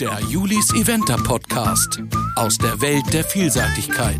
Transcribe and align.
Der 0.00 0.18
Julis 0.28 0.74
Eventer 0.74 1.16
Podcast 1.16 2.02
aus 2.34 2.58
der 2.58 2.80
Welt 2.80 3.04
der 3.12 3.22
Vielseitigkeit. 3.22 4.18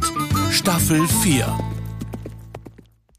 Staffel 0.53 1.05
4. 1.09 1.59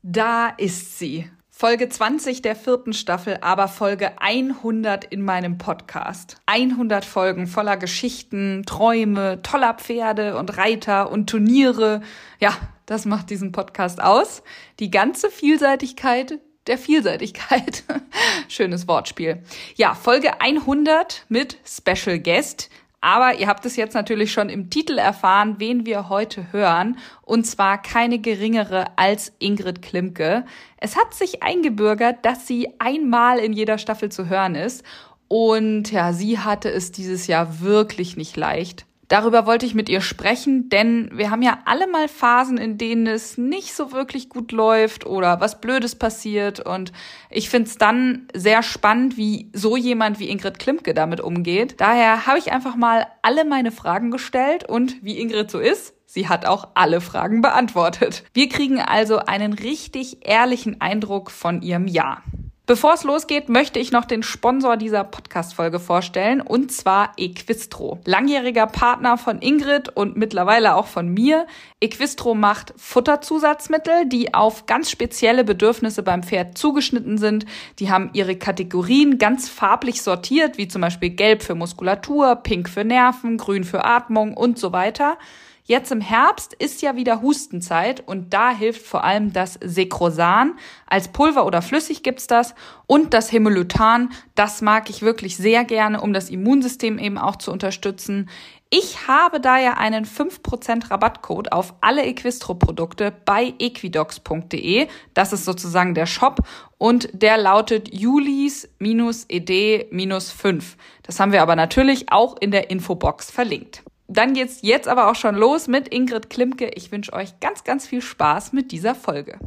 Da 0.02 0.48
ist 0.48 0.98
sie. 0.98 1.30
Folge 1.50 1.90
20 1.90 2.42
der 2.42 2.56
vierten 2.56 2.94
Staffel, 2.94 3.40
aber 3.42 3.68
Folge 3.68 4.22
100 4.22 5.04
in 5.04 5.22
meinem 5.22 5.58
Podcast. 5.58 6.38
100 6.46 7.04
Folgen 7.04 7.48
voller 7.48 7.76
Geschichten, 7.76 8.64
Träume, 8.66 9.42
toller 9.42 9.74
Pferde 9.74 10.38
und 10.38 10.58
Reiter 10.58 11.12
und 11.12 11.30
Turniere. 11.30 12.00
Ja, 12.40 12.56
das 12.86 13.04
macht 13.04 13.32
diesen 13.32 13.52
Podcast 13.52 14.02
aus. 14.02 14.44
Die 14.80 14.92
ganze 14.92 15.30
Vielseitigkeit 15.30 16.40
der 16.68 16.78
Vielseitigkeit. 16.78 17.84
Schönes 18.48 18.88
Wortspiel. 18.88 19.44
Ja, 19.76 19.94
Folge 19.94 20.42
100 20.42 21.26
mit 21.30 21.58
Special 21.66 22.20
Guest. 22.20 22.70
Aber 23.02 23.38
ihr 23.38 23.48
habt 23.48 23.64
es 23.68 23.76
jetzt 23.76 23.94
natürlich 23.94 24.32
schon 24.32 24.50
im 24.50 24.72
Titel 24.72 24.98
erfahren, 24.98 25.56
wen 25.60 25.86
wir 25.86 26.10
heute 26.10 26.52
hören. 26.52 26.98
Und 27.22 27.46
zwar 27.46 27.80
keine 27.80 28.18
geringere 28.18 28.98
als 28.98 29.32
Ingrid 29.38 29.84
Klimke. 29.84 30.44
Es 30.78 30.96
hat 30.98 31.14
sich 31.14 31.44
eingebürgert, 31.44 32.26
dass 32.26 32.48
sie 32.48 32.70
einmal 32.80 33.38
in 33.38 33.54
jeder 33.54 33.78
Staffel 33.78 34.12
zu 34.12 34.28
hören 34.28 34.56
ist. 34.56 34.84
Und 35.28 35.92
ja, 35.92 36.14
sie 36.14 36.40
hatte 36.40 36.72
es 36.72 36.92
dieses 36.92 37.28
Jahr 37.28 37.62
wirklich 37.62 38.18
nicht 38.18 38.38
leicht. 38.38 38.88
Darüber 39.16 39.46
wollte 39.46 39.66
ich 39.66 39.74
mit 39.74 39.88
ihr 39.88 40.02
sprechen, 40.02 40.68
denn 40.68 41.10
wir 41.14 41.32
haben 41.32 41.42
ja 41.42 41.60
alle 41.64 41.88
mal 41.88 42.10
Phasen, 42.10 42.58
in 42.58 42.78
denen 42.78 43.08
es 43.08 43.38
nicht 43.38 43.74
so 43.74 43.94
wirklich 43.94 44.28
gut 44.28 44.52
läuft 44.52 45.06
oder 45.06 45.40
was 45.40 45.62
Blödes 45.62 45.96
passiert. 45.96 46.60
Und 46.60 46.92
ich 47.30 47.50
finde 47.50 47.70
es 47.70 47.78
dann 47.78 48.28
sehr 48.34 48.62
spannend, 48.62 49.16
wie 49.16 49.50
so 49.54 49.78
jemand 49.78 50.20
wie 50.20 50.30
Ingrid 50.30 50.60
Klimke 50.60 50.94
damit 50.94 51.22
umgeht. 51.22 51.76
Daher 51.78 52.28
habe 52.28 52.40
ich 52.40 52.52
einfach 52.52 52.76
mal 52.76 53.08
alle 53.22 53.46
meine 53.46 53.72
Fragen 53.72 54.12
gestellt 54.12 54.68
und 54.68 55.02
wie 55.02 55.18
Ingrid 55.18 55.50
so 55.50 55.60
ist, 55.60 55.94
Sie 56.06 56.28
hat 56.28 56.46
auch 56.46 56.72
alle 56.74 57.00
Fragen 57.00 57.42
beantwortet. 57.42 58.26
Wir 58.34 58.50
kriegen 58.50 58.82
also 58.82 59.20
einen 59.20 59.54
richtig 59.54 60.28
ehrlichen 60.28 60.82
Eindruck 60.82 61.32
von 61.32 61.62
ihrem 61.62 61.88
Jahr. 61.88 62.22
Bevor 62.68 62.96
es 62.96 63.04
losgeht, 63.04 63.48
möchte 63.48 63.78
ich 63.78 63.92
noch 63.92 64.06
den 64.06 64.24
Sponsor 64.24 64.76
dieser 64.76 65.04
Podcast-Folge 65.04 65.80
vorstellen, 65.80 66.42
und 66.42 66.72
zwar 66.72 67.12
Equistro. 67.16 68.00
Langjähriger 68.06 68.66
Partner 68.66 69.20
von 69.20 69.40
Ingrid 69.40 69.90
und 69.90 70.18
mittlerweile 70.18 70.74
auch 70.74 70.88
von 70.88 71.08
mir. 71.08 71.46
Equistro 71.80 72.34
macht 72.34 72.74
Futterzusatzmittel, 72.76 74.08
die 74.08 74.34
auf 74.34 74.66
ganz 74.66 74.90
spezielle 74.90 75.44
Bedürfnisse 75.44 76.02
beim 76.02 76.24
Pferd 76.24 76.58
zugeschnitten 76.58 77.20
sind. 77.20 77.46
Die 77.78 77.92
haben 77.92 78.10
ihre 78.14 78.36
Kategorien 78.36 79.20
ganz 79.20 79.48
farblich 79.48 80.02
sortiert, 80.02 80.58
wie 80.58 80.68
zum 80.68 80.82
Beispiel 80.82 81.12
gelb 81.12 81.44
für 81.44 81.54
Muskulatur, 81.54 82.36
pink 82.38 82.68
für 82.68 82.84
Nerven, 82.84 83.38
grün 83.38 83.64
für 83.64 83.86
Atmung 83.86 84.36
und 84.36 84.58
so 84.58 84.72
weiter. 84.72 85.20
Jetzt 85.68 85.92
im 85.92 86.00
Herbst 86.00 86.54
ist 86.54 86.84
ja 86.84 86.96
wieder 86.96 87.24
Hustenzeit 87.24 88.08
und 88.08 88.36
da 88.36 88.52
hilft 88.52 88.86
vor 88.86 89.04
allem 89.04 89.34
das 89.34 89.58
Secrosan. 89.64 90.60
Als 90.86 91.08
Pulver 91.08 91.44
oder 91.44 91.64
flüssig 91.64 92.04
gibt's 92.04 92.28
das. 92.28 92.54
Und 92.86 93.16
das 93.16 93.32
Hemoluthan, 93.32 94.12
das 94.36 94.62
mag 94.62 94.92
ich 94.92 95.02
wirklich 95.02 95.38
sehr 95.38 95.64
gerne, 95.64 96.02
um 96.02 96.14
das 96.14 96.30
Immunsystem 96.30 97.00
eben 97.00 97.18
auch 97.18 97.38
zu 97.38 97.52
unterstützen. 97.52 98.30
Ich 98.70 99.08
habe 99.08 99.40
da 99.40 99.58
ja 99.58 99.74
einen 99.74 100.06
5% 100.06 100.92
Rabattcode 100.92 101.52
auf 101.52 101.74
alle 101.82 102.06
Equistro-Produkte 102.06 103.12
bei 103.26 103.56
equidox.de. 103.58 104.88
Das 105.16 105.34
ist 105.34 105.46
sozusagen 105.46 105.96
der 105.96 106.06
Shop 106.06 106.42
und 106.78 107.10
der 107.12 107.40
lautet 107.40 107.92
Julis-ed-5. 107.92 110.64
Das 111.02 111.20
haben 111.20 111.32
wir 111.32 111.42
aber 111.42 111.56
natürlich 111.56 112.12
auch 112.12 112.36
in 112.40 112.52
der 112.52 112.70
Infobox 112.70 113.32
verlinkt. 113.32 113.82
Dann 114.08 114.34
geht's 114.34 114.60
jetzt 114.62 114.88
aber 114.88 115.10
auch 115.10 115.16
schon 115.16 115.36
los 115.36 115.68
mit 115.68 115.88
Ingrid 115.88 116.30
Klimke. 116.30 116.70
Ich 116.76 116.92
wünsche 116.92 117.14
euch 117.14 117.40
ganz, 117.40 117.64
ganz 117.64 117.88
viel 117.88 118.02
Spaß 118.02 118.54
mit 118.54 118.72
dieser 118.72 118.94
Folge. 118.94 119.40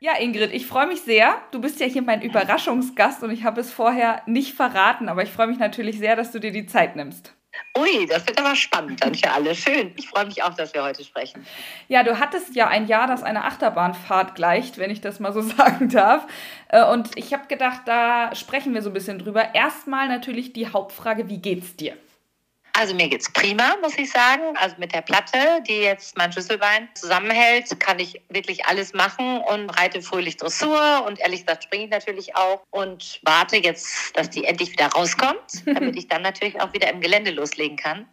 Ja, 0.00 0.18
Ingrid, 0.18 0.52
ich 0.52 0.66
freue 0.66 0.88
mich 0.88 1.02
sehr. 1.02 1.36
Du 1.52 1.60
bist 1.60 1.80
ja 1.80 1.86
hier 1.86 2.02
mein 2.02 2.22
Überraschungsgast 2.22 3.22
und 3.22 3.30
ich 3.30 3.44
habe 3.44 3.60
es 3.60 3.72
vorher 3.72 4.20
nicht 4.26 4.54
verraten, 4.54 5.08
aber 5.08 5.22
ich 5.22 5.30
freue 5.30 5.46
mich 5.46 5.58
natürlich 5.58 5.98
sehr, 5.98 6.16
dass 6.16 6.32
du 6.32 6.40
dir 6.40 6.50
die 6.50 6.66
Zeit 6.66 6.96
nimmst. 6.96 7.34
Ui, 7.76 8.06
das 8.06 8.26
wird 8.26 8.38
aber 8.38 8.56
spannend 8.56 9.02
dann 9.02 9.14
für 9.14 9.30
alle. 9.30 9.54
Schön. 9.54 9.92
Ich 9.96 10.08
freue 10.08 10.26
mich 10.26 10.42
auch, 10.42 10.54
dass 10.54 10.74
wir 10.74 10.82
heute 10.82 11.04
sprechen. 11.04 11.46
Ja, 11.88 12.02
du 12.02 12.18
hattest 12.18 12.54
ja 12.54 12.68
ein 12.68 12.86
Jahr, 12.86 13.06
das 13.06 13.22
eine 13.22 13.44
Achterbahnfahrt 13.44 14.34
gleicht, 14.34 14.78
wenn 14.78 14.90
ich 14.90 15.00
das 15.00 15.20
mal 15.20 15.32
so 15.32 15.40
sagen 15.56 15.88
darf. 15.88 16.26
Äh, 16.68 16.84
und 16.84 17.10
ich 17.16 17.32
habe 17.32 17.46
gedacht, 17.48 17.82
da 17.86 18.34
sprechen 18.34 18.74
wir 18.74 18.82
so 18.82 18.90
ein 18.90 18.94
bisschen 18.94 19.18
drüber. 19.18 19.54
Erstmal 19.54 20.08
natürlich 20.08 20.52
die 20.52 20.68
Hauptfrage, 20.68 21.28
wie 21.28 21.38
geht's 21.38 21.76
dir? 21.76 21.96
Also 22.74 22.94
mir 22.94 23.08
geht's 23.08 23.30
prima, 23.30 23.76
muss 23.82 23.98
ich 23.98 24.10
sagen. 24.10 24.56
Also 24.56 24.76
mit 24.78 24.94
der 24.94 25.02
Platte, 25.02 25.62
die 25.68 25.76
jetzt 25.76 26.16
mein 26.16 26.32
Schlüsselbein 26.32 26.88
zusammenhält, 26.94 27.78
kann 27.78 27.98
ich 27.98 28.20
wirklich 28.30 28.64
alles 28.64 28.94
machen 28.94 29.40
und 29.40 29.68
reite 29.70 30.00
fröhlich 30.00 30.38
Dressur 30.38 31.04
und 31.06 31.20
ehrlich 31.20 31.40
gesagt 31.40 31.64
springe 31.64 31.84
ich 31.84 31.90
natürlich 31.90 32.34
auch 32.34 32.62
und 32.70 33.20
warte 33.24 33.58
jetzt, 33.58 34.16
dass 34.16 34.30
die 34.30 34.44
endlich 34.44 34.72
wieder 34.72 34.86
rauskommt, 34.86 35.38
damit 35.66 35.96
ich 35.96 36.08
dann 36.08 36.22
natürlich 36.22 36.60
auch 36.60 36.72
wieder 36.72 36.90
im 36.90 37.00
Gelände 37.00 37.30
loslegen 37.30 37.76
kann. 37.76 38.06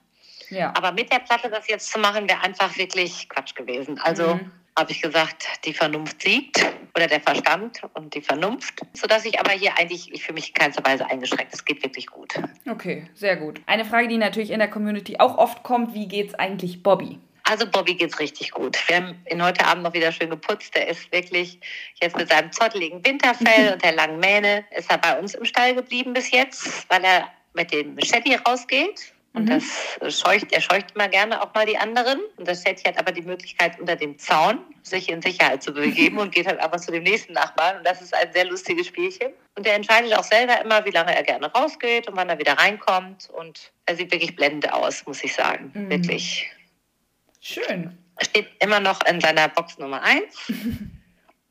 Ja. 0.49 0.73
Aber 0.75 0.91
mit 0.91 1.11
der 1.11 1.19
Platte 1.19 1.49
das 1.49 1.67
jetzt 1.67 1.91
zu 1.91 1.99
machen, 1.99 2.27
wäre 2.27 2.41
einfach 2.41 2.75
wirklich 2.75 3.29
Quatsch 3.29 3.55
gewesen. 3.55 3.99
Also 3.99 4.35
mhm 4.35 4.51
habe 4.79 4.93
ich 4.93 5.01
gesagt, 5.01 5.45
die 5.65 5.73
Vernunft 5.73 6.21
siegt 6.21 6.65
oder 6.99 7.07
der 7.07 7.21
Verstand 7.21 7.81
und 7.93 8.13
die 8.13 8.21
Vernunft, 8.21 8.81
sodass 8.93 9.23
ich 9.23 9.39
aber 9.39 9.51
hier 9.51 9.77
eigentlich 9.77 10.11
ich 10.11 10.21
für 10.21 10.33
mich 10.33 10.49
in 10.49 10.53
keinster 10.53 10.83
Weise 10.85 11.05
eingeschränkt. 11.05 11.53
Es 11.53 11.63
geht 11.63 11.81
wirklich 11.81 12.07
gut. 12.07 12.33
Okay, 12.69 13.07
sehr 13.13 13.37
gut. 13.37 13.61
Eine 13.67 13.85
Frage, 13.85 14.09
die 14.09 14.17
natürlich 14.17 14.51
in 14.51 14.59
der 14.59 14.69
Community 14.69 15.15
auch 15.17 15.37
oft 15.37 15.63
kommt, 15.63 15.93
wie 15.93 16.09
geht 16.09 16.29
es 16.29 16.33
eigentlich 16.35 16.83
Bobby? 16.83 17.17
Also 17.45 17.65
Bobby 17.65 17.95
geht's 17.95 18.19
richtig 18.19 18.51
gut. 18.51 18.77
Wir 18.87 18.97
haben 18.97 19.25
ihn 19.31 19.41
heute 19.41 19.65
Abend 19.65 19.83
noch 19.83 19.93
wieder 19.93 20.11
schön 20.11 20.29
geputzt. 20.29 20.75
Der 20.75 20.89
ist 20.89 21.09
wirklich 21.13 21.59
jetzt 22.01 22.17
mit 22.17 22.27
seinem 22.27 22.51
zotteligen 22.51 23.03
Winterfell 23.05 23.73
und 23.73 23.83
der 23.83 23.93
langen 23.93 24.19
Mähne 24.19 24.65
ist 24.75 24.91
er 24.91 24.97
bei 24.97 25.17
uns 25.17 25.35
im 25.35 25.45
Stall 25.45 25.75
geblieben 25.75 26.11
bis 26.11 26.31
jetzt, 26.31 26.89
weil 26.89 27.03
er 27.05 27.29
mit 27.53 27.71
dem 27.71 27.95
Machete 27.95 28.41
rausgeht 28.45 29.13
und 29.33 29.45
mhm. 29.45 29.61
das 30.01 30.19
scheucht, 30.19 30.51
er 30.51 30.61
scheucht 30.61 30.91
immer 30.95 31.07
gerne 31.07 31.41
auch 31.41 31.53
mal 31.53 31.65
die 31.65 31.77
anderen. 31.77 32.19
Und 32.37 32.47
das 32.47 32.63
Teddy 32.63 32.81
hat 32.83 32.97
aber 32.97 33.11
die 33.11 33.21
Möglichkeit, 33.21 33.79
unter 33.79 33.95
dem 33.95 34.17
Zaun 34.17 34.59
sich 34.81 35.09
in 35.09 35.21
Sicherheit 35.21 35.61
zu 35.61 35.71
begeben 35.71 36.17
und 36.19 36.33
geht 36.33 36.47
halt 36.47 36.59
einfach 36.59 36.79
zu 36.79 36.91
dem 36.91 37.03
nächsten 37.03 37.33
Nachbarn. 37.33 37.77
Und 37.77 37.85
das 37.85 38.01
ist 38.01 38.13
ein 38.15 38.31
sehr 38.33 38.45
lustiges 38.45 38.87
Spielchen. 38.87 39.31
Und 39.55 39.67
er 39.67 39.75
entscheidet 39.75 40.13
auch 40.17 40.23
selber 40.23 40.59
immer, 40.61 40.83
wie 40.85 40.91
lange 40.91 41.15
er 41.15 41.23
gerne 41.23 41.51
rausgeht 41.51 42.07
und 42.07 42.15
wann 42.15 42.29
er 42.29 42.39
wieder 42.39 42.53
reinkommt. 42.53 43.29
Und 43.29 43.71
er 43.85 43.95
sieht 43.95 44.11
wirklich 44.11 44.35
blendend 44.35 44.71
aus, 44.73 45.05
muss 45.05 45.23
ich 45.23 45.33
sagen. 45.33 45.71
Mhm. 45.73 45.89
Wirklich. 45.91 46.49
Schön. 47.39 47.97
Steht 48.21 48.49
immer 48.59 48.79
noch 48.79 48.99
in 49.05 49.21
seiner 49.21 49.47
Box 49.47 49.77
Nummer 49.77 50.01
1. 50.01 50.23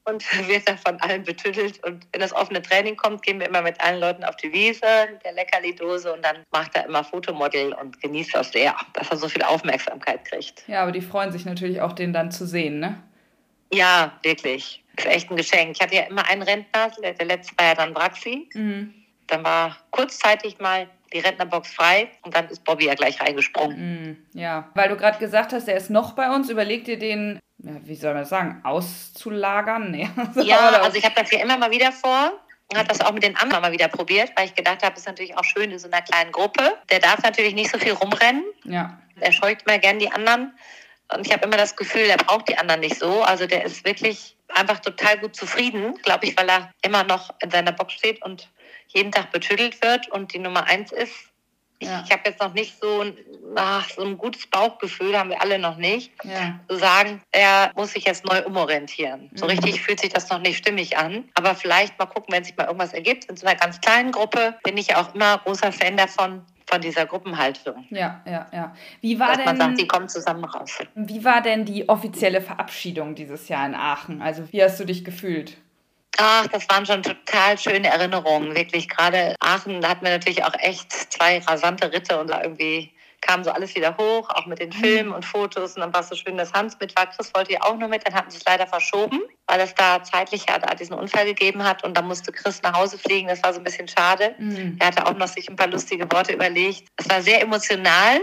und 0.08 0.24
wird 0.48 0.69
dann 0.69 0.78
von 0.78 1.00
allen 1.00 1.24
betüttelt. 1.24 1.82
Und 1.84 2.06
wenn 2.12 2.20
das 2.20 2.34
offene 2.34 2.62
Training 2.62 2.96
kommt, 2.96 3.22
gehen 3.22 3.38
wir 3.38 3.48
immer 3.48 3.62
mit 3.62 3.80
allen 3.80 4.00
Leuten 4.00 4.24
auf 4.24 4.36
die 4.36 4.52
Wiese 4.52 4.86
mit 5.12 5.24
der 5.24 5.32
Leckerli-Dose 5.32 6.12
und 6.12 6.24
dann 6.24 6.38
macht 6.50 6.74
er 6.74 6.86
immer 6.86 7.04
Fotomodel 7.04 7.72
und 7.74 8.00
genießt 8.00 8.34
das 8.34 8.52
sehr, 8.52 8.74
dass 8.94 9.10
er 9.10 9.16
so 9.16 9.28
viel 9.28 9.42
Aufmerksamkeit 9.42 10.24
kriegt. 10.24 10.64
Ja, 10.66 10.82
aber 10.82 10.92
die 10.92 11.02
freuen 11.02 11.32
sich 11.32 11.44
natürlich 11.44 11.80
auch, 11.80 11.92
den 11.92 12.12
dann 12.12 12.30
zu 12.30 12.47
sehen, 12.47 12.80
ne? 12.80 13.02
Ja, 13.72 14.18
wirklich. 14.22 14.82
Das 14.97 15.04
ist 15.04 15.12
echt 15.12 15.30
ein 15.30 15.36
Geschenk. 15.36 15.76
Ich 15.76 15.82
hatte 15.82 15.94
ja 15.94 16.02
immer 16.02 16.26
einen 16.26 16.42
Rentner, 16.42 16.91
der 17.00 17.26
letzte 17.26 17.56
war 17.58 17.66
ja 17.66 17.74
dann 17.74 17.92
Braxi. 17.92 18.48
Mhm. 18.54 18.94
Dann 19.26 19.44
war 19.44 19.76
kurzzeitig 19.91 20.58
mal 20.58 20.88
die 21.12 21.19
Rentnerbox 21.20 21.72
frei 21.72 22.10
und 22.22 22.34
dann 22.34 22.48
ist 22.48 22.64
Bobby 22.64 22.86
ja 22.86 22.94
gleich 22.94 23.20
reingesprungen. 23.20 24.10
Mm, 24.32 24.38
ja, 24.38 24.70
weil 24.74 24.88
du 24.88 24.96
gerade 24.96 25.19
gesagt 25.19 25.52
hast, 25.52 25.69
er 25.69 25.76
ist 25.76 25.91
noch 25.91 26.12
bei 26.12 26.30
uns. 26.34 26.50
Überleg 26.50 26.84
dir 26.84 26.98
den, 26.98 27.38
ja, 27.58 27.72
wie 27.84 27.94
soll 27.94 28.12
man 28.12 28.22
das 28.22 28.30
sagen, 28.30 28.60
auszulagern? 28.64 29.91
Nee. 29.91 30.08
ja, 30.42 30.70
also 30.80 30.97
ich 30.97 31.04
habe 31.04 31.14
das 31.14 31.30
ja 31.30 31.41
immer 31.41 31.59
mal 31.59 31.71
wieder 31.71 31.92
vor. 31.92 32.33
Und 32.71 32.77
habe 32.77 32.88
das 32.88 33.00
auch 33.00 33.12
mit 33.12 33.22
den 33.22 33.34
anderen 33.34 33.62
mal 33.62 33.72
wieder 33.72 33.88
probiert, 33.88 34.30
weil 34.36 34.44
ich 34.44 34.54
gedacht 34.54 34.83
habe, 34.83 34.94
ist 34.94 35.06
natürlich 35.06 35.34
auch 35.38 35.44
schön 35.44 35.71
in 35.71 35.78
so 35.78 35.88
einer 35.88 36.03
kleinen 36.03 36.33
Gruppe. 36.33 36.77
Der 36.91 36.98
darf 36.98 37.22
natürlich 37.22 37.54
nicht 37.54 37.71
so 37.71 37.78
viel 37.78 37.92
rumrennen. 37.92 38.44
Ja. 38.65 39.00
Er 39.18 39.33
scheucht 39.33 39.62
immer 39.66 39.78
gern 39.78 39.98
die 39.98 40.12
anderen. 40.12 40.53
Und 41.10 41.27
ich 41.27 41.33
habe 41.33 41.47
immer 41.47 41.56
das 41.56 41.77
Gefühl, 41.77 42.03
er 42.03 42.18
braucht 42.18 42.48
die 42.50 42.59
anderen 42.59 42.80
nicht 42.80 42.98
so. 42.98 43.22
Also 43.22 43.47
der 43.47 43.65
ist 43.65 43.86
wirklich 43.86 44.36
einfach 44.48 44.80
total 44.80 45.18
gut 45.18 45.34
zufrieden, 45.34 45.94
glaube 46.03 46.27
ich, 46.27 46.36
weil 46.36 46.48
er 46.48 46.71
immer 46.83 47.04
noch 47.04 47.34
in 47.41 47.50
seiner 47.50 47.72
Box 47.72 47.94
steht 47.94 48.22
und 48.22 48.50
jeden 48.88 49.12
Tag 49.12 49.32
betüttelt 49.32 49.82
wird 49.82 50.08
und 50.08 50.32
die 50.34 50.38
Nummer 50.38 50.64
eins 50.64 50.92
ist. 50.92 51.14
Ja. 51.80 52.02
Ich 52.04 52.10
habe 52.10 52.22
jetzt 52.26 52.40
noch 52.40 52.54
nicht 52.54 52.80
so, 52.80 53.04
ach, 53.54 53.88
so 53.88 54.02
ein 54.02 54.18
gutes 54.18 54.48
Bauchgefühl, 54.48 55.16
haben 55.16 55.30
wir 55.30 55.40
alle 55.40 55.60
noch 55.60 55.76
nicht, 55.76 56.10
ja. 56.24 56.58
zu 56.68 56.76
sagen, 56.76 57.22
er 57.30 57.70
muss 57.76 57.92
sich 57.92 58.04
jetzt 58.04 58.24
neu 58.24 58.42
umorientieren. 58.44 59.30
So 59.34 59.44
mhm. 59.44 59.52
richtig 59.52 59.80
fühlt 59.82 60.00
sich 60.00 60.12
das 60.12 60.28
noch 60.28 60.40
nicht 60.40 60.58
stimmig 60.58 60.98
an. 60.98 61.28
Aber 61.34 61.54
vielleicht 61.54 61.96
mal 61.98 62.06
gucken, 62.06 62.34
wenn 62.34 62.42
sich 62.42 62.56
mal 62.56 62.64
irgendwas 62.64 62.92
ergibt. 62.92 63.26
In 63.26 63.36
so 63.36 63.46
einer 63.46 63.56
ganz 63.56 63.80
kleinen 63.80 64.10
Gruppe 64.10 64.58
bin 64.64 64.76
ich 64.76 64.96
auch 64.96 65.14
immer 65.14 65.38
großer 65.38 65.70
Fan 65.70 65.96
davon, 65.96 66.44
von 66.68 66.80
dieser 66.80 67.06
Gruppenhaltung. 67.06 67.86
Ja, 67.90 68.20
ja, 68.26 68.46
ja. 68.52 68.74
Wie 69.00 69.18
war 69.18 69.28
Dass 69.28 69.36
denn, 69.38 69.46
man 69.46 69.56
sagt, 69.56 69.80
die 69.80 69.88
kommen 69.88 70.08
zusammen 70.08 70.44
raus. 70.44 70.78
Wie 70.94 71.24
war 71.24 71.40
denn 71.40 71.64
die 71.64 71.88
offizielle 71.88 72.40
Verabschiedung 72.40 73.14
dieses 73.14 73.48
Jahr 73.48 73.66
in 73.66 73.74
Aachen? 73.74 74.20
Also 74.20 74.42
wie 74.52 74.62
hast 74.62 74.78
du 74.78 74.84
dich 74.84 75.04
gefühlt? 75.04 75.56
Ach, 76.16 76.47
das 76.49 76.69
waren 76.69 76.87
schon 76.87 77.03
total 77.03 77.59
schöne 77.59 77.89
Erinnerungen. 77.89 78.55
Wirklich, 78.55 78.89
gerade 78.89 79.37
Aachen, 79.41 79.81
da 79.81 79.91
hatten 79.91 80.05
wir 80.05 80.10
natürlich 80.10 80.45
auch 80.45 80.55
echt 80.59 80.93
zwei 80.93 81.39
rasante 81.39 81.93
Ritte 81.93 82.19
und 82.19 82.28
da 82.28 82.43
irgendwie 82.43 82.93
kam 83.21 83.45
so 83.45 83.51
alles 83.51 83.75
wieder 83.75 83.97
hoch, 83.97 84.28
auch 84.31 84.47
mit 84.47 84.60
den 84.60 84.72
Filmen 84.72 85.13
und 85.13 85.25
Fotos. 85.25 85.75
Und 85.75 85.81
dann 85.81 85.93
war 85.93 86.01
es 86.01 86.09
so 86.09 86.15
schön, 86.15 86.37
dass 86.37 86.53
Hans 86.53 86.78
mit 86.81 86.97
war. 86.97 87.07
Chris 87.07 87.33
wollte 87.34 87.53
ja 87.53 87.63
auch 87.63 87.77
nur 87.77 87.89
mit, 87.89 88.07
dann 88.07 88.15
hatten 88.15 88.31
sie 88.31 88.39
es 88.39 88.45
leider 88.45 88.66
verschoben, 88.66 89.21
weil 89.47 89.60
es 89.60 89.75
da 89.75 90.03
zeitlich 90.03 90.47
ja 90.49 90.59
da 90.59 90.75
diesen 90.75 90.95
Unfall 90.95 91.25
gegeben 91.25 91.65
hat. 91.65 91.84
Und 91.84 91.97
dann 91.97 92.07
musste 92.07 92.33
Chris 92.33 92.63
nach 92.63 92.75
Hause 92.75 92.99
fliegen. 92.99 93.28
Das 93.28 93.43
war 93.43 93.53
so 93.53 93.60
ein 93.60 93.65
bisschen 93.65 93.89
schade. 93.89 94.34
Mhm. 94.39 94.77
Er 94.78 94.89
hatte 94.89 95.07
auch 95.07 95.15
noch 95.15 95.28
sich 95.28 95.49
ein 95.49 95.57
paar 95.57 95.69
lustige 95.69 96.10
Worte 96.13 96.33
überlegt. 96.33 96.89
Es 96.97 97.09
war 97.10 97.22
sehr 97.22 97.43
emotional 97.43 98.21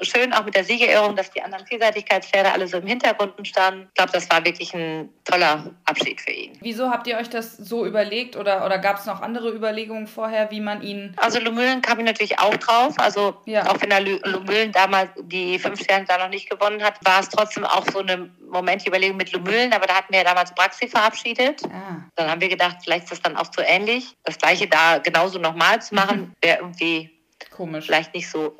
schön 0.00 0.32
auch 0.32 0.44
mit 0.44 0.54
der 0.54 0.64
Siegerehrung, 0.64 1.16
dass 1.16 1.30
die 1.30 1.42
anderen 1.42 1.66
Vielseitigkeitspferde 1.66 2.52
alle 2.52 2.68
so 2.68 2.78
im 2.78 2.86
Hintergrund 2.86 3.34
standen. 3.46 3.86
Ich 3.88 3.94
glaube, 3.94 4.12
das 4.12 4.30
war 4.30 4.44
wirklich 4.44 4.74
ein 4.74 5.08
toller 5.24 5.70
Abschied 5.84 6.20
für 6.20 6.32
ihn. 6.32 6.58
Wieso 6.60 6.90
habt 6.90 7.06
ihr 7.06 7.16
euch 7.16 7.30
das 7.30 7.56
so 7.56 7.86
überlegt 7.86 8.36
oder, 8.36 8.64
oder 8.64 8.78
gab 8.78 8.98
es 8.98 9.06
noch 9.06 9.20
andere 9.20 9.50
Überlegungen 9.50 10.06
vorher, 10.06 10.50
wie 10.50 10.60
man 10.60 10.82
ihn. 10.82 11.14
Also 11.16 11.40
Lumüllen 11.40 11.82
kam 11.82 11.98
ich 11.98 12.04
natürlich 12.04 12.38
auch 12.38 12.54
drauf. 12.56 12.94
Also 12.98 13.36
ja. 13.46 13.70
auch 13.70 13.80
wenn 13.80 13.90
der 13.90 14.00
Lumüllen 14.00 14.72
damals 14.72 15.10
die 15.22 15.58
fünf 15.58 15.80
Sterne 15.80 16.06
da 16.06 16.18
noch 16.18 16.28
nicht 16.28 16.50
gewonnen 16.50 16.82
hat, 16.82 16.94
war 17.04 17.20
es 17.20 17.28
trotzdem 17.28 17.64
auch 17.64 17.86
so 17.90 18.00
eine 18.00 18.30
momentliche 18.48 18.88
Überlegung 18.88 19.16
mit 19.16 19.32
Lumüllen, 19.32 19.72
aber 19.72 19.86
da 19.86 19.94
hatten 19.94 20.12
wir 20.12 20.20
ja 20.20 20.24
damals 20.24 20.54
Braxi 20.54 20.88
verabschiedet. 20.88 21.62
Ah. 21.66 22.04
Dann 22.16 22.30
haben 22.30 22.40
wir 22.40 22.48
gedacht, 22.48 22.76
vielleicht 22.84 23.04
ist 23.04 23.12
das 23.12 23.22
dann 23.22 23.36
auch 23.36 23.46
so 23.54 23.62
ähnlich. 23.62 24.14
Das 24.24 24.38
gleiche 24.38 24.68
da 24.68 24.98
genauso 24.98 25.38
nochmal 25.38 25.82
zu 25.82 25.94
machen, 25.94 26.34
wäre 26.42 26.58
irgendwie 26.58 27.10
Komisch. 27.50 27.86
Vielleicht 27.86 28.14
nicht 28.14 28.30
so 28.30 28.56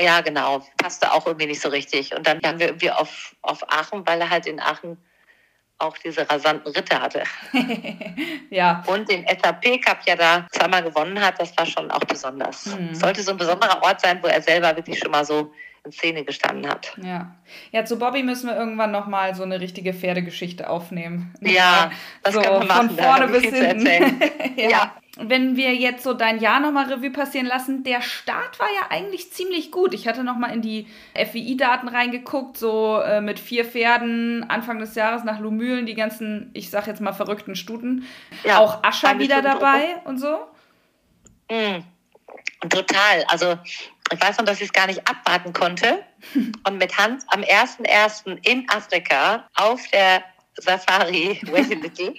ja, 0.00 0.20
genau. 0.20 0.66
Passte 0.76 1.12
auch 1.12 1.26
irgendwie 1.26 1.46
nicht 1.46 1.60
so 1.60 1.68
richtig. 1.68 2.14
Und 2.14 2.26
dann 2.26 2.40
kamen 2.40 2.58
wir 2.58 2.68
irgendwie 2.68 2.90
auf, 2.90 3.34
auf 3.42 3.62
Aachen, 3.70 4.06
weil 4.06 4.20
er 4.20 4.30
halt 4.30 4.46
in 4.46 4.60
Aachen 4.60 4.96
auch 5.80 5.96
diese 5.98 6.28
rasanten 6.28 6.72
Ritte 6.72 7.00
hatte. 7.00 7.22
ja. 8.50 8.82
Und 8.86 9.10
den 9.10 9.26
SAP 9.26 9.82
Cup 9.82 9.98
ja 10.06 10.16
da 10.16 10.46
zweimal 10.52 10.82
gewonnen 10.82 11.20
hat, 11.20 11.40
das 11.40 11.56
war 11.56 11.66
schon 11.66 11.90
auch 11.90 12.00
besonders. 12.00 12.66
Mhm. 12.66 12.94
Sollte 12.94 13.22
so 13.22 13.32
ein 13.32 13.38
besonderer 13.38 13.82
Ort 13.82 14.00
sein, 14.00 14.22
wo 14.22 14.26
er 14.26 14.42
selber 14.42 14.76
wirklich 14.76 14.98
schon 14.98 15.10
mal 15.10 15.24
so 15.24 15.52
in 15.84 15.92
Szene 15.92 16.24
gestanden 16.24 16.70
hat. 16.70 16.94
Ja. 17.02 17.34
Ja, 17.72 17.84
zu 17.86 17.98
Bobby 17.98 18.22
müssen 18.22 18.48
wir 18.48 18.56
irgendwann 18.56 18.90
nochmal 18.90 19.34
so 19.34 19.42
eine 19.42 19.60
richtige 19.60 19.94
Pferdegeschichte 19.94 20.68
aufnehmen. 20.68 21.32
Ja, 21.40 21.90
das 22.22 22.34
so 22.34 22.40
können 22.42 22.60
wir 22.60 22.66
machen. 22.66 22.90
Von 22.90 22.98
vorne 22.98 23.28
bis 23.28 23.42
hinten. 23.44 23.86
ja. 24.56 24.68
ja 24.68 24.94
wenn 25.22 25.56
wir 25.56 25.74
jetzt 25.74 26.02
so 26.02 26.14
dein 26.14 26.40
Jahr 26.40 26.60
nochmal 26.60 26.92
Revue 26.92 27.10
passieren 27.10 27.46
lassen, 27.46 27.84
der 27.84 28.02
Start 28.02 28.58
war 28.58 28.68
ja 28.74 28.90
eigentlich 28.90 29.32
ziemlich 29.32 29.70
gut. 29.70 29.94
Ich 29.94 30.08
hatte 30.08 30.24
nochmal 30.24 30.52
in 30.54 30.62
die 30.62 30.86
FWI-Daten 31.14 31.88
reingeguckt, 31.88 32.56
so 32.56 33.00
äh, 33.00 33.20
mit 33.20 33.38
vier 33.38 33.64
Pferden 33.64 34.48
Anfang 34.48 34.78
des 34.78 34.94
Jahres 34.94 35.24
nach 35.24 35.40
Lumülen, 35.40 35.86
die 35.86 35.94
ganzen, 35.94 36.50
ich 36.54 36.70
sag 36.70 36.86
jetzt 36.86 37.00
mal 37.00 37.12
verrückten 37.12 37.56
Stuten. 37.56 38.06
Ja, 38.44 38.58
Auch 38.58 38.82
Ascher 38.82 39.18
wieder 39.18 39.42
dabei 39.42 39.96
und 40.04 40.18
so. 40.18 40.38
Mhm. 41.50 41.84
Total. 42.68 43.24
Also 43.28 43.58
ich 44.12 44.20
weiß 44.20 44.38
noch, 44.38 44.44
dass 44.44 44.58
ich 44.58 44.66
es 44.66 44.72
gar 44.72 44.86
nicht 44.86 45.06
abwarten 45.08 45.52
konnte. 45.52 46.04
Und 46.66 46.78
mit 46.78 46.96
Hans 46.98 47.24
am 47.28 47.40
1.1. 47.40 48.38
in 48.46 48.68
Afrika 48.68 49.48
auf 49.54 49.80
der 49.92 50.22
Safari, 50.56 51.40
wait 51.44 51.72
a 51.72 51.74
little, 51.74 52.14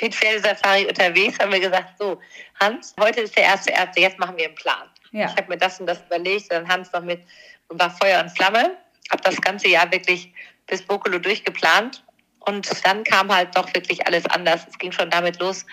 mit 0.00 0.14
Pferdesafari 0.14 0.86
unterwegs, 0.86 1.38
haben 1.38 1.52
wir 1.52 1.60
gesagt, 1.60 1.98
so, 1.98 2.20
Hans, 2.60 2.94
heute 2.98 3.20
ist 3.20 3.36
der 3.36 3.44
erste 3.44 3.70
erste, 3.70 4.00
jetzt 4.00 4.18
machen 4.18 4.36
wir 4.36 4.46
einen 4.46 4.54
Plan. 4.54 4.88
Ja. 5.12 5.26
Ich 5.26 5.36
habe 5.36 5.48
mir 5.48 5.58
das 5.58 5.80
und 5.80 5.86
das 5.86 6.00
überlegt, 6.06 6.52
dann 6.52 6.68
Hans 6.68 6.92
noch 6.92 7.02
mit 7.02 7.22
und 7.68 7.80
war 7.80 7.90
Feuer 7.90 8.20
und 8.20 8.30
Flamme, 8.30 8.76
habe 9.10 9.22
das 9.22 9.40
ganze 9.40 9.68
Jahr 9.68 9.90
wirklich 9.90 10.32
bis 10.66 10.82
Bokolo 10.82 11.18
durchgeplant 11.18 12.04
und 12.40 12.68
dann 12.84 13.04
kam 13.04 13.34
halt 13.34 13.56
doch 13.56 13.72
wirklich 13.74 14.06
alles 14.06 14.24
anders. 14.26 14.66
Es 14.68 14.78
ging 14.78 14.92
schon 14.92 15.10
damit 15.10 15.38
los, 15.40 15.66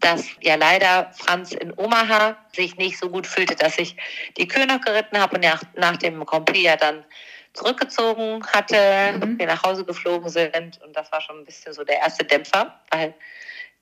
dass 0.00 0.26
ja 0.40 0.56
leider 0.56 1.10
Franz 1.14 1.52
in 1.52 1.72
Omaha 1.76 2.36
sich 2.54 2.76
nicht 2.76 2.98
so 2.98 3.08
gut 3.08 3.26
fühlte, 3.26 3.54
dass 3.54 3.78
ich 3.78 3.96
die 4.36 4.48
Kühe 4.48 4.66
noch 4.66 4.80
geritten 4.80 5.18
habe 5.18 5.36
und 5.36 5.44
nach, 5.44 5.62
nach 5.76 5.96
dem 5.96 6.24
Grand 6.26 6.46
Prix 6.46 6.64
ja 6.64 6.76
dann 6.76 7.04
zurückgezogen 7.52 8.44
hatte, 8.46 9.18
mhm. 9.18 9.38
wir 9.38 9.46
nach 9.46 9.62
Hause 9.62 9.84
geflogen 9.84 10.28
sind. 10.28 10.80
Und 10.82 10.96
das 10.96 11.10
war 11.12 11.20
schon 11.20 11.38
ein 11.38 11.44
bisschen 11.44 11.72
so 11.72 11.84
der 11.84 11.98
erste 11.98 12.24
Dämpfer, 12.24 12.80
weil 12.90 13.14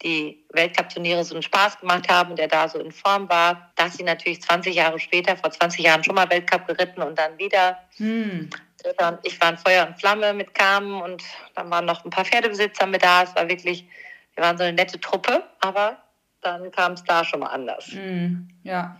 die 0.03 0.45
Weltcup-Turniere 0.51 1.25
so 1.25 1.35
einen 1.35 1.43
Spaß 1.43 1.79
gemacht 1.79 2.09
haben 2.09 2.31
und 2.31 2.41
er 2.41 2.49
da 2.49 2.69
so 2.69 2.79
in 2.79 2.91
Form 2.91 3.29
war, 3.29 3.71
dass 3.77 3.95
sie 3.95 4.03
natürlich 4.03 4.41
20 4.43 4.75
Jahre 4.75 4.99
später, 4.99 5.37
vor 5.37 5.51
20 5.51 5.85
Jahren 5.85 6.03
schon 6.03 6.15
mal 6.15 6.31
Weltcup 6.31 6.67
geritten 6.67 7.03
und 7.03 7.19
dann 7.19 7.37
wieder. 7.39 7.79
Hm. 7.97 8.49
Und 8.83 9.19
ich 9.25 9.39
war 9.41 9.51
in 9.51 9.59
Feuer 9.59 9.87
und 9.87 10.01
Flamme 10.01 10.33
mit 10.33 10.55
Carmen 10.55 11.03
und 11.03 11.23
dann 11.55 11.71
waren 11.71 11.85
noch 11.85 12.05
ein 12.05 12.11
paar 12.11 12.25
Pferdebesitzer 12.25 12.87
mit 12.87 13.05
da. 13.05 13.25
Es 13.25 13.37
war 13.37 13.47
wirklich, 13.47 13.87
wir 14.35 14.43
waren 14.43 14.57
so 14.57 14.65
eine 14.65 14.73
nette 14.73 14.99
Truppe, 14.99 15.45
aber 15.61 15.99
dann 16.41 16.71
kam 16.71 16.93
es 16.93 17.05
da 17.05 17.23
schon 17.23 17.41
mal 17.41 17.49
anders. 17.49 17.89
Hm. 17.89 18.49
Ja 18.63 18.99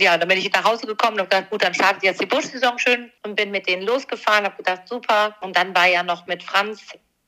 ja, 0.00 0.16
dann 0.16 0.28
bin 0.28 0.38
ich 0.38 0.52
nach 0.52 0.64
Hause 0.64 0.86
gekommen 0.86 1.14
und 1.14 1.20
habe 1.20 1.28
gedacht, 1.28 1.50
gut, 1.50 1.62
dann 1.62 1.74
startet 1.74 2.02
jetzt 2.02 2.20
die 2.20 2.26
Buschsaison 2.26 2.78
schön 2.78 3.10
und 3.22 3.36
bin 3.36 3.50
mit 3.50 3.68
denen 3.68 3.82
losgefahren, 3.82 4.44
habe 4.44 4.56
gedacht, 4.56 4.88
super. 4.88 5.36
Und 5.40 5.56
dann 5.56 5.74
war 5.74 5.86
ja 5.86 6.02
noch 6.02 6.26
mit 6.26 6.42
Franz 6.42 6.82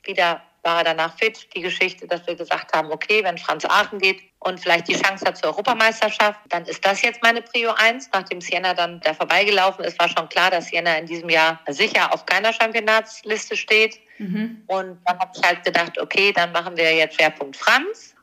wieder, 0.05 0.43
war 0.63 0.79
er 0.79 0.85
danach 0.85 1.17
fit, 1.19 1.49
die 1.55 1.61
Geschichte, 1.61 2.07
dass 2.07 2.27
wir 2.27 2.35
gesagt 2.35 2.73
haben, 2.73 2.91
okay, 2.91 3.23
wenn 3.25 3.39
Franz 3.39 3.65
Aachen 3.65 3.99
geht 3.99 4.23
und 4.39 4.61
vielleicht 4.61 4.89
die 4.89 5.01
Chance 5.01 5.25
hat 5.27 5.37
zur 5.37 5.51
Europameisterschaft, 5.51 6.41
dann 6.49 6.65
ist 6.65 6.85
das 6.85 7.03
jetzt 7.03 7.23
meine 7.23 7.43
Prio 7.43 7.73
1. 7.77 8.11
Nachdem 8.13 8.41
Sienna 8.41 8.75
dann 8.75 9.01
da 9.01 9.15
vorbeigelaufen 9.15 9.85
ist, 9.85 9.99
war 9.99 10.09
schon 10.09 10.29
klar, 10.29 10.51
dass 10.51 10.67
Sienna 10.67 10.97
in 10.97 11.07
diesem 11.07 11.29
Jahr 11.29 11.61
sicher 11.69 12.13
auf 12.13 12.27
keiner 12.27 12.53
Championatsliste 12.53 13.57
steht. 13.57 14.01
Mhm. 14.19 14.63
Und 14.67 14.99
dann 15.05 15.19
habe 15.19 15.33
ich 15.35 15.43
halt 15.43 15.65
gedacht, 15.65 15.99
okay, 15.99 16.33
dann 16.33 16.53
machen 16.53 16.77
wir 16.77 16.95
jetzt 16.95 17.17
Schwerpunkt 17.17 17.57
Franz. 17.57 18.15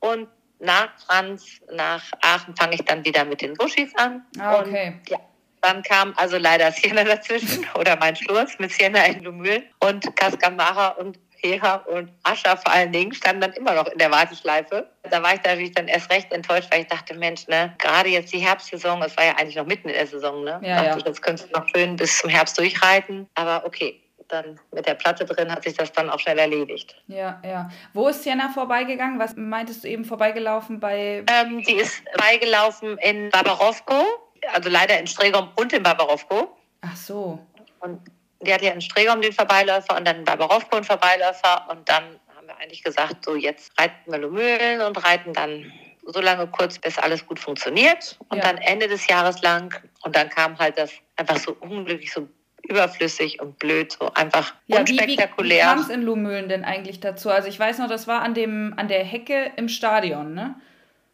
Und 0.00 0.28
nach 0.62 0.90
Franz, 1.06 1.60
nach 1.72 2.02
Aachen 2.20 2.56
fange 2.56 2.74
ich 2.76 2.84
dann 2.84 3.04
wieder 3.04 3.24
mit 3.24 3.42
den 3.42 3.54
Buschis 3.54 3.94
an. 3.96 4.24
Ah, 4.38 4.60
okay. 4.60 4.94
Und, 4.98 5.10
ja, 5.10 5.18
dann 5.60 5.82
kam 5.82 6.14
also 6.16 6.38
leider 6.38 6.70
Siena 6.72 7.04
dazwischen 7.04 7.66
oder 7.74 7.96
mein 7.96 8.16
Sturz 8.16 8.58
mit 8.58 8.72
Siena 8.72 9.04
in 9.06 9.22
Lumül 9.22 9.62
und 9.80 10.16
Cascamara 10.16 10.88
und 10.88 11.18
Hera 11.42 11.76
und 11.86 12.12
Ascha 12.22 12.56
vor 12.56 12.72
allen 12.72 12.92
Dingen 12.92 13.12
standen 13.12 13.40
dann 13.40 13.52
immer 13.54 13.74
noch 13.74 13.86
in 13.88 13.98
der 13.98 14.12
Warteschleife. 14.12 14.88
Da 15.10 15.22
war 15.22 15.34
ich 15.34 15.42
natürlich 15.42 15.72
dann 15.72 15.88
erst 15.88 16.10
recht 16.10 16.32
enttäuscht, 16.32 16.68
weil 16.70 16.82
ich 16.82 16.86
dachte, 16.86 17.14
Mensch, 17.14 17.48
ne, 17.48 17.74
gerade 17.78 18.10
jetzt 18.10 18.32
die 18.32 18.38
Herbstsaison, 18.38 19.02
es 19.02 19.16
war 19.16 19.24
ja 19.24 19.32
eigentlich 19.32 19.56
noch 19.56 19.66
mitten 19.66 19.88
in 19.88 19.94
der 19.94 20.06
Saison, 20.06 20.44
ne? 20.44 20.60
Ja, 20.62 20.84
dachte, 20.84 20.98
ja. 21.00 21.04
das 21.04 21.20
könntest 21.20 21.48
du 21.52 21.58
noch 21.58 21.68
schön 21.68 21.96
bis 21.96 22.18
zum 22.18 22.30
Herbst 22.30 22.56
durchreiten. 22.58 23.28
Aber 23.34 23.66
okay, 23.66 24.00
dann 24.32 24.58
mit 24.72 24.86
der 24.86 24.94
Platte 24.94 25.24
drin 25.24 25.50
hat 25.50 25.64
sich 25.64 25.74
das 25.74 25.92
dann 25.92 26.10
auch 26.10 26.18
schnell 26.18 26.38
erledigt. 26.38 26.96
Ja, 27.06 27.40
ja. 27.44 27.70
Wo 27.92 28.08
ist 28.08 28.22
Sienna 28.22 28.48
vorbeigegangen? 28.48 29.18
Was 29.18 29.36
meintest 29.36 29.84
du 29.84 29.88
eben 29.88 30.04
vorbeigelaufen 30.04 30.80
bei? 30.80 31.24
Ähm, 31.30 31.62
die 31.62 31.74
ist 31.74 32.02
vorbeigelaufen 32.14 32.98
in 32.98 33.30
Barbarovko, 33.30 34.04
also 34.52 34.68
leider 34.70 34.98
in 34.98 35.06
Stregom 35.06 35.50
und 35.56 35.72
in 35.72 35.82
Barbarovko. 35.82 36.56
Ach 36.80 36.96
so. 36.96 37.38
Und 37.80 38.00
die 38.40 38.52
hat 38.52 38.62
ja 38.62 38.72
in 38.72 38.80
Stregom 38.80 39.20
den 39.20 39.32
Vorbeiläufer 39.32 39.96
und 39.96 40.06
dann 40.06 40.16
in 40.16 40.24
Barbarovko 40.24 40.76
einen 40.76 40.84
Vorbeiläufer 40.84 41.66
und 41.70 41.88
dann 41.88 42.18
haben 42.34 42.46
wir 42.46 42.56
eigentlich 42.56 42.82
gesagt, 42.82 43.24
so 43.24 43.36
jetzt 43.36 43.72
reiten 43.78 44.10
wir 44.10 44.18
Lumülen 44.18 44.80
und 44.80 45.04
reiten 45.04 45.32
dann 45.32 45.72
so 46.04 46.20
lange 46.20 46.48
kurz, 46.48 46.78
bis 46.78 46.98
alles 46.98 47.24
gut 47.26 47.38
funktioniert 47.38 48.18
und 48.28 48.38
ja. 48.38 48.42
dann 48.42 48.58
Ende 48.58 48.88
des 48.88 49.06
Jahres 49.06 49.40
lang 49.42 49.72
und 50.02 50.16
dann 50.16 50.28
kam 50.28 50.58
halt 50.58 50.76
das 50.76 50.92
einfach 51.16 51.36
so 51.36 51.56
unglücklich 51.60 52.12
so 52.12 52.28
überflüssig 52.62 53.40
und 53.40 53.58
blöd, 53.58 53.92
so 53.92 54.12
einfach 54.14 54.54
ja, 54.66 54.80
unspektakulär. 54.80 55.56
Wie, 55.56 55.60
wie 55.60 55.74
kam 55.74 55.78
es 55.80 55.88
in 55.88 56.02
Lumülen 56.02 56.48
denn 56.48 56.64
eigentlich 56.64 57.00
dazu? 57.00 57.30
Also 57.30 57.48
ich 57.48 57.58
weiß 57.58 57.78
noch, 57.78 57.88
das 57.88 58.06
war 58.06 58.22
an, 58.22 58.34
dem, 58.34 58.74
an 58.76 58.88
der 58.88 59.04
Hecke 59.04 59.52
im 59.56 59.68
Stadion, 59.68 60.34
ne? 60.34 60.54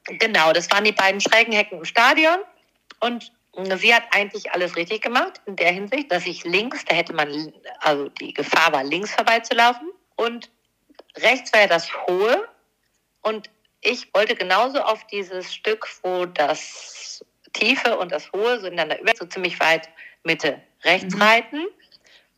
Genau, 0.04 0.52
das 0.52 0.70
waren 0.70 0.84
die 0.84 0.92
beiden 0.92 1.20
schrägen 1.20 1.52
Hecken 1.52 1.78
im 1.78 1.84
Stadion 1.84 2.38
und 3.00 3.30
sie 3.76 3.94
hat 3.94 4.04
eigentlich 4.12 4.52
alles 4.52 4.76
richtig 4.76 5.02
gemacht 5.02 5.40
in 5.46 5.56
der 5.56 5.72
Hinsicht, 5.72 6.10
dass 6.10 6.26
ich 6.26 6.44
links, 6.44 6.84
da 6.84 6.94
hätte 6.94 7.12
man, 7.12 7.52
also 7.80 8.08
die 8.08 8.32
Gefahr 8.32 8.72
war 8.72 8.84
links 8.84 9.12
vorbeizulaufen 9.12 9.88
und 10.16 10.50
rechts 11.18 11.52
war 11.52 11.60
ja 11.60 11.66
das 11.66 11.90
Hohe 12.06 12.48
und 13.22 13.50
ich 13.80 14.12
wollte 14.14 14.34
genauso 14.34 14.80
auf 14.80 15.06
dieses 15.08 15.52
Stück, 15.54 15.86
wo 16.02 16.26
das 16.26 17.24
Tiefe 17.52 17.98
und 17.98 18.12
das 18.12 18.32
Hohe 18.32 18.60
so 18.60 18.66
ineinander 18.66 19.00
über, 19.00 19.12
so 19.16 19.26
ziemlich 19.26 19.58
weit 19.60 19.88
Mitte 20.24 20.60
rechts 20.84 21.14
mhm. 21.14 21.22
reiten, 21.22 21.66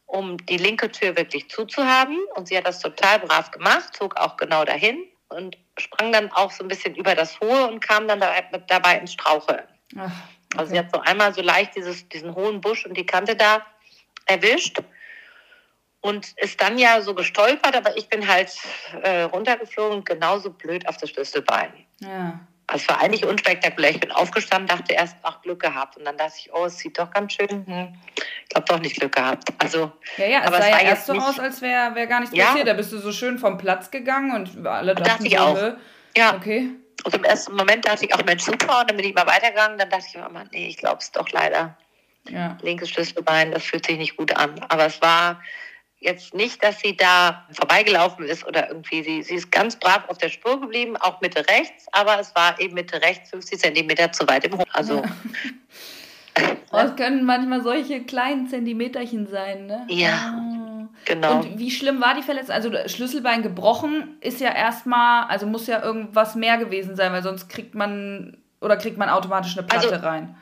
um 0.07 0.37
die 0.47 0.57
linke 0.57 0.91
Tür 0.91 1.17
wirklich 1.17 1.49
zuzuhaben. 1.51 2.19
Und 2.35 2.49
sie 2.49 2.57
hat 2.57 2.67
das 2.67 2.81
total 2.81 3.21
brav 3.21 3.51
gemacht, 3.51 3.95
zog 3.97 4.17
auch 4.17 4.37
genau 4.37 4.65
dahin 4.65 5.05
und 5.29 5.57
sprang 5.79 6.13
dann 6.13 6.31
auch 6.33 6.51
so 6.51 6.65
ein 6.65 6.69
bisschen 6.69 6.95
über 6.95 7.15
das 7.15 7.41
Hohe 7.41 7.69
und 7.69 7.81
kam 7.81 8.09
dann 8.09 8.21
dabei 8.67 8.99
ins 8.99 9.13
Straucheln. 9.13 9.65
okay. 9.95 10.11
Also 10.57 10.73
sie 10.73 10.79
hat 10.79 10.93
so 10.93 11.01
einmal 11.01 11.33
so 11.33 11.43
leicht 11.43 11.77
dieses, 11.77 12.09
diesen 12.09 12.35
hohen 12.35 12.61
Busch 12.61 12.85
und 12.85 12.97
die 12.97 13.07
Kante 13.07 13.37
da 13.37 13.65
erwischt 14.27 14.81
und 16.01 16.33
ist 16.39 16.61
dann 16.61 16.79
ja 16.79 17.01
so 17.03 17.15
gestolpert, 17.15 17.77
aber 17.77 17.97
ich 17.97 18.09
bin 18.09 18.27
halt 18.27 18.53
äh, 19.03 19.23
runtergeflogen, 19.23 20.05
genauso 20.05 20.51
blöd 20.51 20.89
auf 20.89 20.97
das 20.97 21.11
Schlüsselbein. 21.11 21.73
Ja. 22.01 22.41
Es 22.73 22.89
war 22.89 23.01
eigentlich 23.01 23.25
unspektakulär. 23.25 23.91
Ich 23.91 24.01
bin 24.01 24.13
aufgestanden, 24.13 24.69
dachte 24.69 24.93
erst, 24.93 25.17
ach, 25.23 25.43
Glück 25.43 25.61
gehabt. 25.61 25.97
Und 25.97 26.05
dann 26.05 26.17
dachte 26.17 26.35
ich, 26.39 26.51
oh, 26.53 26.67
es 26.67 26.79
sieht 26.79 26.99
doch 26.99 27.11
ganz 27.11 27.33
schön. 27.33 27.67
Hm. 27.67 27.95
Ich 28.17 28.49
glaube 28.49 28.67
doch 28.69 28.79
nicht 28.79 28.97
Glück 28.97 29.15
gehabt. 29.15 29.49
Also, 29.59 29.93
ja, 30.17 30.27
ja, 30.27 30.41
es 30.41 30.47
aber 30.47 30.59
sah 30.59 30.65
es 30.65 30.71
ja 30.71 30.81
erst 30.81 31.07
so 31.07 31.13
aus, 31.15 31.39
als 31.39 31.61
wäre 31.63 31.95
wär 31.95 32.07
gar 32.07 32.21
nichts 32.21 32.37
ja. 32.37 32.47
passiert. 32.47 32.69
Da 32.69 32.75
bist 32.75 32.93
du 32.93 32.99
so 32.99 33.13
schön 33.13 33.39
vom 33.39 33.59
Platz 33.59 33.91
gegangen 33.91 34.33
und 34.33 34.67
alle 34.67 34.95
dachten, 34.95 35.09
dachte 35.09 35.27
ich 35.27 35.39
auch. 35.39 35.59
Ja. 36.17 36.35
Okay. 36.37 36.71
Und 37.05 37.15
im 37.15 37.25
ersten 37.25 37.57
Moment 37.57 37.87
dachte 37.87 38.05
ich 38.05 38.15
auch, 38.15 38.25
Mensch, 38.25 38.43
super. 38.43 38.81
Und 38.81 38.91
dann 38.91 38.97
bin 38.97 39.07
ich 39.07 39.15
mal 39.15 39.27
weitergegangen. 39.27 39.79
Dann 39.79 39.89
dachte 39.91 40.05
ich 40.09 40.17
mir 40.17 40.27
immer, 40.27 40.45
nee, 40.53 40.69
ich 40.69 40.77
glaube 40.77 40.99
es 41.01 41.11
doch 41.13 41.29
leider. 41.31 41.77
Ja. 42.29 42.59
Linkes 42.63 42.91
Schlüsselbein, 42.91 43.53
das 43.53 43.65
fühlt 43.65 43.87
sich 43.87 43.97
nicht 43.97 44.17
gut 44.17 44.37
an. 44.37 44.61
Aber 44.69 44.87
es 44.87 45.01
war 45.01 45.41
jetzt 46.01 46.35
nicht, 46.35 46.63
dass 46.65 46.81
sie 46.81 46.97
da 46.97 47.47
vorbeigelaufen 47.53 48.25
ist 48.25 48.47
oder 48.47 48.69
irgendwie, 48.69 49.03
sie, 49.03 49.23
sie 49.23 49.35
ist 49.35 49.53
ganz 49.53 49.77
brav 49.77 50.09
auf 50.09 50.19
der 50.19 50.31
Spur 50.31 50.61
geblieben, 50.61 50.97
auch 50.97 51.21
Mitte 51.21 51.47
rechts, 51.49 51.87
aber 51.93 52.19
es 52.19 52.35
war 52.35 52.59
eben 52.59 52.75
Mitte 52.75 53.01
rechts 53.03 53.31
50 53.31 53.59
Zentimeter 53.61 54.11
zu 54.11 54.27
weit 54.27 54.45
im 54.45 54.57
Hof. 54.59 54.65
Also, 54.73 55.03
Oh, 56.73 56.77
es 56.79 56.95
können 56.97 57.25
manchmal 57.25 57.61
solche 57.63 58.05
kleinen 58.05 58.47
Zentimeterchen 58.49 59.27
sein, 59.27 59.67
ne? 59.67 59.85
Ja, 59.89 60.33
Ah. 60.37 60.89
genau. 61.05 61.41
Und 61.41 61.59
wie 61.59 61.71
schlimm 61.71 62.01
war 62.01 62.15
die 62.15 62.23
Verletzung? 62.23 62.55
Also 62.55 62.71
Schlüsselbein 62.87 63.43
gebrochen 63.43 64.17
ist 64.21 64.41
ja 64.41 64.55
erstmal, 64.55 65.25
also 65.25 65.47
muss 65.47 65.67
ja 65.67 65.83
irgendwas 65.83 66.37
mehr 66.37 66.57
gewesen 66.59 66.95
sein, 66.97 67.13
weil 67.13 67.23
sonst 67.25 67.49
kriegt 67.49 67.75
man 67.75 68.37
oder 68.61 68.77
kriegt 68.77 68.97
man 68.97 69.09
automatisch 69.11 69.59
eine 69.59 69.67
Platte 69.67 69.91
Also- 69.93 70.07
rein. 70.07 70.37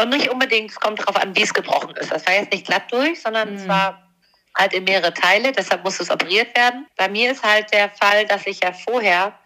Und 0.00 0.08
nicht 0.10 0.28
unbedingt, 0.30 0.70
es 0.70 0.80
kommt 0.80 0.98
darauf 0.98 1.16
an, 1.16 1.36
wie 1.36 1.42
es 1.42 1.54
gebrochen 1.54 1.94
ist. 1.96 2.10
Das 2.10 2.26
war 2.26 2.34
jetzt 2.34 2.52
nicht 2.52 2.66
glatt 2.66 2.90
durch, 2.90 3.20
sondern 3.22 3.54
es 3.54 3.64
Mhm. 3.64 3.68
war 3.68 4.09
halt 4.58 4.72
in 4.72 4.84
mehrere 4.84 5.12
Teile, 5.14 5.52
deshalb 5.52 5.84
musste 5.84 6.02
es 6.02 6.10
operiert 6.10 6.56
werden. 6.56 6.86
Bei 6.96 7.08
mir 7.08 7.30
ist 7.32 7.42
halt 7.42 7.72
der 7.72 7.88
Fall, 7.90 8.26
dass 8.26 8.46
ich 8.46 8.60
ja 8.62 8.72
vorher 8.72 9.38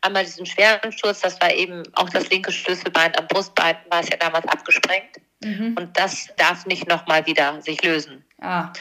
einmal 0.00 0.24
diesen 0.24 0.46
schweren 0.46 0.92
Sturz, 0.92 1.20
das 1.20 1.40
war 1.40 1.52
eben 1.52 1.82
auch 1.94 2.08
das 2.10 2.28
linke 2.30 2.50
Schlüsselbein 2.52 3.16
am 3.16 3.26
Brustbein, 3.28 3.76
war 3.88 4.00
es 4.00 4.08
ja 4.08 4.16
damals 4.16 4.46
abgesprengt. 4.48 5.20
Mhm. 5.42 5.76
Und 5.78 5.98
das 5.98 6.28
darf 6.36 6.66
nicht 6.66 6.88
nochmal 6.88 7.24
wieder 7.26 7.60
sich 7.62 7.82
lösen. 7.82 8.24
Ah, 8.40 8.72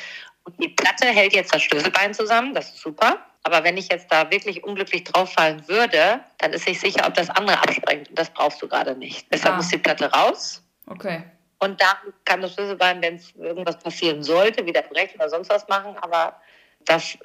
Und 0.44 0.62
die 0.62 0.70
Platte 0.70 1.06
hält 1.08 1.34
jetzt 1.34 1.54
das 1.54 1.62
Schlüsselbein 1.62 2.14
zusammen, 2.14 2.54
das 2.54 2.70
ist 2.70 2.80
super. 2.82 3.20
Aber 3.44 3.64
wenn 3.64 3.78
ich 3.78 3.88
jetzt 3.90 4.12
da 4.12 4.30
wirklich 4.30 4.64
unglücklich 4.64 5.04
drauf 5.04 5.34
fallen 5.34 5.68
würde, 5.68 6.20
dann 6.40 6.54
ist 6.54 6.68
nicht 6.68 6.80
sicher, 6.80 7.08
ob 7.08 7.14
das 7.16 7.30
andere 7.32 7.58
absprengt. 7.60 8.10
Und 8.10 8.20
das 8.20 8.30
brauchst 8.32 8.62
du 8.62 8.68
gerade 8.68 8.96
nicht. 8.96 9.26
Deshalb 9.32 9.54
Ah. 9.54 9.58
muss 9.58 9.70
die 9.70 9.78
Platte 9.80 10.12
raus. 10.12 10.64
okay. 10.88 11.24
Und 11.62 11.80
dann 11.80 12.14
kann 12.26 12.42
das 12.42 12.54
Schlüsselbein, 12.56 13.04
wenn 13.04 13.16
es 13.18 13.36
irgendwas 13.36 13.78
passieren 13.78 14.24
sollte, 14.24 14.66
wieder 14.66 14.82
brechen 14.82 15.18
oder 15.18 15.30
sonst 15.30 15.50
was 15.52 15.68
machen. 15.68 15.96
Aber 16.02 16.36
das 16.86 17.16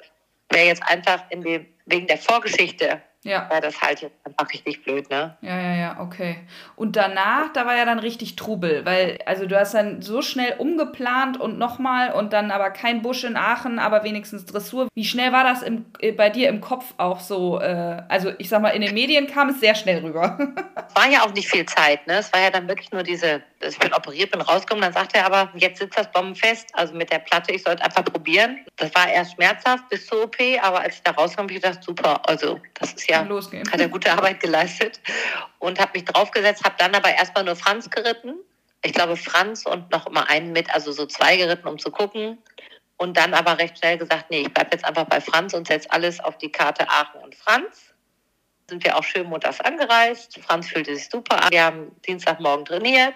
wäre 0.49 0.67
jetzt 0.67 0.83
einfach 0.83 1.23
in 1.31 1.41
dem, 1.41 1.65
wegen 1.87 2.05
der 2.05 2.19
Vorgeschichte, 2.19 3.01
Ja. 3.27 3.49
wäre 3.49 3.61
das 3.61 3.81
halt 3.81 4.01
jetzt 4.01 4.15
einfach 4.23 4.51
richtig 4.51 4.83
blöd, 4.83 5.09
ne? 5.09 5.37
Ja, 5.41 5.59
ja, 5.59 5.75
ja, 5.75 5.99
okay. 5.99 6.37
Und 6.75 6.95
danach, 6.95 7.51
da 7.53 7.65
war 7.65 7.75
ja 7.75 7.85
dann 7.85 7.99
richtig 7.99 8.35
Trubel, 8.35 8.85
weil, 8.85 9.19
also 9.25 9.45
du 9.45 9.59
hast 9.59 9.73
dann 9.73 10.01
so 10.01 10.21
schnell 10.21 10.55
umgeplant 10.57 11.39
und 11.39 11.57
nochmal 11.57 12.11
und 12.13 12.33
dann 12.33 12.51
aber 12.51 12.69
kein 12.71 13.01
Busch 13.01 13.23
in 13.23 13.37
Aachen, 13.37 13.79
aber 13.79 14.03
wenigstens 14.03 14.45
Dressur. 14.45 14.87
Wie 14.93 15.05
schnell 15.05 15.31
war 15.31 15.43
das 15.43 15.61
im, 15.61 15.85
äh, 15.99 16.11
bei 16.11 16.29
dir 16.29 16.49
im 16.49 16.61
Kopf 16.61 16.93
auch 16.97 17.19
so? 17.19 17.59
Äh, 17.59 18.03
also 18.07 18.31
ich 18.37 18.49
sag 18.49 18.61
mal, 18.61 18.69
in 18.69 18.81
den 18.81 18.93
Medien 18.93 19.27
kam 19.27 19.49
es 19.49 19.59
sehr 19.59 19.75
schnell 19.75 20.03
rüber. 20.03 20.37
Es 20.89 20.95
war 20.95 21.11
ja 21.11 21.23
auch 21.23 21.33
nicht 21.33 21.49
viel 21.49 21.65
Zeit, 21.65 22.07
ne? 22.07 22.19
Es 22.19 22.31
war 22.31 22.39
ja 22.39 22.49
dann 22.49 22.67
wirklich 22.67 22.91
nur 22.91 23.03
diese, 23.03 23.41
ich 23.61 23.77
bin 23.77 23.93
operiert, 23.93 24.31
bin 24.31 24.41
rausgekommen, 24.41 24.81
dann 24.81 24.93
sagt 24.93 25.15
er 25.15 25.25
aber, 25.25 25.51
jetzt 25.55 25.79
sitzt 25.79 25.97
das 25.97 26.09
bombenfest, 26.11 26.69
also 26.73 26.93
mit 26.93 27.11
der 27.11 27.19
Platte, 27.19 27.51
ich 27.51 27.63
sollte 27.63 27.83
einfach 27.83 28.05
probieren. 28.05 28.59
Das 28.77 28.93
war 28.95 29.07
erst 29.09 29.33
schmerzhaft 29.33 29.89
bis 29.89 30.05
zur 30.07 30.23
OP, 30.23 30.37
aber 30.61 30.81
als 30.81 30.95
ich 30.95 31.03
da 31.03 31.11
rauskam, 31.11 31.41
habe 31.41 31.53
ich 31.53 31.61
gedacht, 31.61 31.83
super, 31.83 32.21
also 32.27 32.59
das 32.79 32.93
ist 32.93 33.09
ja, 33.09 33.16
Losgehen. 33.25 33.71
hat 33.71 33.79
er 33.79 33.89
gute 33.89 34.11
Arbeit 34.11 34.39
geleistet 34.39 34.99
und 35.59 35.79
habe 35.79 35.91
mich 35.95 36.05
draufgesetzt, 36.05 36.63
habe 36.63 36.75
dann 36.77 36.95
aber 36.95 37.09
erstmal 37.13 37.43
nur 37.43 37.55
Franz 37.55 37.89
geritten. 37.89 38.35
Ich 38.83 38.93
glaube 38.93 39.17
Franz 39.17 39.65
und 39.65 39.91
noch 39.91 40.07
immer 40.07 40.29
einen 40.29 40.51
mit, 40.51 40.73
also 40.73 40.91
so 40.91 41.05
zwei 41.05 41.37
geritten, 41.37 41.67
um 41.67 41.79
zu 41.79 41.91
gucken. 41.91 42.37
Und 42.97 43.17
dann 43.17 43.33
aber 43.33 43.59
recht 43.59 43.77
schnell 43.77 43.97
gesagt, 43.97 44.31
nee, 44.31 44.41
ich 44.41 44.53
bleibe 44.53 44.71
jetzt 44.73 44.85
einfach 44.85 45.05
bei 45.05 45.21
Franz 45.21 45.53
und 45.53 45.67
setze 45.67 45.91
alles 45.91 46.19
auf 46.19 46.37
die 46.37 46.51
Karte 46.51 46.89
Aachen 46.89 47.21
und 47.21 47.35
Franz 47.35 47.93
sind 48.69 48.83
wir 48.83 48.97
auch 48.97 49.03
schön 49.03 49.27
montags 49.27 49.61
angereist. 49.61 50.39
Franz 50.39 50.67
fühlte 50.67 50.95
sich 50.95 51.09
super 51.09 51.43
an. 51.43 51.51
Wir 51.51 51.63
haben 51.63 51.95
Dienstagmorgen 52.05 52.65
trainiert. 52.65 53.13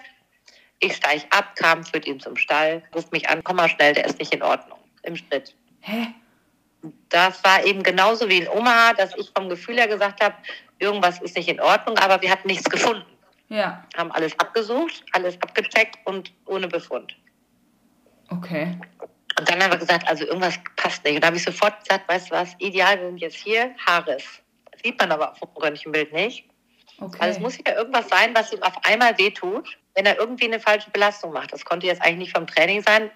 Ich 0.79 0.95
steige 0.95 1.25
ab, 1.31 1.55
kam, 1.55 1.83
führt 1.83 2.07
ihn 2.07 2.19
zum 2.19 2.37
Stall, 2.37 2.81
ruft 2.95 3.11
mich 3.11 3.29
an, 3.29 3.43
komm 3.43 3.57
mal 3.57 3.69
schnell, 3.69 3.93
der 3.93 4.05
ist 4.05 4.17
nicht 4.17 4.33
in 4.33 4.41
Ordnung 4.41 4.79
im 5.03 5.15
Schritt. 5.15 5.55
Hä? 5.81 6.07
Das 7.09 7.43
war 7.43 7.63
eben 7.65 7.83
genauso 7.83 8.27
wie 8.29 8.39
in 8.39 8.47
Omaha, 8.47 8.93
dass 8.93 9.15
ich 9.15 9.31
vom 9.35 9.49
Gefühl 9.49 9.77
her 9.77 9.87
gesagt 9.87 10.23
habe, 10.23 10.35
irgendwas 10.79 11.21
ist 11.21 11.35
nicht 11.35 11.49
in 11.49 11.59
Ordnung, 11.59 11.97
aber 11.97 12.21
wir 12.21 12.31
hatten 12.31 12.47
nichts 12.47 12.69
gefunden. 12.69 13.05
Ja, 13.49 13.85
Haben 13.97 14.11
alles 14.13 14.37
abgesucht, 14.39 15.03
alles 15.11 15.35
abgecheckt 15.41 15.97
und 16.05 16.31
ohne 16.45 16.67
Befund. 16.67 17.15
okay. 18.29 18.77
Und 19.39 19.49
dann 19.49 19.63
haben 19.63 19.71
wir 19.71 19.79
gesagt, 19.79 20.07
also 20.07 20.25
irgendwas 20.25 20.59
passt 20.75 21.03
nicht. 21.03 21.15
Und 21.15 21.21
da 21.21 21.27
habe 21.27 21.37
ich 21.37 21.43
sofort 21.43 21.79
gesagt, 21.79 22.07
weißt 22.07 22.29
du 22.29 22.35
was, 22.35 22.53
ideal, 22.59 22.99
wir 22.99 23.07
sind 23.07 23.17
jetzt 23.17 23.37
hier, 23.37 23.73
Haares. 23.87 24.23
Das 24.71 24.81
sieht 24.83 24.99
man 24.99 25.11
aber 25.11 25.31
auf 25.31 25.39
dem 25.39 25.49
Röntgenbild 25.55 26.13
nicht. 26.13 26.45
Okay. 26.99 27.17
Also 27.19 27.37
es 27.37 27.39
muss 27.41 27.57
ja 27.65 27.75
irgendwas 27.75 28.07
sein, 28.09 28.35
was 28.35 28.51
ihm 28.53 28.61
auf 28.61 28.73
einmal 28.85 29.17
wehtut, 29.17 29.77
wenn 29.95 30.05
er 30.05 30.19
irgendwie 30.19 30.45
eine 30.45 30.59
falsche 30.59 30.91
Belastung 30.91 31.33
macht. 31.33 31.51
Das 31.53 31.65
konnte 31.65 31.87
jetzt 31.87 32.01
eigentlich 32.01 32.27
nicht 32.27 32.37
vom 32.37 32.45
Training 32.45 32.83
sein. 32.83 33.09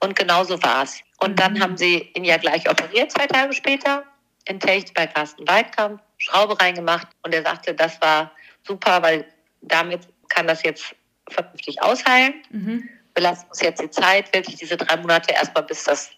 Und 0.00 0.16
genau 0.16 0.44
so 0.44 0.62
war 0.62 0.84
es. 0.84 1.00
Und 1.18 1.38
dann 1.40 1.54
Mhm. 1.54 1.62
haben 1.62 1.76
sie 1.76 2.10
ihn 2.14 2.24
ja 2.24 2.36
gleich 2.36 2.68
operiert, 2.70 3.10
zwei 3.10 3.26
Tage 3.26 3.52
später, 3.52 4.04
in 4.46 4.60
Techt 4.60 4.94
bei 4.94 5.06
Carsten 5.06 5.46
Weidkamp, 5.48 6.00
Schraube 6.18 6.60
reingemacht. 6.60 7.08
Und 7.22 7.34
er 7.34 7.42
sagte, 7.42 7.74
das 7.74 8.00
war 8.00 8.30
super, 8.66 9.02
weil 9.02 9.24
damit 9.60 10.06
kann 10.28 10.46
das 10.46 10.62
jetzt 10.62 10.94
vernünftig 11.28 11.82
ausheilen. 11.82 12.34
mhm. 12.50 12.88
Belastet 13.14 13.48
uns 13.50 13.60
jetzt 13.60 13.82
die 13.82 13.90
Zeit, 13.90 14.32
wirklich 14.32 14.56
diese 14.56 14.76
drei 14.76 14.96
Monate 14.96 15.32
erstmal, 15.34 15.64
bis 15.64 15.82
das 15.84 16.10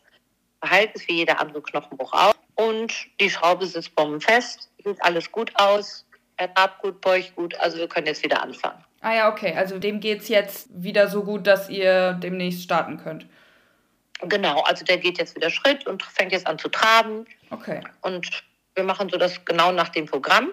verheilt 0.61 0.91
ist, 0.95 1.09
wie 1.09 1.15
jeder 1.15 1.41
andere 1.41 1.63
Knochenbruch 1.63 2.13
auch. 2.13 2.35
Und 2.57 2.93
die 3.19 3.31
Schraube 3.31 3.65
sitzt 3.65 3.95
bombenfest, 3.95 4.69
sieht 4.85 5.03
alles 5.03 5.33
gut 5.33 5.51
aus, 5.55 6.05
er 6.37 6.53
trabt 6.53 6.83
gut, 6.83 7.01
beugt 7.01 7.35
gut, 7.37 7.55
also 7.59 7.79
wir 7.79 7.89
können 7.89 8.07
jetzt 8.07 8.23
wieder 8.23 8.43
anfangen. 8.43 8.85
Ah 9.01 9.15
ja, 9.15 9.33
okay. 9.33 9.55
Also 9.57 9.79
dem 9.79 10.01
geht's 10.01 10.29
jetzt 10.29 10.69
wieder 10.71 11.09
so 11.09 11.25
gut, 11.25 11.47
dass 11.47 11.71
ihr 11.71 12.13
demnächst 12.15 12.63
starten 12.63 12.99
könnt. 12.99 13.25
Genau, 14.23 14.61
also 14.63 14.85
der 14.85 14.99
geht 14.99 15.19
jetzt 15.19 15.35
wieder 15.37 15.51
Schritt 15.51 15.87
und 15.87 16.03
fängt 16.03 16.33
jetzt 16.33 16.47
an 16.47 16.59
zu 16.59 16.69
traben. 16.69 17.27
Okay. 17.51 17.81
Und 18.03 18.45
wir 18.75 18.85
machen 18.85 19.09
so 19.09 19.17
das 19.17 19.45
genau 19.45 19.73
nach 19.73 19.89
dem 19.89 20.07
Programm. 20.07 20.51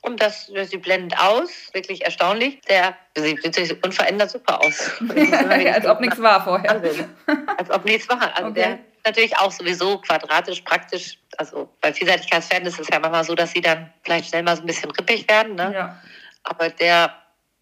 Und 0.00 0.20
das, 0.20 0.50
sie 0.64 0.78
blendet 0.78 1.16
aus, 1.20 1.70
wirklich 1.72 2.04
erstaunlich. 2.04 2.60
Der 2.62 2.96
sieht 3.16 3.54
sieht 3.54 3.84
unverändert 3.86 4.30
super 4.30 4.60
aus. 4.60 4.90
Als 5.08 5.86
ob 5.86 6.00
nichts 6.00 6.20
war 6.20 6.42
vorher. 6.42 6.82
Wahnsinn. 6.82 7.08
Als 7.56 7.70
ob 7.70 7.84
nichts 7.84 8.08
war. 8.08 8.20
Also 8.36 8.50
Okay. 8.50 8.54
der 8.54 8.78
natürlich 9.04 9.36
auch 9.38 9.52
sowieso 9.52 9.98
quadratisch 9.98 10.62
praktisch. 10.62 11.18
Also 11.38 11.68
bei 11.80 11.92
Vielseitigkeitspferden 11.92 12.66
ist 12.66 12.80
es 12.80 12.88
ja 12.88 12.98
manchmal 12.98 13.24
so, 13.24 13.34
dass 13.36 13.52
sie 13.52 13.60
dann 13.60 13.92
vielleicht 14.02 14.28
schnell 14.28 14.42
mal 14.42 14.56
so 14.56 14.62
ein 14.62 14.66
bisschen 14.66 14.90
rippig 14.90 15.28
werden. 15.28 15.54
Ne? 15.54 15.72
Ja. 15.72 16.02
Aber 16.42 16.68
der 16.68 17.14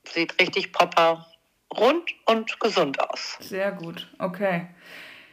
sieht 0.04 0.40
richtig 0.40 0.72
proper 0.72 1.26
rund 1.76 2.10
und 2.24 2.58
gesund 2.58 3.00
aus. 3.00 3.36
Sehr 3.40 3.72
gut. 3.72 4.08
Okay. 4.18 4.66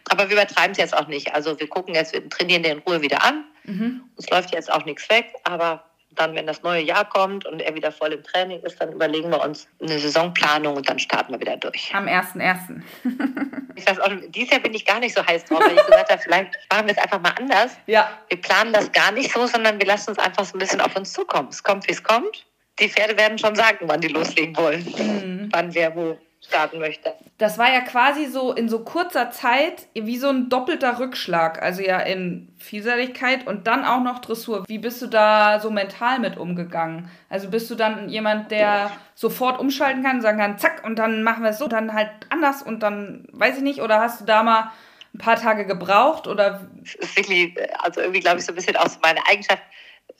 Aber 0.10 0.30
wir 0.30 0.36
übertreiben 0.38 0.72
es 0.72 0.78
jetzt 0.78 0.96
auch 0.96 1.08
nicht. 1.08 1.34
Also 1.34 1.60
wir 1.60 1.68
gucken 1.68 1.94
jetzt, 1.96 2.14
wir 2.14 2.28
trainieren 2.30 2.64
den 2.64 2.78
in 2.78 2.80
Ruhe 2.80 3.02
wieder 3.02 3.24
an. 3.24 3.46
Mhm. 3.64 4.02
Es 4.18 4.30
läuft 4.30 4.54
jetzt 4.54 4.72
auch 4.72 4.86
nichts 4.86 5.10
weg, 5.10 5.34
aber 5.44 5.84
dann, 6.12 6.34
wenn 6.36 6.48
das 6.48 6.64
neue 6.64 6.82
Jahr 6.82 7.08
kommt 7.08 7.46
und 7.46 7.62
er 7.62 7.76
wieder 7.76 7.92
voll 7.92 8.12
im 8.14 8.24
Training 8.24 8.60
ist, 8.62 8.82
dann 8.82 8.92
überlegen 8.92 9.30
wir 9.30 9.42
uns 9.42 9.68
eine 9.82 10.00
Saisonplanung 10.00 10.76
und 10.76 10.90
dann 10.90 10.98
starten 10.98 11.32
wir 11.34 11.40
wieder 11.40 11.58
durch. 11.58 11.92
Am 11.94 12.06
1.1. 12.08 12.82
Ich 13.78 13.88
weiß 13.88 14.00
auch, 14.00 14.10
dieses 14.30 14.50
Jahr 14.50 14.60
bin 14.60 14.74
ich 14.74 14.88
gar 14.88 15.00
nicht 15.00 15.16
so 15.16 15.24
heiß 15.24 15.46
drauf, 15.46 15.60
weil 15.60 15.76
ich 15.78 15.86
gesagt 15.86 16.10
habe, 16.10 16.20
vielleicht 16.20 16.58
machen 16.74 16.88
wir 16.88 16.94
es 16.94 16.98
einfach 16.98 17.22
mal 17.22 17.34
anders. 17.38 17.78
Ja. 17.86 18.10
Wir 18.28 18.42
planen 18.42 18.74
das 18.74 18.92
gar 18.92 19.12
nicht 19.12 19.32
so, 19.32 19.46
sondern 19.46 19.78
wir 19.80 19.86
lassen 19.86 20.10
uns 20.10 20.18
einfach 20.18 20.46
so 20.46 20.56
ein 20.56 20.60
bisschen 20.60 20.82
auf 20.82 20.96
uns 20.96 21.14
zukommen. 21.14 21.50
Es 21.52 21.62
kommt, 21.62 21.88
wie 21.88 21.92
es 21.92 22.02
kommt. 22.02 22.48
Die 22.80 22.90
Pferde 22.90 23.16
werden 23.20 23.38
schon 23.38 23.54
sagen, 23.56 23.82
wann 23.82 24.02
die 24.02 24.08
loslegen 24.08 24.58
wollen, 24.58 24.84
Mhm. 24.98 25.50
wann 25.52 25.76
wer 25.76 25.96
wo 25.96 26.18
starten 26.48 26.80
möchte. 26.80 27.14
Das 27.38 27.58
war 27.58 27.72
ja 27.72 27.82
quasi 27.82 28.26
so 28.26 28.54
in 28.54 28.70
so 28.70 28.80
kurzer 28.80 29.32
Zeit 29.32 29.88
wie 29.94 30.18
so 30.18 30.30
ein 30.30 30.50
doppelter 30.50 31.00
Rückschlag. 31.00 31.62
Also 31.62 31.82
ja 31.82 32.00
in 32.00 32.48
Vielseitigkeit 32.58 33.46
und 33.46 33.68
dann 33.68 33.86
auch 33.86 34.02
noch 34.02 34.20
Dressur. 34.20 34.64
Wie 34.68 34.80
bist 34.80 35.02
du 35.02 35.08
da 35.08 35.60
so 35.60 35.70
mental 35.70 36.20
mit 36.20 36.38
umgegangen? 36.38 37.10
Also 37.30 37.50
bist 37.50 37.70
du 37.70 37.76
dann 37.76 38.10
jemand, 38.10 38.52
der 38.52 38.92
sofort 39.16 39.60
umschalten 39.60 40.04
kann, 40.04 40.22
sagen 40.22 40.40
kann, 40.40 40.58
zack, 40.58 40.84
und 40.86 40.98
dann 40.98 41.24
machen 41.24 41.44
wir 41.44 41.52
es 41.52 41.58
so, 41.58 41.68
dann 41.68 41.94
halt 41.94 42.10
anders 42.30 42.62
und 42.62 42.82
dann 42.82 43.28
weiß 43.32 43.58
ich 43.58 43.64
nicht, 43.64 43.82
oder 43.82 44.00
hast 44.00 44.22
du 44.22 44.26
da 44.26 44.44
mal 44.44 44.72
ein 45.14 45.20
paar 45.20 45.36
Tage 45.36 45.66
gebraucht 45.66 46.28
oder 46.28 46.68
Es 46.84 46.96
ist 46.96 47.18
wirklich, 47.18 47.56
also 47.80 48.02
irgendwie 48.02 48.20
glaube 48.20 48.40
ich 48.40 48.46
so 48.46 48.52
ein 48.52 48.56
bisschen 48.56 48.76
auch 48.76 48.88
so 48.88 49.00
meine 49.02 49.26
Eigenschaft. 49.28 49.62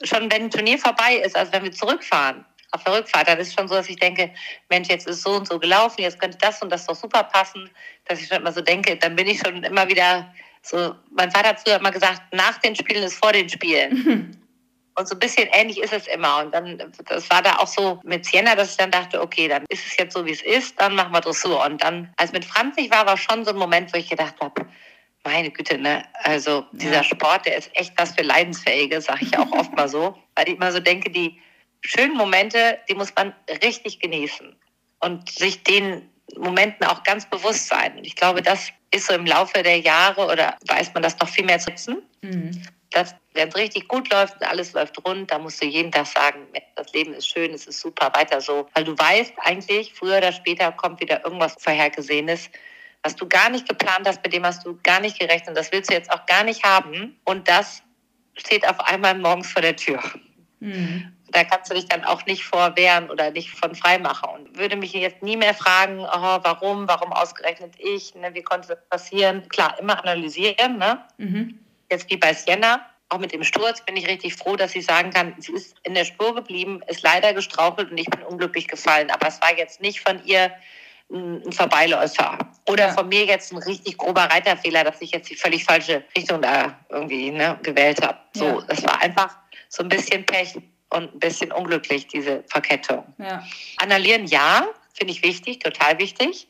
Schon 0.02 0.30
wenn 0.30 0.44
ein 0.44 0.50
Turnier 0.50 0.78
vorbei 0.78 1.16
ist, 1.24 1.36
also 1.36 1.52
wenn 1.52 1.64
wir 1.64 1.72
zurückfahren, 1.72 2.44
auf 2.72 2.84
der 2.84 2.94
Rückfahrt, 2.94 3.28
dann 3.28 3.38
ist 3.38 3.48
es 3.48 3.54
schon 3.54 3.68
so, 3.68 3.74
dass 3.74 3.88
ich 3.88 3.96
denke, 3.96 4.32
Mensch, 4.68 4.88
jetzt 4.88 5.06
ist 5.06 5.22
so 5.22 5.30
und 5.30 5.48
so 5.48 5.58
gelaufen, 5.58 6.02
jetzt 6.02 6.20
könnte 6.20 6.38
das 6.38 6.60
und 6.62 6.70
das 6.70 6.86
doch 6.86 6.94
super 6.94 7.24
passen, 7.24 7.70
dass 8.04 8.20
ich 8.20 8.28
schon 8.28 8.38
immer 8.38 8.52
so 8.52 8.60
denke, 8.60 8.96
dann 8.96 9.16
bin 9.16 9.26
ich 9.26 9.40
schon 9.40 9.62
immer 9.64 9.88
wieder 9.88 10.32
so, 10.62 10.94
mein 11.10 11.30
Vater 11.30 11.50
hat 11.50 11.60
früher 11.60 11.76
immer 11.76 11.90
gesagt, 11.90 12.20
nach 12.32 12.58
den 12.58 12.76
Spielen 12.76 13.04
ist 13.04 13.14
vor 13.14 13.32
den 13.32 13.48
Spielen. 13.48 14.36
Und 14.96 15.08
so 15.08 15.14
ein 15.14 15.20
bisschen 15.20 15.48
ähnlich 15.52 15.80
ist 15.80 15.92
es 15.92 16.08
immer. 16.08 16.38
Und 16.42 16.52
dann, 16.52 16.92
das 17.06 17.30
war 17.30 17.40
da 17.40 17.58
auch 17.58 17.68
so 17.68 18.00
mit 18.02 18.24
Sienna, 18.24 18.56
dass 18.56 18.72
ich 18.72 18.76
dann 18.78 18.90
dachte, 18.90 19.22
okay, 19.22 19.46
dann 19.46 19.64
ist 19.68 19.86
es 19.86 19.96
jetzt 19.96 20.12
so, 20.12 20.26
wie 20.26 20.32
es 20.32 20.42
ist, 20.42 20.78
dann 20.80 20.96
machen 20.96 21.12
wir 21.12 21.20
Dressur. 21.20 21.64
Und 21.64 21.82
dann, 21.84 22.12
als 22.16 22.32
mit 22.32 22.44
Franz 22.44 22.74
ich 22.78 22.90
war, 22.90 23.06
war 23.06 23.16
schon 23.16 23.44
so 23.44 23.52
ein 23.52 23.56
Moment, 23.56 23.94
wo 23.94 23.96
ich 23.98 24.10
gedacht 24.10 24.34
habe, 24.40 24.66
meine 25.22 25.50
Güte, 25.50 25.78
ne? 25.78 26.02
Also 26.24 26.64
dieser 26.72 26.96
Ja. 26.96 27.04
Sport, 27.04 27.46
der 27.46 27.58
ist 27.58 27.70
echt 27.74 27.92
was 27.96 28.12
für 28.14 28.22
Leidensfähige, 28.22 29.00
sage 29.00 29.20
ich 29.24 29.38
auch 29.38 29.50
oft 29.52 29.72
mal 29.76 29.88
so. 29.88 30.18
Weil 30.34 30.48
ich 30.48 30.56
immer 30.56 30.72
so 30.72 30.80
denke, 30.80 31.10
die 31.10 31.40
schönen 31.82 32.16
Momente, 32.16 32.78
die 32.88 32.94
muss 32.94 33.12
man 33.14 33.34
richtig 33.62 34.00
genießen 34.00 34.56
und 35.00 35.30
sich 35.30 35.62
den 35.62 36.10
Momenten 36.36 36.86
auch 36.86 37.02
ganz 37.04 37.28
bewusst 37.28 37.68
sein. 37.68 37.96
Und 37.96 38.06
ich 38.06 38.16
glaube, 38.16 38.42
das 38.42 38.70
ist 38.90 39.06
so 39.06 39.14
im 39.14 39.26
Laufe 39.26 39.62
der 39.62 39.78
Jahre 39.78 40.26
oder 40.26 40.56
weiß 40.66 40.92
man 40.94 41.02
das 41.02 41.18
noch 41.18 41.28
viel 41.28 41.44
mehr 41.44 41.58
zu 41.58 41.70
setzen. 41.70 42.02
Mhm. 42.22 42.62
Dass, 42.90 43.14
wenn 43.34 43.48
es 43.48 43.56
richtig 43.56 43.86
gut 43.86 44.10
läuft 44.10 44.40
und 44.40 44.46
alles 44.46 44.72
läuft 44.72 45.04
rund, 45.06 45.30
da 45.30 45.38
musst 45.38 45.62
du 45.62 45.66
jeden 45.66 45.92
Tag 45.92 46.06
sagen, 46.06 46.46
das 46.74 46.92
Leben 46.94 47.12
ist 47.12 47.28
schön, 47.28 47.52
es 47.52 47.66
ist 47.66 47.80
super, 47.80 48.10
weiter 48.14 48.40
so. 48.40 48.66
Weil 48.74 48.84
du 48.84 48.96
weißt 48.96 49.34
eigentlich, 49.38 49.92
früher 49.92 50.18
oder 50.18 50.32
später 50.32 50.72
kommt 50.72 51.00
wieder 51.00 51.22
irgendwas 51.22 51.54
Vorhergesehenes, 51.58 52.50
was 53.02 53.14
du 53.14 53.28
gar 53.28 53.50
nicht 53.50 53.68
geplant 53.68 54.08
hast, 54.08 54.22
mit 54.24 54.32
dem 54.32 54.44
hast 54.44 54.64
du 54.64 54.78
gar 54.82 55.00
nicht 55.00 55.18
gerechnet. 55.18 55.56
Das 55.56 55.70
willst 55.70 55.90
du 55.90 55.94
jetzt 55.94 56.10
auch 56.10 56.24
gar 56.26 56.44
nicht 56.44 56.64
haben. 56.64 57.18
Und 57.24 57.46
das 57.48 57.82
steht 58.36 58.66
auf 58.66 58.80
einmal 58.80 59.14
morgens 59.16 59.52
vor 59.52 59.62
der 59.62 59.76
Tür. 59.76 60.02
Mhm. 60.60 61.12
Da 61.32 61.44
kannst 61.44 61.70
du 61.70 61.74
dich 61.74 61.86
dann 61.86 62.04
auch 62.04 62.24
nicht 62.26 62.44
vorwehren 62.44 63.10
oder 63.10 63.30
nicht 63.30 63.50
von 63.50 63.74
frei 63.74 63.98
machen. 63.98 64.28
Und 64.30 64.58
würde 64.58 64.76
mich 64.76 64.92
jetzt 64.92 65.22
nie 65.22 65.36
mehr 65.36 65.54
fragen, 65.54 66.00
oh, 66.00 66.38
warum, 66.42 66.88
warum 66.88 67.12
ausgerechnet 67.12 67.74
ich, 67.78 68.14
ne, 68.14 68.34
wie 68.34 68.42
konnte 68.42 68.68
das 68.68 68.78
passieren? 68.88 69.48
Klar, 69.48 69.78
immer 69.78 69.98
analysieren. 69.98 70.78
Ne? 70.78 71.04
Mhm. 71.18 71.58
Jetzt 71.90 72.10
wie 72.10 72.16
bei 72.16 72.32
Sienna, 72.32 72.80
auch 73.10 73.18
mit 73.18 73.32
dem 73.32 73.44
Sturz 73.44 73.80
bin 73.84 73.96
ich 73.96 74.06
richtig 74.06 74.34
froh, 74.34 74.56
dass 74.56 74.72
sie 74.72 74.82
sagen 74.82 75.10
kann, 75.10 75.34
sie 75.38 75.52
ist 75.52 75.76
in 75.82 75.94
der 75.94 76.04
Spur 76.04 76.34
geblieben, 76.34 76.80
ist 76.88 77.02
leider 77.02 77.32
gestrauchelt 77.32 77.90
und 77.90 77.98
ich 77.98 78.08
bin 78.10 78.22
unglücklich 78.22 78.68
gefallen. 78.68 79.10
Aber 79.10 79.28
es 79.28 79.40
war 79.40 79.56
jetzt 79.56 79.80
nicht 79.80 80.00
von 80.00 80.22
ihr 80.24 80.52
ein 81.10 81.52
Vorbeiläufer. 81.52 82.38
Oder 82.68 82.88
ja. 82.88 82.92
von 82.92 83.08
mir 83.08 83.24
jetzt 83.24 83.52
ein 83.52 83.58
richtig 83.58 83.96
grober 83.96 84.24
Reiterfehler, 84.24 84.84
dass 84.84 85.00
ich 85.00 85.10
jetzt 85.12 85.30
die 85.30 85.36
völlig 85.36 85.64
falsche 85.64 86.04
Richtung 86.16 86.42
da 86.42 86.78
irgendwie 86.90 87.30
ne, 87.30 87.58
gewählt 87.62 88.02
habe. 88.02 88.18
So, 88.34 88.44
ja. 88.44 88.60
das 88.68 88.82
war 88.82 89.00
einfach 89.00 89.36
so 89.68 89.82
ein 89.82 89.88
bisschen 89.88 90.24
Pech 90.26 90.54
und 90.90 91.14
ein 91.14 91.18
bisschen 91.18 91.52
unglücklich, 91.52 92.06
diese 92.06 92.42
Verkettung. 92.48 93.04
Ja. 93.18 93.44
Annullieren, 93.78 94.26
ja, 94.26 94.66
finde 94.94 95.12
ich 95.12 95.22
wichtig, 95.22 95.60
total 95.60 95.98
wichtig. 95.98 96.48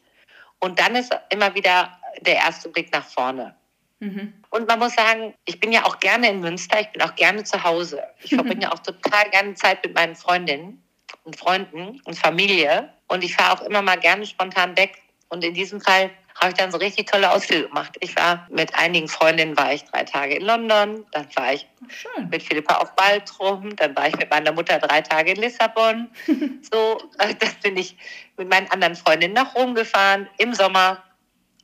Und 0.61 0.79
dann 0.79 0.97
ist 0.97 1.17
immer 1.31 1.55
wieder 1.55 1.99
der 2.21 2.37
erste 2.37 2.69
Blick 2.69 2.93
nach 2.93 3.07
vorne. 3.07 3.55
Mhm. 4.01 4.33
Und 4.51 4.69
man 4.69 4.79
muss 4.79 4.95
sagen, 4.95 5.35
ich 5.45 5.59
bin 5.59 5.73
ja 5.73 5.85
auch 5.85 5.99
gerne 5.99 6.31
in 6.31 6.41
Münster, 6.41 6.81
ich 6.81 6.89
bin 6.89 7.03
auch 7.03 7.15
gerne 7.17 7.45
zu 7.45 7.63
Hause. 7.63 8.03
Ich 8.23 8.35
verbringe 8.35 8.63
ja 8.63 8.73
auch 8.73 8.79
total 8.79 9.29
gerne 9.31 9.55
Zeit 9.55 9.85
mit 9.85 9.95
meinen 9.95 10.15
Freundinnen 10.15 10.83
und 11.25 11.37
Freunden 11.37 12.01
und 12.05 12.17
Familie. 12.17 12.93
Und 13.09 13.25
ich 13.25 13.35
fahre 13.35 13.59
auch 13.59 13.67
immer 13.67 13.83
mal 13.83 13.99
gerne 13.99 14.25
spontan 14.27 14.77
weg. 14.77 15.03
Und 15.29 15.45
in 15.45 15.55
diesem 15.55 15.81
Fall 15.81 16.11
habe 16.41 16.51
ich 16.51 16.55
dann 16.57 16.71
so 16.71 16.79
richtig 16.79 17.11
tolle 17.11 17.31
Ausflüge 17.31 17.69
gemacht. 17.69 17.97
Ich 18.01 18.15
war 18.17 18.47
mit 18.51 18.75
einigen 18.75 19.09
Freundinnen, 19.09 19.57
war 19.57 19.73
ich 19.73 19.85
drei 19.85 20.05
Tage 20.05 20.37
in 20.37 20.45
London, 20.45 21.05
dann 21.13 21.27
war 21.35 21.53
ich 21.53 21.67
Schön. 21.89 22.29
mit 22.31 22.43
Philippa 22.43 22.77
auf 22.77 22.95
Baltrum, 22.95 23.75
dann 23.77 23.97
war 23.97 24.09
ich 24.09 24.17
mit 24.17 24.31
meiner 24.31 24.53
Mutter 24.53 24.79
drei 24.79 25.01
Tage 25.01 25.33
in 25.33 25.41
Lissabon. 25.41 26.09
so, 26.73 26.99
äh, 27.19 27.35
das 27.35 27.55
bin 27.55 27.77
ich 27.77 27.97
mit 28.37 28.49
meinen 28.49 28.71
anderen 28.71 28.95
Freundinnen 28.95 29.35
nach 29.35 29.55
Rom 29.55 29.75
gefahren 29.75 30.29
im 30.39 30.55
Sommer, 30.55 31.03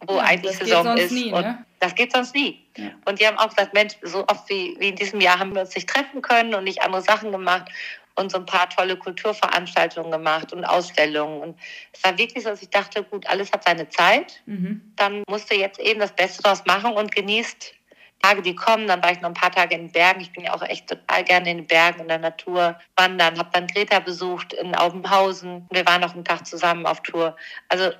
wo 0.06 0.16
ja, 0.16 0.22
eigentlich 0.22 0.56
Saison 0.56 0.96
ist. 0.96 1.12
Nie, 1.12 1.30
ne? 1.30 1.64
das 1.78 1.94
geht 1.94 2.12
sonst 2.12 2.34
nie. 2.34 2.66
Ja. 2.76 2.90
Und 3.04 3.20
die 3.20 3.26
haben 3.26 3.38
auch 3.38 3.48
gesagt, 3.48 3.74
Mensch, 3.74 3.94
so 4.02 4.26
oft 4.26 4.48
wie, 4.48 4.76
wie 4.78 4.88
in 4.88 4.96
diesem 4.96 5.20
Jahr 5.20 5.38
haben 5.38 5.54
wir 5.54 5.62
uns 5.62 5.74
nicht 5.74 5.88
treffen 5.88 6.22
können 6.22 6.54
und 6.54 6.64
nicht 6.64 6.82
andere 6.82 7.02
Sachen 7.02 7.30
gemacht 7.30 7.70
und 8.16 8.30
so 8.30 8.38
ein 8.38 8.46
paar 8.46 8.68
tolle 8.68 8.96
Kulturveranstaltungen 8.96 10.10
gemacht 10.10 10.52
und 10.52 10.64
Ausstellungen. 10.64 11.40
Und 11.40 11.60
es 11.92 12.02
war 12.04 12.16
wirklich 12.16 12.44
so, 12.44 12.50
dass 12.50 12.62
ich 12.62 12.70
dachte, 12.70 13.02
gut, 13.02 13.26
alles 13.26 13.52
hat 13.52 13.64
seine 13.64 13.88
Zeit. 13.88 14.42
Mhm. 14.46 14.92
Dann 14.96 15.22
musste 15.28 15.54
jetzt 15.54 15.80
eben 15.80 16.00
das 16.00 16.12
Beste 16.12 16.42
daraus 16.42 16.64
machen 16.66 16.92
und 16.92 17.14
genießt 17.14 17.74
Tage, 18.22 18.42
die 18.42 18.54
kommen. 18.54 18.86
Dann 18.86 19.02
war 19.02 19.12
ich 19.12 19.20
noch 19.20 19.28
ein 19.28 19.34
paar 19.34 19.50
Tage 19.50 19.74
in 19.74 19.86
den 19.86 19.92
Bergen. 19.92 20.20
Ich 20.20 20.32
bin 20.32 20.44
ja 20.44 20.54
auch 20.54 20.62
echt 20.62 20.88
total 20.88 21.24
gerne 21.24 21.50
in 21.50 21.58
den 21.58 21.66
Bergen, 21.66 22.00
in 22.00 22.08
der 22.08 22.18
Natur 22.18 22.78
wandern. 22.96 23.38
Habe 23.38 23.50
dann 23.52 23.66
Greta 23.66 24.00
besucht 24.00 24.54
in 24.54 24.74
Aubenhausen. 24.74 25.66
Wir 25.70 25.84
waren 25.86 26.00
noch 26.00 26.14
einen 26.14 26.24
Tag 26.24 26.46
zusammen 26.46 26.86
auf 26.86 27.02
Tour. 27.02 27.36
Also 27.68 27.90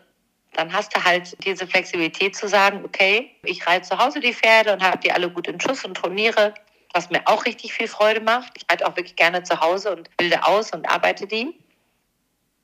dann 0.55 0.73
hast 0.73 0.97
du 0.97 1.05
halt 1.05 1.37
diese 1.45 1.67
Flexibilität 1.67 2.37
zu 2.37 2.49
sagen, 2.49 2.85
okay, 2.85 3.33
ich 3.43 3.67
reite 3.67 3.89
zu 3.89 3.99
Hause 3.99 4.21
die 4.21 4.33
Pferde 4.33 4.73
und 4.73 4.83
habe 4.83 4.99
die 4.99 5.13
alle 5.13 5.29
gut 5.29 5.49
in 5.49 5.61
Schuss 5.61 5.85
und 5.85 5.97
trainiere 5.97 6.55
was 6.95 7.11
mir 7.11 7.23
auch 7.27 7.45
richtig 7.45 7.75
viel 7.75 7.89
Freude 7.89 8.21
macht. 8.21 8.53
Ich 8.57 8.65
halte 8.71 8.87
auch 8.87 8.97
wirklich 8.97 9.17
gerne 9.17 9.43
zu 9.43 9.61
Hause 9.61 9.95
und 9.95 10.17
bilde 10.17 10.47
aus 10.47 10.71
und 10.73 10.89
arbeite 10.89 11.27
die. 11.27 11.59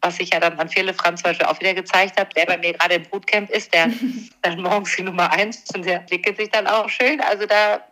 Was 0.01 0.19
ich 0.19 0.33
ja 0.33 0.40
dann 0.40 0.59
an 0.59 0.69
Fele 0.69 0.95
Franz 0.95 1.23
Beispiel 1.23 1.47
auch 1.47 1.61
wieder 1.61 1.75
gezeigt 1.75 2.19
habe, 2.19 2.31
der 2.35 2.47
bei 2.47 2.57
mir 2.57 2.73
gerade 2.73 2.95
im 2.95 3.03
Bootcamp 3.03 3.51
ist, 3.51 3.75
der 3.75 3.90
dann 4.43 4.62
morgens 4.62 4.97
die 4.97 5.03
Nummer 5.03 5.31
eins 5.33 5.64
und 5.75 5.85
der 5.85 6.01
entwickelt 6.01 6.38
sich 6.38 6.49
dann 6.49 6.66
auch 6.66 6.88
schön. 6.88 7.21
Also 7.21 7.45
da, 7.45 7.85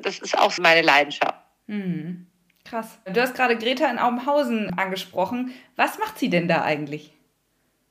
das 0.00 0.18
ist 0.18 0.36
auch 0.36 0.56
meine 0.58 0.82
Leidenschaft. 0.82 1.36
Mhm. 1.66 2.26
Krass. 2.64 2.98
Du 3.04 3.20
hast 3.20 3.34
gerade 3.34 3.56
Greta 3.56 3.88
in 3.90 3.98
Aubenhausen 3.98 4.76
angesprochen. 4.76 5.52
Was 5.76 5.98
macht 5.98 6.18
sie 6.18 6.30
denn 6.30 6.48
da 6.48 6.62
eigentlich? 6.62 7.12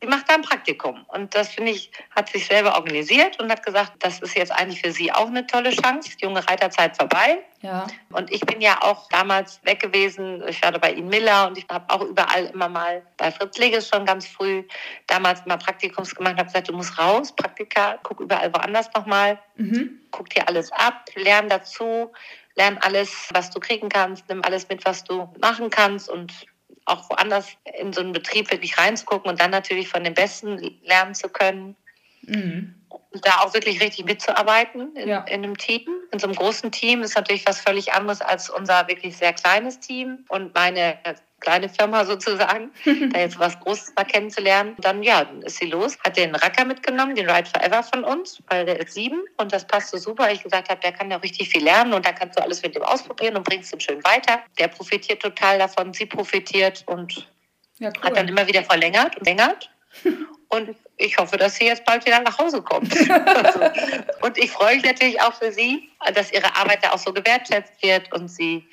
Sie 0.01 0.07
macht 0.07 0.29
da 0.29 0.35
ein 0.35 0.43
Praktikum. 0.43 1.05
Und 1.07 1.33
das, 1.33 1.49
finde 1.49 1.71
ich, 1.71 1.91
hat 2.15 2.29
sich 2.29 2.45
selber 2.45 2.75
organisiert 2.75 3.39
und 3.39 3.49
hat 3.49 3.65
gesagt, 3.65 3.93
das 3.99 4.19
ist 4.19 4.35
jetzt 4.35 4.51
eigentlich 4.51 4.81
für 4.81 4.91
sie 4.91 5.11
auch 5.11 5.27
eine 5.27 5.47
tolle 5.47 5.71
Chance. 5.71 6.11
Die 6.17 6.25
junge 6.25 6.47
Reiterzeit 6.47 6.95
vorbei. 6.95 7.43
Ja. 7.61 7.87
Und 8.11 8.31
ich 8.31 8.41
bin 8.41 8.61
ja 8.61 8.77
auch 8.83 9.09
damals 9.09 9.59
weg 9.63 9.79
gewesen. 9.79 10.43
Ich 10.47 10.61
war 10.61 10.71
bei 10.73 10.91
Ihnen 10.91 11.09
Miller 11.09 11.47
und 11.47 11.57
ich 11.57 11.65
habe 11.71 11.91
auch 11.91 12.01
überall 12.01 12.45
immer 12.45 12.69
mal 12.69 13.01
bei 13.17 13.31
Fritz 13.31 13.57
Leges 13.57 13.89
schon 13.89 14.05
ganz 14.05 14.27
früh 14.27 14.63
damals 15.07 15.43
mal 15.47 15.57
Praktikums 15.57 16.13
gemacht 16.13 16.33
und 16.33 16.39
habe 16.39 16.47
gesagt, 16.47 16.69
du 16.69 16.73
musst 16.73 16.99
raus, 16.99 17.35
Praktika, 17.35 17.97
guck 18.03 18.19
überall 18.19 18.53
woanders 18.53 18.89
nochmal. 18.95 19.39
Mhm. 19.55 19.99
Guck 20.11 20.29
dir 20.29 20.47
alles 20.47 20.71
ab, 20.71 21.05
lern 21.15 21.49
dazu, 21.49 22.11
lern 22.55 22.77
alles, 22.81 23.29
was 23.33 23.49
du 23.49 23.59
kriegen 23.59 23.89
kannst, 23.89 24.29
nimm 24.29 24.43
alles 24.43 24.69
mit, 24.69 24.85
was 24.85 25.03
du 25.03 25.27
machen 25.39 25.71
kannst 25.71 26.07
und 26.07 26.45
auch 26.87 27.09
woanders 27.09 27.49
in 27.79 27.93
so 27.93 28.01
einen 28.01 28.13
Betrieb 28.13 28.51
wirklich 28.51 28.77
reinzugucken 28.77 29.29
und 29.29 29.39
dann 29.41 29.51
natürlich 29.51 29.89
von 29.89 30.03
den 30.03 30.13
Besten 30.13 30.79
lernen 30.83 31.15
zu 31.15 31.29
können. 31.29 31.75
Mhm. 32.21 32.75
Und 32.89 33.25
da 33.25 33.39
auch 33.39 33.53
wirklich 33.53 33.81
richtig 33.81 34.05
mitzuarbeiten 34.05 34.95
in, 34.95 35.09
ja. 35.09 35.21
in 35.23 35.43
einem 35.43 35.57
Team. 35.57 35.87
In 36.11 36.19
so 36.19 36.27
einem 36.27 36.35
großen 36.35 36.71
Team 36.71 37.01
ist 37.01 37.15
natürlich 37.15 37.45
was 37.45 37.59
völlig 37.59 37.93
anderes 37.93 38.21
als 38.21 38.49
unser 38.49 38.87
wirklich 38.87 39.17
sehr 39.17 39.33
kleines 39.33 39.79
Team. 39.79 40.25
Und 40.29 40.53
meine 40.55 40.97
kleine 41.39 41.69
Firma 41.69 42.05
sozusagen, 42.05 42.71
da 43.11 43.19
jetzt 43.19 43.39
was 43.39 43.59
Großes 43.59 43.93
mal 43.95 44.05
kennenzulernen. 44.05 44.75
dann, 44.79 45.03
ja, 45.03 45.23
dann 45.23 45.41
ist 45.43 45.57
sie 45.57 45.67
los, 45.67 45.97
hat 46.03 46.17
den 46.17 46.35
Racker 46.35 46.65
mitgenommen, 46.65 47.15
den 47.15 47.29
Ride 47.29 47.49
Forever 47.49 47.83
von 47.83 48.03
uns, 48.03 48.41
weil 48.47 48.65
der 48.65 48.79
ist 48.79 48.93
sieben 48.93 49.23
und 49.37 49.53
das 49.53 49.65
passt 49.65 49.89
so 49.89 49.97
super. 49.97 50.31
Ich 50.31 50.43
gesagt 50.43 50.69
habe, 50.69 50.79
der 50.81 50.91
kann 50.91 51.11
ja 51.11 51.17
richtig 51.17 51.49
viel 51.49 51.63
lernen 51.63 51.93
und 51.93 52.05
da 52.05 52.11
kannst 52.11 52.37
du 52.37 52.43
alles 52.43 52.61
mit 52.61 52.75
dem 52.75 52.83
ausprobieren 52.83 53.35
und 53.37 53.43
bringst 53.43 53.73
ihn 53.73 53.79
schön 53.79 54.03
weiter. 54.03 54.41
Der 54.59 54.67
profitiert 54.67 55.21
total 55.21 55.59
davon, 55.59 55.93
sie 55.93 56.05
profitiert 56.05 56.83
und 56.87 57.27
ja, 57.79 57.89
cool. 57.89 58.03
hat 58.03 58.17
dann 58.17 58.27
immer 58.27 58.47
wieder 58.47 58.63
verlängert 58.63 59.17
und 59.17 59.25
verlängert. 59.25 59.69
Und 60.49 60.75
ich 60.95 61.17
hoffe, 61.17 61.35
dass 61.35 61.55
sie 61.55 61.65
jetzt 61.65 61.83
bald 61.83 62.05
wieder 62.05 62.21
nach 62.21 62.37
Hause 62.37 62.61
kommt. 62.61 62.95
also, 63.09 63.59
und 64.21 64.37
ich 64.37 64.51
freue 64.51 64.75
mich 64.75 64.85
natürlich 64.85 65.21
auch 65.21 65.33
für 65.33 65.51
sie, 65.51 65.89
dass 66.13 66.31
ihre 66.31 66.55
Arbeit 66.55 66.85
da 66.85 66.91
auch 66.91 66.97
so 66.97 67.11
gewertschätzt 67.11 67.73
wird 67.81 68.13
und 68.13 68.29
sie 68.29 68.65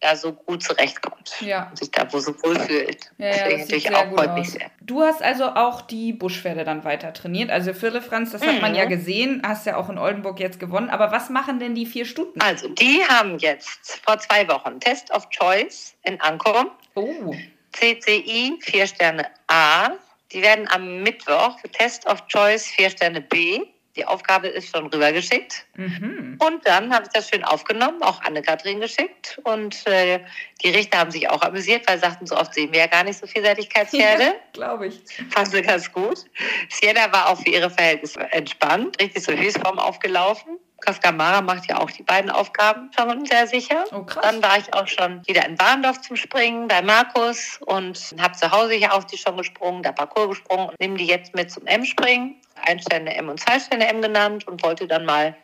da 0.00 0.16
so 0.16 0.32
gut 0.32 0.62
zurechtkommt 0.62 1.34
ja. 1.40 1.68
und 1.68 1.78
sich 1.78 1.90
da 1.90 2.10
wo 2.10 2.18
so 2.18 2.34
wohl 2.42 2.58
fühlt. 2.58 3.10
Ja, 3.18 3.28
ja, 3.28 3.48
das 3.50 3.60
natürlich 3.60 3.94
auch 3.94 4.10
freut 4.14 4.34
mich 4.34 4.50
sehr. 4.50 4.70
Du 4.80 5.02
hast 5.02 5.22
also 5.22 5.44
auch 5.50 5.82
die 5.82 6.12
Buschpferde 6.12 6.64
dann 6.64 6.84
weiter 6.84 7.12
trainiert. 7.12 7.50
Also 7.50 7.74
Philipp 7.74 8.04
Franz, 8.04 8.32
das 8.32 8.40
mhm. 8.40 8.46
hat 8.46 8.62
man 8.62 8.74
ja 8.74 8.86
mhm. 8.86 8.88
gesehen, 8.88 9.42
hast 9.44 9.66
ja 9.66 9.76
auch 9.76 9.90
in 9.90 9.98
Oldenburg 9.98 10.40
jetzt 10.40 10.58
gewonnen. 10.58 10.88
Aber 10.88 11.12
was 11.12 11.28
machen 11.28 11.58
denn 11.58 11.74
die 11.74 11.86
vier 11.86 12.06
Stuten? 12.06 12.40
Also 12.40 12.68
die 12.68 13.02
haben 13.08 13.38
jetzt 13.38 14.00
vor 14.04 14.18
zwei 14.18 14.48
Wochen 14.48 14.80
Test 14.80 15.10
of 15.12 15.28
Choice 15.28 15.94
in 16.04 16.20
Ankom. 16.20 16.70
Oh. 16.94 17.34
CCI 17.72 18.58
vier 18.60 18.86
Sterne 18.86 19.26
A. 19.48 19.90
Die 20.32 20.42
werden 20.42 20.66
am 20.70 21.02
Mittwoch 21.02 21.58
Test 21.72 22.06
of 22.06 22.26
Choice 22.26 22.66
vier 22.66 22.90
Sterne 22.90 23.20
B 23.20 23.60
die 23.96 24.06
Aufgabe 24.06 24.48
ist 24.48 24.74
schon 24.74 24.86
rübergeschickt. 24.86 25.66
Mhm. 25.74 26.38
Und 26.38 26.66
dann 26.66 26.94
habe 26.94 27.04
ich 27.04 27.10
das 27.12 27.28
schön 27.28 27.42
aufgenommen, 27.42 28.02
auch 28.02 28.22
Anne-Kathrin 28.22 28.80
geschickt. 28.80 29.40
Und 29.42 29.86
äh, 29.86 30.20
die 30.62 30.70
Richter 30.70 30.98
haben 30.98 31.10
sich 31.10 31.28
auch 31.28 31.42
amüsiert, 31.42 31.88
weil 31.88 31.98
sie 31.98 32.04
sagten, 32.04 32.26
so 32.26 32.36
oft 32.36 32.54
sehen 32.54 32.72
wir 32.72 32.80
ja 32.80 32.86
gar 32.86 33.04
nicht 33.04 33.18
so 33.18 33.26
Vielseitigkeitspferde. 33.26 34.22
Ja, 34.30 34.34
Glaube 34.52 34.88
ich. 34.88 35.00
Fanden 35.30 35.50
sie 35.50 35.62
ganz 35.62 35.92
gut. 35.92 36.24
Sienna 36.68 37.12
war 37.12 37.30
auch 37.30 37.40
für 37.40 37.48
ihre 37.48 37.70
Verhältnisse 37.70 38.20
entspannt, 38.32 39.00
richtig 39.00 39.22
zur 39.22 39.36
Höchstform 39.36 39.78
aufgelaufen. 39.78 40.58
Kaskamara 40.80 41.40
macht 41.40 41.68
ja 41.68 41.78
auch 41.78 41.90
die 41.90 42.02
beiden 42.02 42.30
Aufgaben 42.30 42.90
schon 42.96 43.24
sehr 43.26 43.46
sicher. 43.46 43.84
Oh. 43.92 44.04
Dann 44.22 44.42
war 44.42 44.58
ich 44.58 44.72
auch 44.74 44.86
schon 44.86 45.26
wieder 45.26 45.46
in 45.46 45.58
Warndorf 45.58 46.00
zum 46.00 46.16
Springen 46.16 46.68
bei 46.68 46.82
Markus 46.82 47.58
und 47.66 48.14
habe 48.18 48.34
zu 48.34 48.50
Hause 48.50 48.74
ja 48.74 48.92
auch 48.92 49.04
die 49.04 49.18
schon 49.18 49.36
gesprungen, 49.36 49.82
der 49.82 49.92
Parcours 49.92 50.30
gesprungen 50.30 50.68
und 50.70 50.80
nehme 50.80 50.96
die 50.96 51.06
jetzt 51.06 51.34
mit 51.34 51.50
zum 51.50 51.66
M-Springen. 51.66 52.36
Einsterne 52.66 53.14
M 53.14 53.28
und 53.28 53.40
Zweisterne 53.40 53.88
M 53.88 54.02
genannt 54.02 54.46
und 54.46 54.62
wollte 54.62 54.86
dann 54.86 55.04
mal 55.04 55.36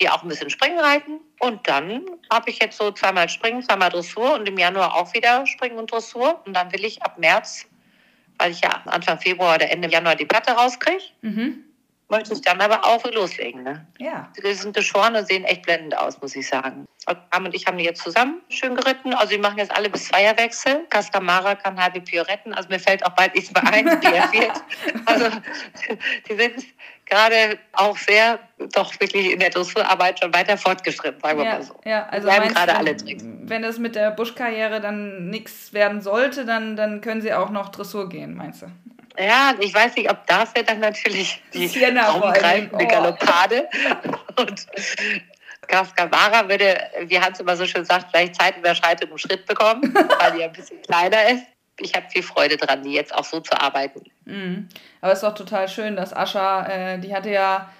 hier 0.00 0.14
auch 0.14 0.22
ein 0.22 0.28
bisschen 0.28 0.50
Springen 0.50 0.78
reiten. 0.78 1.20
Und 1.40 1.66
dann 1.68 2.04
habe 2.32 2.50
ich 2.50 2.60
jetzt 2.60 2.78
so 2.78 2.90
zweimal 2.92 3.28
Springen, 3.28 3.62
zweimal 3.62 3.90
Dressur 3.90 4.34
und 4.34 4.48
im 4.48 4.58
Januar 4.58 4.94
auch 4.94 5.12
wieder 5.14 5.46
Springen 5.46 5.78
und 5.78 5.90
Dressur. 5.90 6.40
Und 6.46 6.54
dann 6.54 6.72
will 6.72 6.84
ich 6.84 7.02
ab 7.02 7.18
März, 7.18 7.66
weil 8.38 8.52
ich 8.52 8.60
ja 8.60 8.82
Anfang 8.86 9.18
Februar 9.18 9.56
oder 9.56 9.70
Ende 9.70 9.88
Januar 9.88 10.14
die 10.14 10.26
Platte 10.26 10.52
rauskriege, 10.52 11.02
mhm 11.22 11.64
möchte 12.12 12.34
ich 12.34 12.42
dann 12.42 12.60
aber 12.60 12.84
auch 12.84 13.04
loslegen. 13.12 13.64
Ne? 13.64 13.84
Ja. 13.98 14.30
Die 14.36 14.52
sind 14.52 14.76
geschoren 14.76 15.16
und 15.16 15.26
sehen 15.26 15.44
echt 15.44 15.62
blendend 15.62 15.98
aus, 15.98 16.20
muss 16.20 16.36
ich 16.36 16.46
sagen. 16.46 16.86
Am 17.30 17.44
und 17.44 17.54
ich 17.54 17.66
haben 17.66 17.78
die 17.78 17.84
jetzt 17.84 18.02
zusammen 18.02 18.40
schön 18.48 18.76
geritten. 18.76 19.12
Also 19.14 19.32
die 19.32 19.38
machen 19.38 19.58
jetzt 19.58 19.74
alle 19.74 19.90
bis 19.90 20.04
Zweierwechsel. 20.04 20.84
Castamara 20.90 21.56
kann 21.56 21.82
halbe 21.82 22.00
retten. 22.12 22.54
Also 22.54 22.68
mir 22.68 22.78
fällt 22.78 23.04
auch 23.04 23.16
bald 23.16 23.34
nichts 23.34 23.52
mehr 23.52 23.66
ein, 23.72 23.86
wie 23.86 24.14
er 24.14 24.28
fehlt. 24.28 24.62
Also 25.06 25.28
die 26.28 26.36
sind 26.36 26.64
gerade 27.06 27.58
auch 27.72 27.96
sehr, 27.96 28.38
doch 28.72 28.92
wirklich 29.00 29.32
in 29.32 29.40
der 29.40 29.50
Dressurarbeit 29.50 30.20
schon 30.20 30.32
weiter 30.32 30.56
fortgeschritten, 30.56 31.20
sagen 31.20 31.38
wir 31.38 31.46
ja, 31.46 31.52
mal 31.54 31.62
so. 31.62 31.80
Ja, 31.84 32.06
also 32.06 32.28
bleiben 32.28 32.54
gerade 32.54 32.72
du, 32.72 32.78
alle 32.78 32.96
Tricks. 32.96 33.24
Wenn 33.26 33.64
es 33.64 33.78
mit 33.78 33.96
der 33.96 34.10
Buschkarriere 34.12 34.80
dann 34.80 35.28
nichts 35.28 35.72
werden 35.72 36.00
sollte, 36.00 36.44
dann, 36.44 36.76
dann 36.76 37.00
können 37.00 37.22
sie 37.22 37.32
auch 37.32 37.50
noch 37.50 37.70
Dressur 37.70 38.08
gehen, 38.08 38.34
meinst 38.34 38.62
du? 38.62 38.66
Ja, 39.18 39.54
ich 39.60 39.74
weiß 39.74 39.96
nicht, 39.96 40.10
ob 40.10 40.26
dafür 40.26 40.62
dann 40.62 40.80
natürlich 40.80 41.42
die 41.52 41.66
raumgreifende 41.84 42.84
Oh. 42.84 42.88
Galoppade 42.88 43.68
und 44.36 44.66
Cascavara 45.68 46.48
würde, 46.48 46.78
wie 47.06 47.20
Hans 47.20 47.40
immer 47.40 47.56
so 47.56 47.66
schön 47.66 47.84
sagt, 47.84 48.10
vielleicht 48.10 48.34
Zeitüberschreitung 48.36 49.10
im 49.10 49.18
Schritt 49.18 49.46
bekommen, 49.46 49.94
weil 50.18 50.32
die 50.32 50.44
ein 50.44 50.52
bisschen 50.52 50.80
kleiner 50.82 51.28
ist. 51.30 51.44
Ich 51.78 51.94
habe 51.94 52.06
viel 52.10 52.22
Freude 52.22 52.56
dran, 52.56 52.82
die 52.82 52.92
jetzt 52.92 53.14
auch 53.14 53.24
so 53.24 53.40
zu 53.40 53.58
arbeiten. 53.58 54.02
Mhm. 54.24 54.68
Aber 55.00 55.12
es 55.12 55.18
ist 55.22 55.24
doch 55.28 55.34
total 55.34 55.68
schön, 55.68 55.96
dass 55.96 56.14
Ascha, 56.14 56.66
äh, 56.66 56.98
die 56.98 57.14
hatte 57.14 57.30
ja 57.30 57.70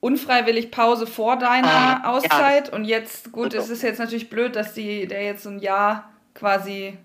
unfreiwillig 0.00 0.70
Pause 0.70 1.06
vor 1.06 1.36
deiner 1.38 2.04
Ah, 2.04 2.10
Auszeit 2.10 2.72
und 2.72 2.84
jetzt, 2.84 3.32
gut, 3.32 3.54
es 3.54 3.68
ist 3.68 3.82
jetzt 3.82 3.98
natürlich 3.98 4.30
blöd, 4.30 4.54
dass 4.54 4.74
die, 4.74 5.06
der 5.08 5.24
jetzt 5.24 5.42
so 5.42 5.50
ein 5.50 5.58
Jahr 5.58 6.12
quasi, 6.34 6.96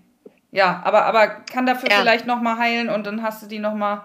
ja, 0.54 0.80
aber, 0.84 1.04
aber 1.04 1.26
kann 1.52 1.66
dafür 1.66 1.90
Ja. 1.90 1.98
vielleicht 2.00 2.26
nochmal 2.26 2.56
heilen 2.58 2.88
und 2.88 3.06
dann 3.06 3.22
hast 3.22 3.42
du 3.42 3.46
die 3.46 3.58
nochmal 3.58 4.02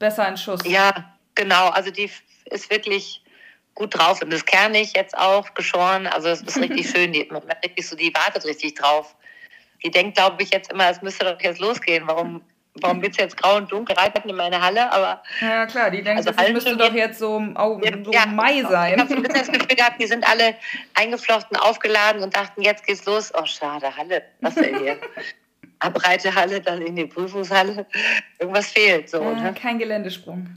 besser 0.00 0.26
in 0.28 0.36
Schuss. 0.36 0.60
Ja, 0.66 0.92
genau. 1.36 1.68
Also 1.68 1.90
die 1.92 2.10
ist 2.46 2.70
wirklich 2.70 3.22
gut 3.74 3.96
drauf 3.96 4.20
und 4.20 4.32
ist 4.34 4.44
kernig 4.46 4.94
jetzt 4.96 5.16
auch 5.16 5.54
geschoren. 5.54 6.06
Also 6.08 6.28
es 6.28 6.42
ist 6.42 6.58
richtig 6.60 6.90
schön. 6.94 7.12
Die, 7.12 7.26
man 7.30 7.42
richtig 7.64 7.88
so, 7.88 7.94
die 7.96 8.12
wartet 8.14 8.44
richtig 8.44 8.74
drauf. 8.74 9.14
Die 9.84 9.90
denkt, 9.90 10.16
glaube 10.16 10.42
ich, 10.42 10.50
jetzt 10.50 10.72
immer, 10.72 10.88
es 10.90 11.02
müsste 11.02 11.24
doch 11.24 11.40
jetzt 11.40 11.60
losgehen. 11.60 12.04
Warum, 12.06 12.42
warum 12.80 13.00
wird 13.02 13.12
es 13.12 13.18
jetzt 13.18 13.36
grau 13.36 13.56
und 13.56 13.70
dunkel 13.70 13.96
reiten 13.96 14.28
in 14.28 14.34
meine 14.36 14.60
Halle? 14.60 14.90
Aber 14.92 15.22
Ja, 15.40 15.66
klar, 15.66 15.90
die 15.92 16.02
denkt, 16.02 16.18
Also 16.26 16.30
es 16.36 16.52
müsste 16.52 16.76
doch 16.76 16.92
jetzt- 16.92 17.18
so, 17.20 17.36
im 17.38 18.04
so 18.04 18.10
Ja, 18.12 18.26
Mai 18.26 18.54
Ich 18.60 18.66
sein. 18.68 18.98
habe 18.98 19.08
so 19.08 19.14
ein 19.16 19.22
bisschen 19.22 19.38
das 19.38 19.52
Gefühl 19.52 19.76
gehabt, 19.76 20.00
die 20.02 20.06
sind 20.06 20.28
alle 20.28 20.56
eingeflochten, 20.94 21.56
aufgeladen 21.56 22.22
und 22.24 22.34
dachten, 22.36 22.60
jetzt 22.62 22.84
geht's 22.86 23.04
los. 23.06 23.32
Oh, 23.34 23.46
schade, 23.46 23.96
Halle, 23.96 24.24
was 24.40 24.56
denn 24.56 24.78
hier? 24.80 24.98
Abreitehalle, 25.82 26.60
dann 26.60 26.82
in 26.82 26.96
die 26.96 27.06
Prüfungshalle. 27.06 27.86
Irgendwas 28.38 28.70
fehlt 28.70 29.08
so. 29.10 29.20
Äh, 29.20 29.34
Ne? 29.34 29.54
kein 29.54 29.78
Geländesprung. 29.78 30.48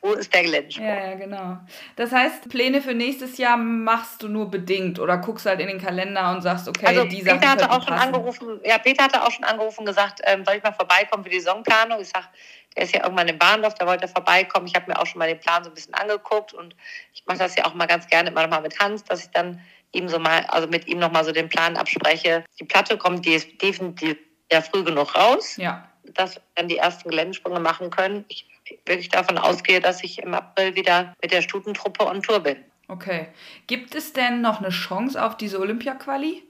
Wo 0.00 0.12
ist 0.12 0.34
der 0.34 0.42
Geländesprung? 0.42 0.86
Ja, 0.86 1.10
ja, 1.10 1.14
genau. 1.14 1.56
Das 1.96 2.12
heißt, 2.12 2.48
Pläne 2.50 2.82
für 2.82 2.92
nächstes 2.92 3.38
Jahr 3.38 3.56
machst 3.56 4.22
du 4.22 4.28
nur 4.28 4.50
bedingt 4.50 4.98
oder 4.98 5.16
guckst 5.16 5.46
halt 5.46 5.60
in 5.60 5.68
den 5.68 5.80
Kalender 5.80 6.30
und 6.34 6.42
sagst, 6.42 6.68
okay, 6.68 6.86
also 6.86 7.04
die 7.04 7.22
Sachen 7.22 7.40
Peter 7.40 7.50
hatte 7.52 7.70
auch 7.70 7.82
schon 7.82 7.94
passen. 7.96 8.14
angerufen, 8.14 8.60
ja, 8.64 8.76
Peter 8.78 9.04
hatte 9.04 9.22
auch 9.22 9.30
schon 9.30 9.44
angerufen 9.44 9.80
und 9.80 9.86
gesagt, 9.86 10.20
ähm, 10.24 10.44
soll 10.44 10.56
ich 10.56 10.62
mal 10.62 10.72
vorbeikommen 10.72 11.24
für 11.24 11.30
die 11.30 11.40
Saisonplanung? 11.40 12.00
Ich 12.02 12.08
sag, 12.10 12.28
der 12.76 12.82
ist 12.82 12.94
ja 12.94 13.02
irgendwann 13.04 13.28
im 13.28 13.38
Bahnhof, 13.38 13.72
da 13.74 13.86
wollte 13.86 14.04
er 14.04 14.08
vorbeikommen. 14.08 14.66
Ich 14.66 14.74
habe 14.74 14.90
mir 14.90 14.98
auch 15.00 15.06
schon 15.06 15.20
mal 15.20 15.28
den 15.28 15.40
Plan 15.40 15.64
so 15.64 15.70
ein 15.70 15.74
bisschen 15.74 15.94
angeguckt 15.94 16.52
und 16.52 16.76
ich 17.14 17.24
mache 17.26 17.38
das 17.38 17.56
ja 17.56 17.64
auch 17.64 17.72
mal 17.74 17.86
ganz 17.86 18.06
gerne 18.08 18.28
immer 18.28 18.42
noch 18.42 18.50
mal 18.50 18.60
mit 18.60 18.78
Hans, 18.80 19.04
dass 19.04 19.24
ich 19.24 19.30
dann 19.30 19.60
ihm 19.92 20.08
so 20.08 20.18
mal, 20.18 20.44
also 20.48 20.66
mit 20.68 20.86
ihm 20.86 20.98
noch 20.98 21.12
mal 21.12 21.24
so 21.24 21.32
den 21.32 21.48
Plan 21.48 21.76
abspreche. 21.78 22.44
Die 22.60 22.64
Platte 22.64 22.98
kommt, 22.98 23.24
die 23.24 23.32
ist 23.34 23.62
definitiv 23.62 24.16
ja 24.54 24.62
früh 24.62 24.82
genug 24.84 25.14
raus. 25.16 25.56
Ja, 25.56 25.88
dass 26.04 26.36
wir 26.36 26.42
dann 26.54 26.68
die 26.68 26.76
ersten 26.78 27.08
Geländesprünge 27.08 27.60
machen 27.60 27.90
können. 27.90 28.24
Ich 28.28 28.46
wirklich 28.86 29.08
davon 29.10 29.36
ausgehe, 29.36 29.80
dass 29.80 30.02
ich 30.02 30.18
im 30.22 30.32
April 30.34 30.74
wieder 30.74 31.14
mit 31.20 31.32
der 31.32 31.42
Stutentruppe 31.42 32.06
on 32.06 32.22
Tour 32.22 32.40
bin. 32.40 32.56
okay. 32.88 33.28
Gibt 33.66 33.94
es 33.94 34.12
denn 34.14 34.40
noch 34.40 34.58
eine 34.60 34.70
Chance 34.70 35.22
auf 35.22 35.36
diese 35.36 35.58
Olympia-Quali? 35.60 36.42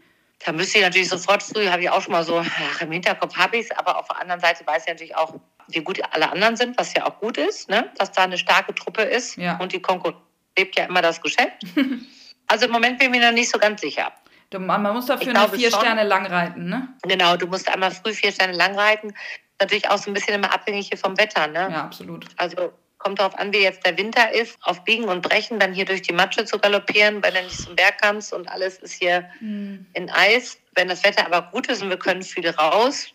Da 0.45 0.53
müsste 0.53 0.79
ich 0.79 0.85
natürlich 0.85 1.09
sofort 1.09 1.43
früh, 1.43 1.67
habe 1.69 1.83
ich 1.83 1.90
auch 1.90 2.03
schon 2.03 2.12
mal 2.12 2.23
so, 2.25 2.38
ach, 2.38 2.81
im 2.83 2.93
Hinterkopf 2.93 3.37
habe 3.37 3.57
ich 3.57 3.67
es, 3.71 3.71
aber 3.79 3.99
auf 3.99 4.07
der 4.09 4.21
anderen 4.21 4.40
Seite 4.40 4.64
weiß 4.67 4.83
ich 4.83 4.88
natürlich 4.88 5.17
auch, 5.17 5.35
wie 5.69 5.81
gut 5.81 6.01
alle 6.12 6.31
anderen 6.31 6.57
sind, 6.57 6.77
was 6.79 6.93
ja 6.95 7.07
auch 7.07 7.19
gut 7.21 7.38
ist, 7.38 7.69
ne? 7.71 7.90
dass 7.97 8.12
da 8.12 8.25
eine 8.25 8.37
starke 8.38 8.75
Truppe 8.75 9.03
ist 9.03 9.37
Ja. 9.37 9.57
und 9.57 9.73
die 9.73 9.81
Konkurrenz 9.81 10.19
lebt 10.59 10.79
ja 10.79 10.85
immer 10.85 11.03
das 11.03 11.21
Geschäft. 11.23 11.62
also 12.47 12.67
im 12.67 12.73
Moment 12.73 12.99
bin 12.99 13.12
ich 13.12 13.19
mir 13.19 13.27
noch 13.27 13.35
nicht 13.35 13.51
so 13.51 13.59
ganz 13.59 13.81
sicher. 13.81 14.12
Man 14.59 14.83
muss 14.95 15.07
dafür 15.07 15.23
Ich 15.23 15.29
eine 15.29 15.38
glaube 15.38 15.57
vier 15.57 15.71
schon. 15.71 15.81
Sterne 15.81 16.05
lang 16.05 16.27
reiten, 16.27 16.67
ne? 16.69 16.88
Genau, 17.03 17.37
du 17.37 17.47
musst 17.47 17.69
einmal 17.73 17.90
früh 17.90 18.12
vier 18.12 18.33
Sterne 18.33 18.53
lang 18.55 18.75
reiten. 18.79 19.14
Natürlich 19.61 19.88
auch 19.90 19.99
so 19.99 20.11
ein 20.11 20.14
bisschen 20.14 20.35
immer 20.35 20.53
abhängig 20.53 20.88
hier 20.88 20.99
vom 20.99 21.17
Wetter. 21.17 21.47
Ne? 21.47 21.69
Ja, 21.71 21.85
absolut. 21.85 22.27
Also 22.37 22.73
kommt 22.99 23.19
darauf 23.21 23.38
an, 23.38 23.53
wie 23.53 23.59
jetzt 23.59 23.85
der 23.85 23.97
Winter 23.99 24.33
ist, 24.33 24.57
auf 24.62 24.83
Biegen 24.85 25.05
und 25.05 25.21
Brechen 25.23 25.59
dann 25.59 25.75
hier 25.75 25.85
durch 25.85 26.03
die 26.03 26.12
Matsche 26.14 26.45
zu 26.47 26.59
galoppieren, 26.59 27.23
weil 27.23 27.33
du 27.33 27.43
nicht 27.43 27.59
zum 27.61 27.77
Berg 27.77 27.97
kannst 28.01 28.33
und 28.33 28.49
alles 28.49 28.79
ist 28.79 28.95
hier 28.95 29.29
Hm. 29.40 29.87
in 29.93 30.11
Eis. 30.11 30.59
Wenn 30.75 30.88
das 30.88 31.05
Wetter 31.05 31.27
aber 31.27 31.51
gut 31.53 31.67
ist 31.69 31.83
und 31.83 31.90
wir 31.90 31.99
können 31.99 32.23
viele 32.23 32.57
raus, 32.57 33.09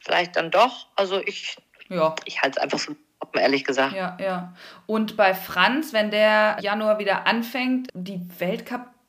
vielleicht 0.00 0.36
dann 0.36 0.50
doch. 0.50 0.88
Also 0.96 1.20
ich, 1.24 1.56
Ja, 1.88 2.14
ich 2.24 2.42
halte 2.42 2.58
es 2.58 2.62
einfach 2.62 2.78
so, 2.78 2.94
ehrlich 3.34 3.64
gesagt. 3.64 3.94
ja, 3.94 4.16
ja. 4.20 4.52
Und 4.86 5.16
bei 5.16 5.32
Franz, 5.34 5.92
wenn 5.92 6.10
der 6.10 6.56
Januar 6.60 6.98
wieder 6.98 7.26
anfängt, 7.26 7.88
die 7.94 8.20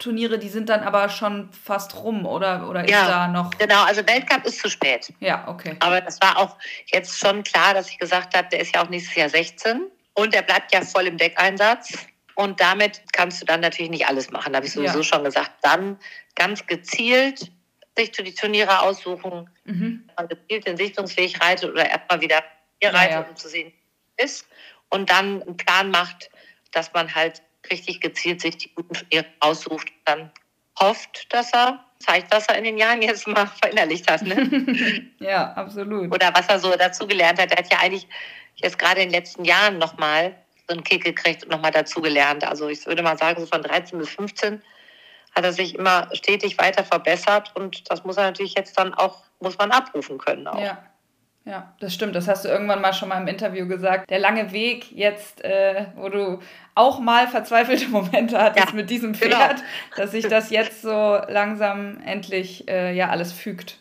Weltcup-Turniere, 0.02 0.40
die 0.40 0.50
sind 0.50 0.70
dann 0.70 0.82
aber 0.82 1.10
schon 1.10 1.50
fast 1.54 1.96
rum, 1.96 2.26
oder, 2.26 2.68
oder 2.70 2.84
ist 2.84 2.92
Ja. 2.92 3.08
da 3.08 3.28
noch. 3.28 3.52
Genau, 3.58 3.84
also 3.84 4.02
Weltcup 4.08 4.46
ist 4.46 4.60
zu 4.60 4.70
spät. 4.70 5.14
Ja, 5.20 5.48
okay. 5.48 5.76
Aber 5.80 6.02
das 6.02 6.20
war 6.22 6.38
auch 6.38 6.58
jetzt 6.88 7.20
schon 7.20 7.44
klar, 7.44 7.74
dass 7.74 7.90
ich 7.90 7.98
gesagt 8.00 8.36
habe, 8.36 8.48
der 8.50 8.62
ist 8.62 8.76
ja 8.76 8.84
auch 8.84 8.90
nächstes 8.90 9.16
Jahr 9.16 9.30
16 9.30 9.84
und 10.16 10.34
der 10.34 10.42
bleibt 10.42 10.74
ja 10.74 10.82
voll 10.82 11.08
im 11.08 11.18
Deckeinsatz. 11.18 11.94
Und 12.36 12.60
damit 12.60 13.02
kannst 13.14 13.42
du 13.42 13.46
dann 13.46 13.60
natürlich 13.60 13.92
nicht 13.92 14.08
alles 14.08 14.32
machen. 14.32 14.54
Da 14.54 14.58
habe 14.58 14.66
ich 14.66 14.74
sowieso 14.74 15.00
Ja. 15.00 15.04
schon 15.04 15.24
gesagt. 15.24 15.52
Dann 15.62 15.98
ganz 16.36 16.66
gezielt 16.66 17.52
sich 17.98 18.12
die 18.12 18.34
Turniere 18.34 18.82
aussuchen, 18.82 19.50
Mhm. 19.66 20.10
man 20.18 20.28
gezielt 20.28 20.66
den 20.66 20.78
Sichtungsweg 20.78 21.40
reitet 21.44 21.70
oder 21.70 21.88
erstmal 21.88 22.22
wieder 22.22 22.42
hier 22.82 22.92
Ja, 22.92 22.98
reitet, 22.98 23.12
ja. 23.12 23.30
um 23.30 23.36
zu 23.36 23.48
sehen, 23.50 23.72
wie 24.18 24.24
es 24.24 24.32
ist. 24.42 24.48
Und 24.90 25.10
dann 25.12 25.42
einen 25.44 25.58
Plan 25.58 25.92
macht, 25.92 26.30
dass 26.72 26.92
man 26.94 27.14
halt 27.14 27.42
richtig 27.72 28.02
gezielt 28.02 28.42
sich 28.42 28.58
die 28.58 28.74
guten 28.74 28.96
aussucht 29.40 29.90
und 29.90 30.02
dann 30.06 30.32
hofft, 30.80 31.34
dass 31.34 31.54
er 31.54 31.84
zeigt, 32.00 32.34
was 32.34 32.48
er 32.48 32.58
in 32.58 32.64
den 32.64 32.78
Jahren 32.78 33.02
jetzt 33.02 33.28
mal 33.28 33.48
verinnerlicht 33.48 34.10
hat. 34.10 34.24
Ne? 34.24 35.12
Ja, 35.20 35.54
absolut. 35.54 36.14
oder 36.14 36.34
was 36.34 36.48
er 36.48 36.60
so 36.60 36.76
dazugelernt 36.76 37.40
hat. 37.40 37.52
Er 37.52 37.58
hat 37.58 37.72
ja 37.72 37.80
eigentlich 37.80 38.08
jetzt 38.56 38.80
gerade 38.80 39.02
in 39.02 39.10
den 39.10 39.20
letzten 39.20 39.46
Jahren 39.46 39.78
nochmal 39.78 40.36
so 40.68 40.74
einen 40.74 40.84
Kick 40.84 41.04
gekriegt 41.04 41.44
und 41.44 41.52
nochmal 41.52 41.72
dazugelernt. 41.72 42.44
Also 42.44 42.68
ich 42.68 42.86
würde 42.86 43.04
mal 43.04 43.18
sagen, 43.18 43.40
so 43.40 43.46
von 43.46 43.62
13 43.62 44.00
bis 44.00 44.10
15 44.10 44.62
hat 45.36 45.44
er 45.46 45.54
sich 45.54 45.76
immer 45.76 46.10
stetig 46.14 46.58
weiter 46.58 46.84
verbessert 46.84 47.52
und 47.56 47.90
das 47.90 48.04
muss 48.04 48.18
er 48.18 48.24
natürlich 48.24 48.56
jetzt 48.56 48.78
dann 48.78 48.94
auch, 48.94 49.24
muss 49.40 49.58
man 49.58 49.72
abrufen 49.72 50.18
können 50.18 50.48
auch. 50.48 50.62
Ja. 50.62 50.91
Ja, 51.44 51.74
das 51.80 51.94
stimmt. 51.94 52.16
Das 52.16 52.28
hast 52.28 52.46
du 52.46 52.50
irgendwann 52.50 52.82
mal 52.82 52.94
schon 52.94 53.10
mal 53.10 53.20
im 53.20 53.28
Interview 53.28 53.68
gesagt. 53.68 54.10
Der 54.12 54.20
lange 54.20 54.52
Weg 54.52 54.92
jetzt, 54.92 55.44
äh, 55.44 55.88
wo 55.96 56.10
du 56.10 56.40
auch 56.76 57.00
mal 57.00 57.28
verzweifelte 57.28 57.88
Momente 57.90 58.38
hattest 58.38 58.70
Ja, 58.70 58.76
mit 58.76 58.90
diesem 58.92 59.14
genau. 59.14 59.38
Pferd, 59.38 59.64
dass 59.96 60.12
sich 60.12 60.28
das 60.28 60.52
jetzt 60.52 60.84
so 60.84 61.20
langsam 61.28 62.00
endlich 62.06 62.68
äh, 62.70 62.94
ja 62.96 63.10
alles 63.10 63.34
fügt. 63.34 63.80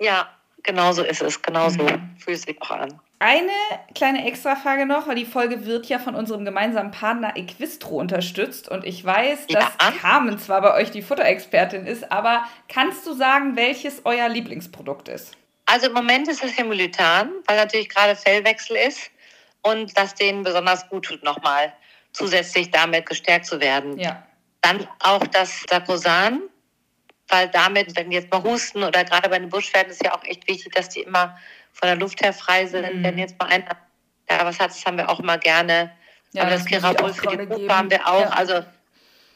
Ja, 0.00 0.28
genau 0.62 0.92
so 0.92 1.02
ist 1.02 1.22
es. 1.22 1.42
Genau 1.42 1.68
so 1.70 1.82
Mhm. 1.82 2.10
fühlt 2.18 2.36
es 2.36 2.42
sich 2.42 2.60
auch 2.62 2.70
an. 2.70 3.00
Eine 3.18 3.50
kleine 3.94 4.26
Extrafrage 4.26 4.86
noch, 4.86 5.06
weil 5.06 5.16
die 5.16 5.26
Folge 5.26 5.66
wird 5.66 5.86
ja 5.86 5.98
von 5.98 6.14
unserem 6.14 6.44
gemeinsamen 6.46 6.90
Partner 6.90 7.36
Equistro 7.36 7.96
unterstützt 7.98 8.68
und 8.70 8.84
ich 8.86 9.04
weiß, 9.04 9.48
dass 9.48 9.64
Ja. 9.64 9.92
Carmen 10.00 10.38
zwar 10.38 10.62
bei 10.62 10.72
euch 10.74 10.90
die 10.90 11.02
Futterexpertin 11.02 11.84
ist, 11.84 12.10
aber 12.12 12.44
kannst 12.68 13.06
du 13.06 13.12
sagen, 13.12 13.56
welches 13.56 14.02
euer 14.06 14.28
Lieblingsprodukt 14.28 15.08
ist? 15.08 15.36
Also 15.70 15.86
im 15.86 15.92
Moment 15.92 16.26
ist 16.26 16.42
es 16.42 16.58
Hemolithan, 16.58 17.30
weil 17.46 17.56
natürlich 17.56 17.88
gerade 17.88 18.16
Fellwechsel 18.16 18.76
ist 18.76 19.10
und 19.62 19.96
das 19.96 20.16
denen 20.16 20.42
besonders 20.42 20.88
gut 20.88 21.04
tut, 21.04 21.22
nochmal 21.22 21.72
zusätzlich 22.12 22.72
damit 22.72 23.06
gestärkt 23.06 23.46
zu 23.46 23.60
werden. 23.60 23.96
Ja. 23.96 24.26
Dann 24.62 24.88
auch 24.98 25.24
das 25.28 25.62
Sarkosan, 25.70 26.40
weil 27.28 27.48
damit, 27.50 27.94
wenn 27.96 28.10
die 28.10 28.16
jetzt 28.16 28.32
mal 28.32 28.42
husten 28.42 28.82
oder 28.82 29.04
gerade 29.04 29.28
bei 29.28 29.38
den 29.38 29.48
Buschpferden, 29.48 29.92
ist 29.92 30.02
ja 30.02 30.12
auch 30.12 30.24
echt 30.24 30.48
wichtig, 30.48 30.72
dass 30.72 30.88
die 30.88 31.02
immer 31.02 31.38
von 31.72 31.86
der 31.86 31.96
Luft 31.96 32.20
her 32.20 32.32
frei 32.32 32.66
sind. 32.66 32.92
Mhm. 32.92 33.04
Wenn 33.04 33.18
jetzt 33.18 33.38
mal 33.38 33.46
einer 33.46 33.76
ja, 34.28 34.44
was 34.44 34.58
hat, 34.58 34.70
das 34.70 34.84
haben 34.84 34.96
wir 34.96 35.08
auch 35.08 35.20
immer 35.20 35.38
gerne. 35.38 35.92
Ja, 36.32 36.42
Aber 36.42 36.50
das 36.50 36.64
das 36.64 36.84
auch 36.84 37.14
für 37.14 37.28
die 37.28 37.46
geben. 37.46 37.72
haben 37.72 37.90
wir 37.90 38.06
auch. 38.08 38.22
Ja. 38.22 38.30
Also 38.30 38.64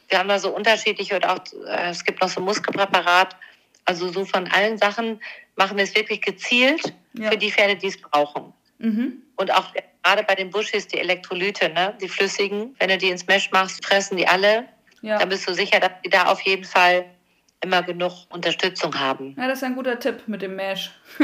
wir 0.09 0.19
haben 0.19 0.27
da 0.27 0.37
so 0.37 0.53
unterschiedliche 0.53 1.15
und 1.15 1.25
auch 1.25 1.39
äh, 1.65 1.91
es 1.91 2.03
gibt 2.03 2.21
noch 2.21 2.29
so 2.29 2.41
Muskelpräparat. 2.41 3.37
Also 3.85 4.11
so 4.11 4.25
von 4.25 4.47
allen 4.51 4.77
Sachen 4.77 5.21
machen 5.55 5.77
wir 5.77 5.83
es 5.83 5.95
wirklich 5.95 6.21
gezielt 6.21 6.93
Ja. 7.13 7.31
für 7.31 7.37
die 7.37 7.51
Pferde, 7.51 7.75
die 7.75 7.87
es 7.87 7.99
brauchen. 8.01 8.53
Mhm. 8.79 9.21
Und 9.37 9.51
auch 9.53 9.73
gerade 10.03 10.23
bei 10.23 10.35
den 10.35 10.49
Buschis, 10.49 10.87
die 10.87 10.97
Elektrolyte, 10.99 11.69
ne, 11.69 11.95
die 12.01 12.07
flüssigen, 12.09 12.75
wenn 12.79 12.89
du 12.89 12.97
die 12.97 13.09
ins 13.09 13.25
Mesh 13.27 13.51
machst, 13.51 13.85
fressen 13.85 14.17
die 14.17 14.27
alle. 14.27 14.65
Ja. 15.01 15.17
Dann 15.19 15.29
bist 15.29 15.47
du 15.47 15.53
sicher, 15.53 15.79
dass 15.79 15.91
die 16.03 16.09
da 16.09 16.25
auf 16.25 16.41
jeden 16.41 16.63
Fall 16.65 17.05
immer 17.61 17.81
genug 17.83 18.11
Unterstützung 18.29 18.99
haben. 18.99 19.33
ja, 19.37 19.47
das 19.47 19.59
ist 19.59 19.63
ein 19.63 19.75
guter 19.75 19.99
Tipp 19.99 20.23
mit 20.27 20.41
dem 20.41 20.55
Mesh. 20.55 20.91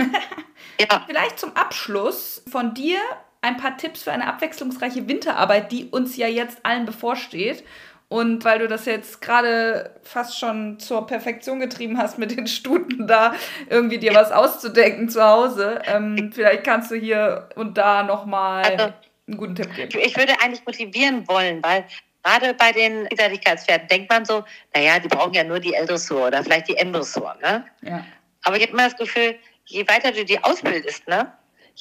Ja, 0.79 1.03
Vielleicht 1.07 1.37
zum 1.39 1.55
Abschluss 1.55 2.43
von 2.49 2.73
dir 2.73 2.97
ein 3.41 3.57
paar 3.57 3.77
Tipps 3.77 4.03
für 4.03 4.11
eine 4.11 4.27
abwechslungsreiche 4.27 5.07
Winterarbeit, 5.07 5.71
die 5.71 5.85
uns 5.89 6.15
ja 6.17 6.27
jetzt 6.27 6.59
allen 6.65 6.85
bevorsteht. 6.85 7.63
Und 8.11 8.43
weil 8.43 8.59
du 8.59 8.67
das 8.67 8.85
jetzt 8.87 9.21
gerade 9.21 9.89
fast 10.03 10.37
schon 10.37 10.79
zur 10.79 11.07
Perfektion 11.07 11.61
getrieben 11.61 11.97
hast 11.97 12.17
mit 12.19 12.35
den 12.35 12.45
Stuten 12.45 13.07
da, 13.07 13.33
irgendwie 13.69 13.99
dir 13.99 14.13
was 14.13 14.33
auszudenken 14.33 15.07
zu 15.07 15.23
Hause, 15.23 15.81
ähm, 15.85 16.29
vielleicht 16.33 16.65
kannst 16.65 16.91
du 16.91 16.95
hier 16.95 17.47
und 17.55 17.77
da 17.77 18.03
nochmal 18.03 18.65
also, 18.65 18.93
einen 19.29 19.37
guten 19.37 19.55
Tipp 19.55 19.73
geben. 19.73 19.97
Ich 20.03 20.17
würde 20.17 20.33
eigentlich 20.41 20.65
motivieren 20.65 21.25
wollen, 21.29 21.63
weil 21.63 21.85
gerade 22.21 22.53
bei 22.53 22.73
den 22.73 23.07
Vielseitigkeitspferden 23.07 23.87
denkt 23.87 24.09
man 24.09 24.25
so, 24.25 24.43
naja, 24.75 24.99
die 24.99 25.07
brauchen 25.07 25.33
ja 25.33 25.45
nur 25.45 25.61
die 25.61 25.73
L-Dressur 25.73 26.27
oder 26.27 26.43
vielleicht 26.43 26.67
die 26.67 26.75
N-Dressur. 26.75 27.37
Ne? 27.41 27.63
Ja. 27.81 28.03
Aber 28.43 28.57
ich 28.57 28.63
habe 28.63 28.73
immer 28.73 28.89
das 28.89 28.97
Gefühl, 28.97 29.35
je 29.67 29.87
weiter 29.87 30.11
du 30.11 30.25
die 30.25 30.43
ausbildest, 30.43 31.07
ne, 31.07 31.31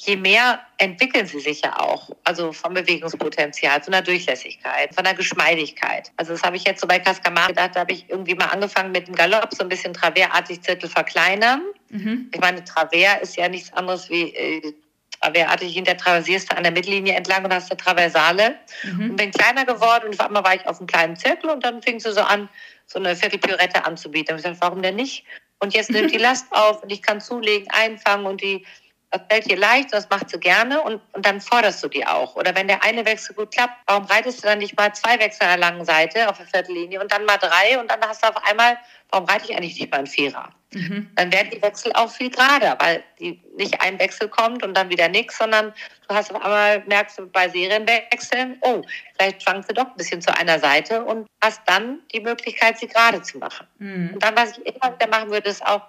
je 0.05 0.15
mehr 0.15 0.59
entwickeln 0.77 1.27
sie 1.27 1.39
sich 1.39 1.61
ja 1.61 1.79
auch. 1.79 2.09
Also 2.23 2.51
vom 2.51 2.73
Bewegungspotenzial, 2.73 3.81
von 3.83 3.91
der 3.91 4.01
Durchlässigkeit, 4.01 4.93
von 4.95 5.03
der 5.03 5.13
Geschmeidigkeit. 5.13 6.11
Also 6.17 6.33
das 6.33 6.41
habe 6.41 6.57
ich 6.57 6.63
jetzt 6.63 6.81
so 6.81 6.87
bei 6.87 6.97
Cascamar 6.97 7.49
gedacht, 7.49 7.71
da 7.75 7.81
habe 7.81 7.93
ich 7.93 8.09
irgendwie 8.09 8.33
mal 8.33 8.47
angefangen 8.47 8.91
mit 8.91 9.07
dem 9.07 9.15
Galopp, 9.15 9.53
so 9.53 9.63
ein 9.63 9.69
bisschen 9.69 9.93
traversartig 9.93 10.61
Zirkel 10.61 10.89
verkleinern. 10.89 11.61
Mhm. 11.89 12.31
Ich 12.33 12.41
meine, 12.41 12.63
Travers 12.63 13.21
ist 13.21 13.37
ja 13.37 13.47
nichts 13.47 13.71
anderes 13.73 14.09
wie 14.09 14.33
äh, 14.33 14.73
traversartig 15.21 15.71
hinter 15.71 15.95
traversierst 15.95 16.51
du 16.51 16.57
an 16.57 16.63
der 16.63 16.71
Mittellinie 16.71 17.13
entlang 17.13 17.45
und 17.45 17.53
hast 17.53 17.69
eine 17.69 17.77
Traversale. 17.77 18.55
Mhm. 18.83 19.11
Und 19.11 19.15
bin 19.17 19.29
kleiner 19.29 19.65
geworden 19.65 20.05
und 20.07 20.19
auf 20.19 20.25
einmal 20.25 20.43
war 20.43 20.55
ich 20.55 20.65
auf 20.65 20.79
einem 20.79 20.87
kleinen 20.87 21.15
Zirkel 21.15 21.51
und 21.51 21.63
dann 21.63 21.83
fing 21.83 21.99
sie 21.99 22.11
so 22.11 22.21
an, 22.21 22.49
so 22.87 22.97
eine 22.97 23.15
Viertelpirouette 23.15 23.85
anzubieten. 23.85 24.33
Und 24.33 24.39
ich 24.39 24.45
dachte, 24.45 24.61
warum 24.61 24.81
denn 24.81 24.95
nicht? 24.95 25.25
Und 25.59 25.75
jetzt 25.75 25.91
nimmt 25.91 26.11
die 26.11 26.17
Last 26.17 26.47
auf 26.49 26.81
und 26.81 26.91
ich 26.91 27.03
kann 27.03 27.21
zulegen, 27.21 27.67
einfangen 27.69 28.25
und 28.25 28.41
die 28.41 28.65
das 29.11 29.21
fällt 29.29 29.51
dir 29.51 29.57
leicht, 29.57 29.93
das 29.93 30.09
macht 30.09 30.29
sie 30.29 30.39
gerne 30.39 30.81
und, 30.81 31.01
und 31.11 31.25
dann 31.25 31.41
forderst 31.41 31.83
du 31.83 31.89
die 31.89 32.07
auch. 32.07 32.35
Oder 32.35 32.55
wenn 32.55 32.67
der 32.67 32.83
eine 32.83 33.05
Wechsel 33.05 33.35
gut 33.35 33.51
klappt, 33.51 33.73
warum 33.85 34.05
reitest 34.05 34.41
du 34.41 34.47
dann 34.47 34.59
nicht 34.59 34.77
mal 34.77 34.93
zwei 34.95 35.19
Wechsel 35.19 35.43
an 35.43 35.59
der 35.59 35.69
langen 35.69 35.85
Seite 35.85 36.29
auf 36.29 36.37
der 36.37 36.47
Viertellinie 36.47 37.01
und 37.01 37.11
dann 37.11 37.25
mal 37.25 37.37
drei 37.37 37.77
und 37.77 37.91
dann 37.91 37.99
hast 38.01 38.23
du 38.23 38.29
auf 38.29 38.43
einmal, 38.45 38.77
warum 39.09 39.25
reite 39.27 39.45
ich 39.45 39.55
eigentlich 39.55 39.77
nicht 39.77 39.91
mal 39.91 39.97
einen 39.97 40.07
Vierer? 40.07 40.49
Mhm. 40.73 41.09
Dann 41.15 41.33
werden 41.33 41.49
die 41.53 41.61
Wechsel 41.61 41.91
auch 41.93 42.09
viel 42.09 42.29
gerader, 42.29 42.77
weil 42.79 43.03
die 43.19 43.41
nicht 43.57 43.81
ein 43.81 43.99
Wechsel 43.99 44.29
kommt 44.29 44.63
und 44.63 44.73
dann 44.73 44.89
wieder 44.89 45.09
nichts, 45.09 45.37
sondern 45.37 45.73
du 46.07 46.15
hast 46.15 46.33
auf 46.33 46.41
einmal, 46.41 46.81
merkst 46.85 47.19
du 47.19 47.27
bei 47.27 47.49
Serienwechseln, 47.49 48.57
oh, 48.61 48.81
vielleicht 49.17 49.43
schwankt 49.43 49.67
sie 49.67 49.73
doch 49.73 49.87
ein 49.87 49.97
bisschen 49.97 50.21
zu 50.21 50.33
einer 50.33 50.59
Seite 50.59 51.03
und 51.03 51.27
hast 51.43 51.61
dann 51.65 51.99
die 52.13 52.21
Möglichkeit, 52.21 52.79
sie 52.79 52.87
gerade 52.87 53.21
zu 53.21 53.39
machen. 53.39 53.67
Mhm. 53.79 54.11
Und 54.13 54.23
dann, 54.23 54.37
was 54.37 54.57
ich 54.57 54.73
immer 54.73 54.93
wieder 54.93 55.07
machen 55.07 55.29
würde, 55.29 55.49
ist 55.49 55.65
auch, 55.65 55.81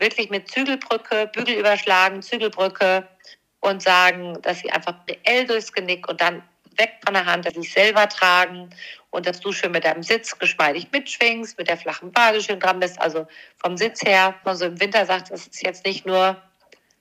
wirklich 0.00 0.30
mit 0.30 0.50
Zügelbrücke, 0.50 1.30
Bügel 1.32 1.56
überschlagen, 1.56 2.22
Zügelbrücke 2.22 3.06
und 3.60 3.82
sagen, 3.82 4.38
dass 4.42 4.60
sie 4.60 4.70
einfach 4.70 4.94
reell 5.08 5.46
durchs 5.46 5.72
Genick 5.72 6.08
und 6.08 6.20
dann 6.20 6.42
weg 6.76 6.94
von 7.04 7.14
der 7.14 7.26
Hand, 7.26 7.44
dass 7.44 7.54
sie 7.54 7.62
sich 7.62 7.72
selber 7.72 8.08
tragen 8.08 8.70
und 9.10 9.26
dass 9.26 9.40
du 9.40 9.52
schön 9.52 9.72
mit 9.72 9.84
deinem 9.84 10.02
Sitz 10.02 10.38
geschmeidig 10.38 10.88
mitschwingst, 10.92 11.58
mit 11.58 11.68
der 11.68 11.76
flachen 11.76 12.12
Bade 12.12 12.40
schön 12.40 12.60
dran 12.60 12.80
bist, 12.80 13.00
also 13.00 13.26
vom 13.58 13.76
Sitz 13.76 14.02
her, 14.02 14.34
man 14.44 14.56
so 14.56 14.66
im 14.66 14.80
Winter 14.80 15.04
sagt, 15.04 15.30
das 15.30 15.46
ist 15.46 15.62
jetzt 15.62 15.84
nicht 15.84 16.06
nur, 16.06 16.40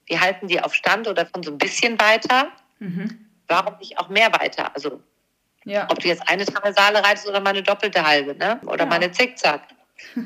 wir 0.05 0.21
halten 0.21 0.47
die 0.47 0.61
auf 0.61 0.73
Stand 0.73 1.07
oder 1.07 1.25
von 1.25 1.43
so 1.43 1.51
ein 1.51 1.57
bisschen 1.57 1.99
weiter, 1.99 2.51
mhm. 2.79 3.25
warum 3.47 3.77
nicht 3.77 3.97
auch 3.97 4.09
mehr 4.09 4.31
weiter? 4.33 4.73
Also 4.75 5.01
ja. 5.65 5.87
ob 5.89 5.99
du 5.99 6.07
jetzt 6.07 6.27
eine 6.27 6.45
Traversale 6.45 7.03
reitest 7.03 7.27
oder 7.27 7.39
mal 7.39 7.51
eine 7.51 7.63
doppelte 7.63 8.05
halbe, 8.05 8.35
ne? 8.35 8.59
oder 8.65 8.83
ja. 8.83 8.85
mal 8.85 8.95
eine 8.95 9.11
Zickzack. 9.11 9.61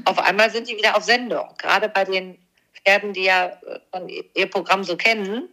Auf 0.06 0.20
einmal 0.20 0.52
sind 0.52 0.70
die 0.70 0.78
wieder 0.78 0.96
auf 0.96 1.04
Sendung. 1.04 1.50
Gerade 1.58 1.90
bei 1.90 2.06
den 2.06 2.38
Pferden, 2.74 3.14
die 3.14 3.24
ja 3.24 3.48
äh, 3.48 3.80
von 3.92 4.10
ihr 4.10 4.50
Programm 4.50 4.84
so 4.84 4.98
kennen, 4.98 5.50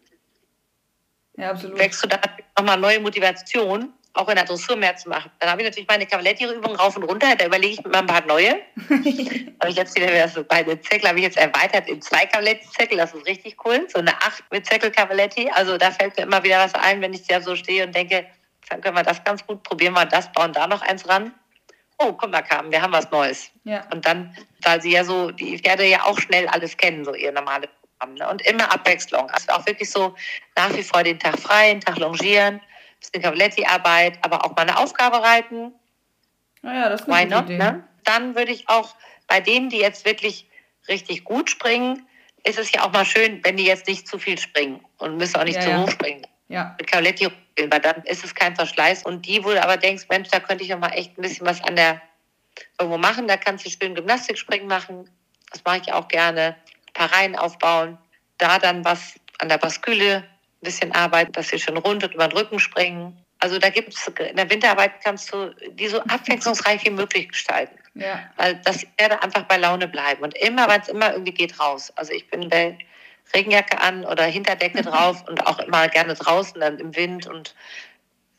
ja, 1.37 1.51
absolut. 1.51 1.79
wächst 1.79 2.03
du 2.03 2.09
da 2.09 2.21
nochmal 2.59 2.79
neue 2.79 3.01
Motivation, 3.01 3.93
auch 4.13 4.29
in 4.29 4.35
der 4.35 4.45
Dressur 4.45 4.77
mehr 4.77 4.97
zu 4.97 5.09
machen. 5.09 5.31
Dann 5.39 5.51
habe 5.51 5.63
ich 5.63 5.69
natürlich 5.69 5.89
meine 5.89 6.07
Cavaletti-Übungen 6.07 6.77
rauf 6.77 6.97
und 6.97 7.05
runter, 7.05 7.37
da 7.37 7.47
überlege 7.47 7.75
ich 7.75 7.85
mir 7.85 7.91
mal 7.91 8.01
ein 8.01 8.07
paar 8.07 8.27
neue. 8.27 8.61
habe 9.61 9.71
ich 9.71 9.77
jetzt 9.77 9.95
wieder 9.95 10.29
so 10.29 10.43
bei 10.45 10.63
den 10.63 10.83
Zirkel 10.83 11.09
habe 11.09 11.19
ich 11.19 11.25
jetzt 11.25 11.37
erweitert 11.37 11.89
in 11.89 12.03
zwei 12.03 12.27
Cavaletti-Zirkel, 12.27 12.99
das 12.99 13.15
ist 13.15 13.27
richtig 13.27 13.57
cool. 13.65 13.87
So 13.89 14.01
eine 14.01 14.15
acht 14.17 14.43
mit 14.51 14.67
Zirkel 14.67 14.91
Cavaletti. 14.91 15.51
Also 15.55 15.79
da 15.79 15.91
fällt 15.91 16.17
mir 16.17 16.25
immer 16.25 16.43
wieder 16.43 16.59
was 16.59 16.75
ein, 16.75 17.01
wenn 17.01 17.15
ich 17.15 17.27
da 17.27 17.41
so 17.41 17.55
stehe 17.55 17.87
und 17.87 17.95
denke, 17.95 18.27
dann 18.69 18.81
können 18.81 18.97
wir 18.97 19.03
das 19.03 19.23
ganz 19.25 19.47
gut, 19.47 19.63
probieren 19.63 19.95
wir 19.95 20.07
das, 20.07 20.31
bauen 20.33 20.53
da 20.53 20.67
noch 20.67 20.83
eins 20.83 21.09
ran 21.09 21.33
oh, 22.01 22.13
guck 22.13 22.31
mal, 22.31 22.43
Carmen, 22.43 22.73
wir 22.73 22.83
haben 22.83 22.93
was 22.93 23.11
Neues. 23.11 23.51
Ja. 23.65 23.85
Und 23.93 24.05
dann, 24.07 24.35
weil 24.63 24.81
sie 24.83 24.93
ja 24.93 25.05
so, 25.05 25.31
die 25.31 25.59
Pferde 25.59 25.87
ja 25.87 26.05
auch 26.05 26.19
schnell 26.19 26.49
alles 26.49 26.77
kennen, 26.77 27.05
so 27.05 27.15
ihr 27.15 27.31
normales 27.31 27.69
Programm. 27.99 28.15
Ne? 28.15 28.29
Und 28.29 28.43
immer 28.43 28.73
Abwechslung. 28.73 29.29
Also 29.31 29.53
auch 29.53 29.67
wirklich 29.67 29.91
so 29.91 30.15
nach 30.57 30.75
wie 30.75 30.83
vor 30.83 31.03
den 31.03 31.19
Tag 31.19 31.39
frei, 31.39 31.73
den 31.73 31.81
Tag 31.81 31.99
longieren, 31.99 32.61
bisschen 32.99 33.23
Cavaletti-Arbeit, 33.23 34.19
aber 34.23 34.45
auch 34.45 34.57
mal 34.57 34.63
eine 34.63 34.79
Aufgabe 34.79 35.23
reiten. 35.23 35.73
Naja, 36.63 36.89
das 36.89 37.03
ist 37.03 37.09
eine 37.09 37.31
Why 37.31 37.35
not, 37.35 37.45
Idee. 37.45 37.59
Ne? 37.59 37.85
Dann 38.05 38.35
würde 38.35 38.53
ich 38.53 38.69
auch 38.69 38.95
bei 39.27 39.41
denen, 39.41 39.69
die 39.69 39.79
jetzt 39.79 40.05
wirklich 40.05 40.49
richtig 40.89 41.25
gut 41.25 41.51
springen, 41.51 42.07
ist 42.45 42.59
es 42.59 42.73
ja 42.73 42.85
auch 42.85 42.93
mal 42.93 43.05
schön, 43.05 43.41
wenn 43.45 43.57
die 43.57 43.67
jetzt 43.67 43.87
nicht 43.87 44.09
zu 44.09 44.19
viel 44.19 44.39
springen 44.39 44.85
und 44.99 45.19
müssen 45.19 45.37
auch 45.37 45.45
nicht 45.45 45.57
ja, 45.57 45.63
zu 45.63 45.71
ja. 45.71 45.83
hoch 45.83 45.91
springen. 45.91 46.27
Ja. 46.51 46.75
Mit 46.79 46.91
Cavaletti 46.91 47.29
weil 47.69 47.81
dann 47.81 48.03
ist 48.05 48.25
es 48.25 48.35
kein 48.35 48.57
Verschleiß. 48.57 49.05
Und 49.05 49.27
die, 49.27 49.45
wo 49.45 49.51
du 49.51 49.63
aber 49.63 49.77
denkst, 49.77 50.07
Mensch, 50.09 50.29
da 50.31 50.41
könnte 50.41 50.65
ich 50.65 50.71
noch 50.71 50.79
mal 50.79 50.91
echt 50.91 51.17
ein 51.19 51.23
bisschen 51.23 51.47
was 51.47 51.63
an 51.63 51.77
der 51.77 52.01
irgendwo 52.79 52.99
machen, 52.99 53.29
da 53.29 53.37
kannst 53.37 53.65
du 53.65 53.71
schön 53.71 53.95
Gymnastikspringen 53.95 54.67
machen. 54.67 55.09
Das 55.51 55.63
mache 55.65 55.83
ich 55.85 55.93
auch 55.93 56.09
gerne. 56.09 56.57
Ein 56.89 56.93
paar 56.95 57.13
Reihen 57.13 57.37
aufbauen. 57.37 57.99
Da 58.39 58.59
dann 58.59 58.85
was 58.85 59.15
an 59.39 59.49
der 59.49 59.59
Basküle 59.59 60.17
ein 60.17 60.25
bisschen 60.63 60.93
arbeiten, 60.93 61.33
dass 61.33 61.49
sie 61.49 61.59
schön 61.59 61.77
rund 61.77 62.03
und 62.03 62.15
über 62.15 62.29
den 62.29 62.37
Rücken 62.37 62.59
springen. 62.59 63.17
Also 63.39 63.59
da 63.59 63.71
gibt 63.71 63.95
es, 63.95 64.07
in 64.07 64.37
der 64.37 64.51
Winterarbeit 64.51 65.03
kannst 65.03 65.33
du 65.33 65.55
die 65.73 65.89
so 65.89 66.01
abwechslungsreich 66.01 66.85
wie 66.85 66.91
möglich 66.91 67.29
gestalten. 67.29 67.79
Ja. 67.95 68.31
Weil 68.37 68.57
das 68.65 68.87
werde 68.99 69.23
einfach 69.23 69.45
bei 69.45 69.57
Laune 69.57 69.89
bleiben. 69.89 70.23
Und 70.23 70.37
immer, 70.37 70.69
weil 70.69 70.81
es 70.81 70.89
immer 70.89 71.13
irgendwie 71.13 71.33
geht, 71.33 71.59
raus. 71.61 71.93
Also 71.97 72.13
ich 72.13 72.29
bin 72.29 72.49
bei 72.49 72.77
Regenjacke 73.35 73.81
an 73.81 74.05
oder 74.05 74.25
Hinterdecke 74.25 74.83
drauf 74.83 75.25
und 75.29 75.47
auch 75.47 75.59
immer 75.61 75.89
gerne 75.89 76.15
draußen 76.15 76.61
dann 76.61 76.79
im 76.79 76.95
Wind 76.97 77.27
und 77.27 77.55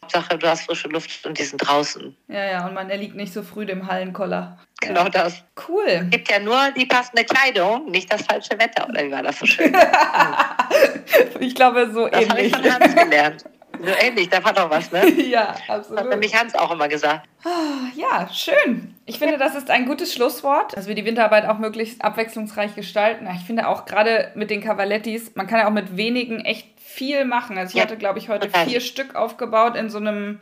Hauptsache 0.04 0.38
du 0.38 0.48
hast 0.48 0.64
frische 0.64 0.88
Luft 0.88 1.26
und 1.26 1.38
die 1.38 1.44
sind 1.44 1.58
draußen. 1.60 2.16
Ja, 2.28 2.46
ja, 2.46 2.68
und 2.68 2.74
man 2.74 2.90
erliegt 2.90 3.16
nicht 3.16 3.32
so 3.32 3.44
früh 3.44 3.66
dem 3.66 3.88
Hallenkoller. 3.88 4.58
Genau 4.82 5.04
ja. 5.04 5.10
das. 5.10 5.44
Cool. 5.68 5.86
Es 5.88 6.10
gibt 6.10 6.30
ja 6.30 6.40
nur 6.40 6.72
die 6.76 6.86
passende 6.86 7.24
Kleidung, 7.24 7.92
nicht 7.92 8.12
das 8.12 8.24
falsche 8.24 8.58
Wetter, 8.60 8.90
oder 8.90 9.04
wie 9.06 9.12
war 9.12 9.24
das 9.24 9.40
so 9.40 9.46
schön? 9.46 9.74
ich 11.40 11.56
glaube, 11.56 11.92
so 11.94 12.08
das 12.08 12.24
ähnlich. 12.24 12.52
Das 12.52 12.62
habe 12.62 12.66
ich 12.66 12.72
von 12.72 12.82
Hans 12.82 12.96
gelernt. 12.96 13.46
So 13.84 13.92
ähnlich, 14.00 14.30
da 14.30 14.44
war 14.44 14.54
doch 14.54 14.70
was, 14.70 14.92
ne? 14.92 15.10
ja, 15.22 15.56
absolut. 15.68 16.02
Hat 16.02 16.10
nämlich 16.10 16.36
Hans 16.36 16.56
auch 16.56 16.72
immer 16.72 16.88
gesagt. 16.88 17.28
Ah, 17.44 17.88
ja, 17.96 18.30
schön. 18.32 18.96
Ich 19.06 19.20
finde, 19.20 19.38
das 19.38 19.56
ist 19.56 19.70
ein 19.70 19.86
gutes 19.86 20.14
Schlusswort, 20.14 20.78
dass 20.78 20.88
wir 20.88 20.96
die 20.96 21.06
Winterarbeit 21.06 21.46
auch 21.46 21.58
möglichst 21.58 22.04
abwechslungsreich 22.04 22.76
gestalten. 22.76 23.28
Ich 23.36 23.46
finde 23.46 23.68
auch 23.68 23.86
gerade 23.86 24.32
mit 24.36 24.50
den 24.50 24.62
Cavalettis, 24.62 25.36
man 25.36 25.48
kann 25.48 25.60
ja 25.60 25.68
auch 25.68 25.72
mit 25.72 25.98
wenigen 25.98 26.40
echt 26.42 26.68
viel 26.80 27.26
machen. 27.26 27.58
Also 27.58 27.72
ich 27.72 27.76
ja, 27.76 27.84
hatte, 27.84 27.98
glaube 27.98 28.20
ich, 28.20 28.30
heute 28.30 28.50
vier 28.50 28.82
Stück 28.82 29.16
aufgebaut 29.16 29.76
in 29.76 29.90
so 29.90 29.98
einem, 29.98 30.40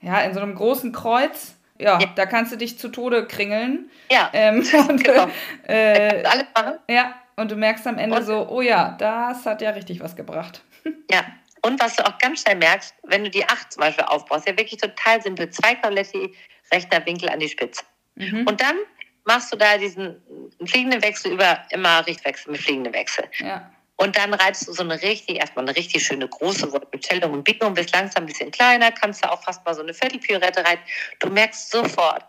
ja, 0.00 0.20
in 0.20 0.34
so 0.34 0.40
einem 0.40 0.54
großen 0.54 0.92
Kreuz. 0.92 1.54
Ja, 1.78 1.98
ja. 2.00 2.06
da 2.14 2.26
kannst 2.26 2.52
du 2.52 2.56
dich 2.56 2.78
zu 2.78 2.88
Tode 2.88 3.26
kringeln. 3.26 3.90
Ja. 4.10 4.30
Ähm, 4.32 4.64
und, 4.88 5.04
genau. 5.04 5.28
äh, 5.66 6.24
alles 6.24 6.46
machen. 6.54 6.74
Ja, 6.88 7.14
und 7.36 7.50
du 7.50 7.56
merkst 7.56 7.86
am 7.86 7.98
Ende 7.98 8.16
und? 8.16 8.24
so, 8.24 8.48
oh 8.48 8.60
ja, 8.60 8.96
das 8.98 9.46
hat 9.46 9.62
ja 9.62 9.70
richtig 9.70 10.00
was 10.00 10.16
gebracht. 10.16 10.62
Ja, 11.10 11.24
und 11.66 11.80
was 11.80 11.96
du 11.96 12.06
auch 12.06 12.16
ganz 12.18 12.42
schnell 12.42 12.56
merkst, 12.56 12.94
wenn 13.02 13.24
du 13.24 13.30
die 13.30 13.44
8 13.44 13.72
zum 13.72 13.80
Beispiel 13.80 14.04
aufbaust, 14.04 14.46
ja 14.46 14.56
wirklich 14.56 14.80
total 14.80 15.20
simpel, 15.20 15.50
zwei 15.50 15.74
Cavaletti, 15.74 16.32
rechter 16.72 17.04
Winkel 17.04 17.28
an 17.28 17.40
die 17.40 17.48
Spitze. 17.48 17.82
Mhm. 18.14 18.46
Und 18.46 18.60
dann 18.60 18.76
machst 19.24 19.52
du 19.52 19.56
da 19.56 19.76
diesen 19.76 20.22
fliegenden 20.64 21.02
Wechsel 21.02 21.32
über 21.32 21.64
immer 21.70 22.06
Richtwechsel 22.06 22.52
mit 22.52 22.60
fliegenden 22.60 22.92
Wechsel. 22.92 23.24
Ja. 23.38 23.68
Und 23.96 24.16
dann 24.16 24.32
reitest 24.32 24.68
du 24.68 24.72
so 24.72 24.82
eine 24.82 25.02
richtig, 25.02 25.38
erstmal 25.38 25.64
eine 25.64 25.74
richtig 25.74 26.04
schöne 26.06 26.28
große 26.28 26.70
Wort 26.70 26.92
mit 26.92 27.04
Stellung 27.04 27.32
und 27.32 27.42
Biegung, 27.42 27.74
bist 27.74 27.92
langsam 27.92 28.22
ein 28.22 28.26
bisschen 28.26 28.52
kleiner, 28.52 28.92
kannst 28.92 29.24
du 29.24 29.32
auch 29.32 29.42
fast 29.42 29.64
mal 29.64 29.74
so 29.74 29.82
eine 29.82 29.92
Viertelpirouette 29.92 30.64
reiten. 30.64 30.82
Du 31.18 31.30
merkst 31.30 31.70
sofort, 31.70 32.24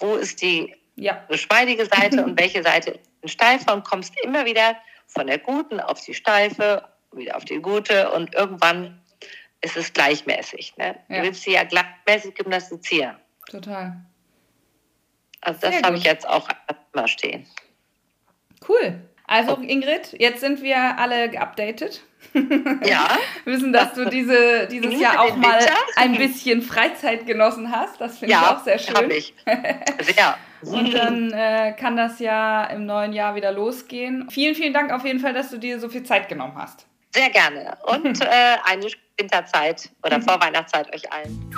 wo 0.00 0.16
ist 0.16 0.42
die 0.42 0.74
ja. 0.96 1.24
geschmeidige 1.28 1.86
Seite 1.86 2.22
und 2.24 2.38
welche 2.38 2.62
Seite 2.62 2.98
ist 3.22 3.32
steifer 3.32 3.72
und 3.72 3.84
kommst 3.84 4.12
immer 4.22 4.44
wieder 4.44 4.76
von 5.06 5.28
der 5.28 5.38
guten 5.38 5.80
auf 5.80 6.04
die 6.04 6.12
steife 6.12 6.84
wieder 7.16 7.36
auf 7.36 7.44
die 7.44 7.60
gute 7.60 8.10
und 8.12 8.34
irgendwann 8.34 9.00
ist 9.60 9.76
es 9.76 9.92
gleichmäßig. 9.92 10.76
Ne? 10.76 10.96
Ja. 11.08 11.16
Du 11.16 11.22
willst 11.24 11.42
sie 11.42 11.52
ja 11.52 11.64
gleichmäßig 11.64 12.34
gymnastizieren. 12.34 13.16
Total. 13.50 14.04
Also 15.40 15.60
das 15.60 15.82
habe 15.82 15.96
ich 15.96 16.04
jetzt 16.04 16.28
auch 16.28 16.48
immer 16.92 17.08
stehen. 17.08 17.46
Cool. 18.68 19.00
Also 19.28 19.56
Ingrid, 19.56 20.14
jetzt 20.18 20.40
sind 20.40 20.62
wir 20.62 20.98
alle 20.98 21.30
geupdatet. 21.30 22.02
Ja. 22.84 23.16
Wissen, 23.44 23.72
dass 23.72 23.94
du 23.94 24.04
diese, 24.10 24.66
dieses 24.66 25.00
Jahr 25.00 25.20
auch 25.20 25.36
mal 25.36 25.58
ein 25.96 26.16
bisschen 26.16 26.60
Freizeit 26.60 27.26
genossen 27.26 27.70
hast. 27.70 28.00
Das 28.00 28.18
finde 28.18 28.32
ja, 28.32 28.40
ich 28.40 28.46
auch 28.48 28.64
sehr 28.64 28.78
schön. 28.78 28.94
Ja, 28.94 29.16
ich. 29.16 29.34
Sehr. 30.04 30.38
Und 30.62 30.92
dann 30.92 31.30
äh, 31.32 31.72
kann 31.78 31.96
das 31.96 32.18
ja 32.18 32.64
im 32.64 32.84
neuen 32.84 33.12
Jahr 33.12 33.36
wieder 33.36 33.52
losgehen. 33.52 34.28
Vielen, 34.30 34.54
vielen 34.54 34.72
Dank 34.72 34.92
auf 34.92 35.04
jeden 35.04 35.20
Fall, 35.20 35.34
dass 35.34 35.50
du 35.50 35.58
dir 35.58 35.78
so 35.78 35.88
viel 35.88 36.02
Zeit 36.02 36.28
genommen 36.28 36.56
hast. 36.56 36.86
Sehr 37.16 37.30
gerne. 37.30 37.78
Und 37.86 38.20
äh, 38.20 38.56
eine 38.64 38.88
Winterzeit 39.18 39.88
oder 40.04 40.20
Vorweihnachtszeit 40.20 40.94
euch 40.94 41.10
allen. 41.10 41.50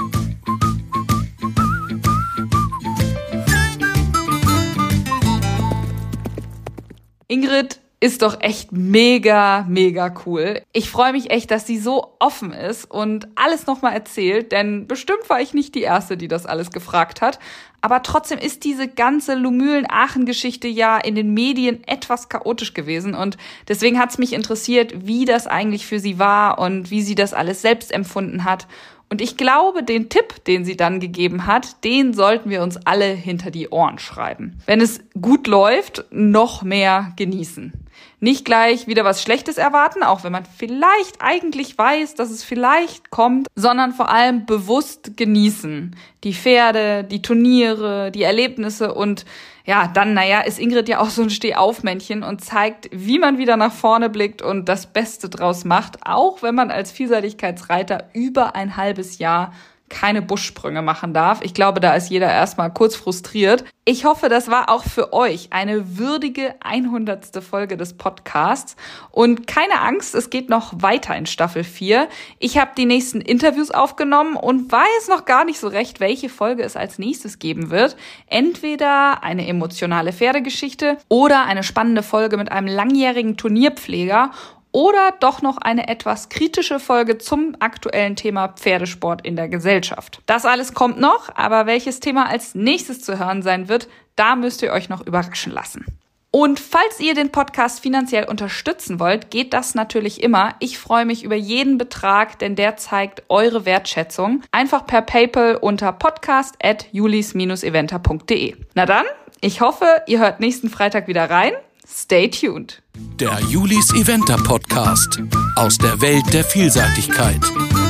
Ingrid 7.26 7.80
ist 8.00 8.22
doch 8.22 8.40
echt 8.40 8.70
mega, 8.70 9.66
mega 9.68 10.14
cool. 10.24 10.62
Ich 10.72 10.88
freue 10.88 11.12
mich 11.12 11.30
echt, 11.30 11.50
dass 11.50 11.66
sie 11.66 11.78
so 11.78 12.14
offen 12.20 12.52
ist 12.52 12.88
und 12.88 13.26
alles 13.34 13.66
nochmal 13.66 13.92
erzählt, 13.92 14.52
denn 14.52 14.86
bestimmt 14.86 15.28
war 15.28 15.40
ich 15.40 15.52
nicht 15.52 15.74
die 15.74 15.82
Erste, 15.82 16.16
die 16.16 16.28
das 16.28 16.46
alles 16.46 16.70
gefragt 16.70 17.20
hat. 17.20 17.40
Aber 17.80 18.02
trotzdem 18.02 18.38
ist 18.38 18.64
diese 18.64 18.86
ganze 18.86 19.34
Lumülen-Aachen-Geschichte 19.34 20.68
ja 20.68 20.98
in 20.98 21.16
den 21.16 21.34
Medien 21.34 21.82
etwas 21.86 22.28
chaotisch 22.28 22.74
gewesen 22.74 23.14
und 23.14 23.36
deswegen 23.66 23.98
hat 23.98 24.10
es 24.10 24.18
mich 24.18 24.32
interessiert, 24.32 25.06
wie 25.06 25.24
das 25.24 25.46
eigentlich 25.46 25.86
für 25.86 25.98
sie 25.98 26.18
war 26.18 26.58
und 26.58 26.90
wie 26.90 27.02
sie 27.02 27.14
das 27.14 27.34
alles 27.34 27.62
selbst 27.62 27.92
empfunden 27.92 28.44
hat. 28.44 28.66
Und 29.10 29.22
ich 29.22 29.36
glaube, 29.36 29.82
den 29.82 30.10
Tipp, 30.10 30.44
den 30.44 30.64
sie 30.64 30.76
dann 30.76 31.00
gegeben 31.00 31.46
hat, 31.46 31.82
den 31.84 32.12
sollten 32.12 32.50
wir 32.50 32.62
uns 32.62 32.76
alle 32.84 33.06
hinter 33.06 33.50
die 33.50 33.68
Ohren 33.70 33.98
schreiben. 33.98 34.58
Wenn 34.66 34.80
es 34.80 35.00
gut 35.20 35.46
läuft, 35.46 36.04
noch 36.10 36.62
mehr 36.62 37.12
genießen. 37.16 37.72
Nicht 38.20 38.44
gleich 38.44 38.86
wieder 38.86 39.04
was 39.04 39.22
Schlechtes 39.22 39.58
erwarten, 39.58 40.02
auch 40.02 40.24
wenn 40.24 40.32
man 40.32 40.44
vielleicht 40.44 41.22
eigentlich 41.22 41.78
weiß, 41.78 42.16
dass 42.16 42.30
es 42.30 42.42
vielleicht 42.42 43.10
kommt, 43.10 43.46
sondern 43.54 43.92
vor 43.92 44.10
allem 44.10 44.44
bewusst 44.44 45.16
genießen. 45.16 45.94
Die 46.24 46.34
Pferde, 46.34 47.04
die 47.04 47.22
Turniere, 47.22 48.10
die 48.10 48.24
Erlebnisse 48.24 48.92
und 48.92 49.24
ja, 49.68 49.86
dann, 49.86 50.14
naja, 50.14 50.40
ist 50.40 50.58
Ingrid 50.58 50.88
ja 50.88 50.98
auch 50.98 51.10
so 51.10 51.20
ein 51.20 51.28
Stehaufmännchen 51.28 52.22
und 52.22 52.42
zeigt, 52.42 52.88
wie 52.90 53.18
man 53.18 53.36
wieder 53.36 53.58
nach 53.58 53.70
vorne 53.70 54.08
blickt 54.08 54.40
und 54.40 54.66
das 54.66 54.86
Beste 54.86 55.28
draus 55.28 55.66
macht, 55.66 56.06
auch 56.06 56.42
wenn 56.42 56.54
man 56.54 56.70
als 56.70 56.90
Vielseitigkeitsreiter 56.90 58.08
über 58.14 58.56
ein 58.56 58.78
halbes 58.78 59.18
Jahr 59.18 59.52
keine 59.88 60.22
Buschsprünge 60.22 60.82
machen 60.82 61.14
darf. 61.14 61.40
Ich 61.42 61.54
glaube, 61.54 61.80
da 61.80 61.94
ist 61.94 62.10
jeder 62.10 62.30
erstmal 62.30 62.72
kurz 62.72 62.96
frustriert. 62.96 63.64
Ich 63.84 64.04
hoffe, 64.04 64.28
das 64.28 64.50
war 64.50 64.68
auch 64.68 64.84
für 64.84 65.14
euch 65.14 65.48
eine 65.50 65.96
würdige 65.96 66.54
100. 66.60 67.42
Folge 67.42 67.76
des 67.76 67.96
Podcasts. 67.96 68.76
Und 69.10 69.46
keine 69.46 69.80
Angst, 69.80 70.14
es 70.14 70.28
geht 70.28 70.50
noch 70.50 70.74
weiter 70.82 71.16
in 71.16 71.24
Staffel 71.24 71.64
4. 71.64 72.08
Ich 72.38 72.58
habe 72.58 72.72
die 72.76 72.84
nächsten 72.84 73.20
Interviews 73.20 73.70
aufgenommen 73.70 74.36
und 74.36 74.70
weiß 74.70 75.08
noch 75.08 75.24
gar 75.24 75.44
nicht 75.44 75.58
so 75.58 75.68
recht, 75.68 76.00
welche 76.00 76.28
Folge 76.28 76.64
es 76.64 76.76
als 76.76 76.98
nächstes 76.98 77.38
geben 77.38 77.70
wird. 77.70 77.96
Entweder 78.26 79.22
eine 79.22 79.48
emotionale 79.48 80.12
Pferdegeschichte 80.12 80.98
oder 81.08 81.46
eine 81.46 81.62
spannende 81.62 82.02
Folge 82.02 82.36
mit 82.36 82.52
einem 82.52 82.66
langjährigen 82.66 83.36
Turnierpfleger 83.38 84.32
oder 84.72 85.14
doch 85.20 85.42
noch 85.42 85.58
eine 85.58 85.88
etwas 85.88 86.28
kritische 86.28 86.80
Folge 86.80 87.18
zum 87.18 87.56
aktuellen 87.60 88.16
Thema 88.16 88.48
Pferdesport 88.48 89.24
in 89.26 89.36
der 89.36 89.48
Gesellschaft. 89.48 90.20
Das 90.26 90.44
alles 90.44 90.74
kommt 90.74 91.00
noch, 91.00 91.30
aber 91.34 91.66
welches 91.66 92.00
Thema 92.00 92.28
als 92.28 92.54
nächstes 92.54 93.00
zu 93.00 93.18
hören 93.18 93.42
sein 93.42 93.68
wird, 93.68 93.88
da 94.16 94.36
müsst 94.36 94.62
ihr 94.62 94.72
euch 94.72 94.88
noch 94.88 95.06
überraschen 95.06 95.52
lassen. 95.52 95.86
Und 96.30 96.60
falls 96.60 97.00
ihr 97.00 97.14
den 97.14 97.32
Podcast 97.32 97.80
finanziell 97.80 98.24
unterstützen 98.24 99.00
wollt, 99.00 99.30
geht 99.30 99.54
das 99.54 99.74
natürlich 99.74 100.22
immer. 100.22 100.54
Ich 100.58 100.78
freue 100.78 101.06
mich 101.06 101.24
über 101.24 101.36
jeden 101.36 101.78
Betrag, 101.78 102.38
denn 102.38 102.54
der 102.54 102.76
zeigt 102.76 103.22
eure 103.30 103.64
Wertschätzung. 103.64 104.42
Einfach 104.52 104.84
per 104.86 105.00
PayPal 105.00 105.56
unter 105.56 105.90
podcast.julis-eventer.de. 105.92 108.56
Na 108.74 108.84
dann, 108.84 109.06
ich 109.40 109.62
hoffe, 109.62 109.86
ihr 110.06 110.18
hört 110.18 110.40
nächsten 110.40 110.68
Freitag 110.68 111.08
wieder 111.08 111.30
rein. 111.30 111.54
Stay 111.90 112.28
tuned. 112.28 112.82
Der 113.18 113.40
Julis 113.48 113.90
Eventer 113.94 114.36
Podcast 114.36 115.20
aus 115.56 115.78
der 115.78 116.00
Welt 116.00 116.32
der 116.32 116.44
Vielseitigkeit. 116.44 117.40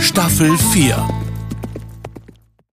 Staffel 0.01 0.57
4. 0.57 1.28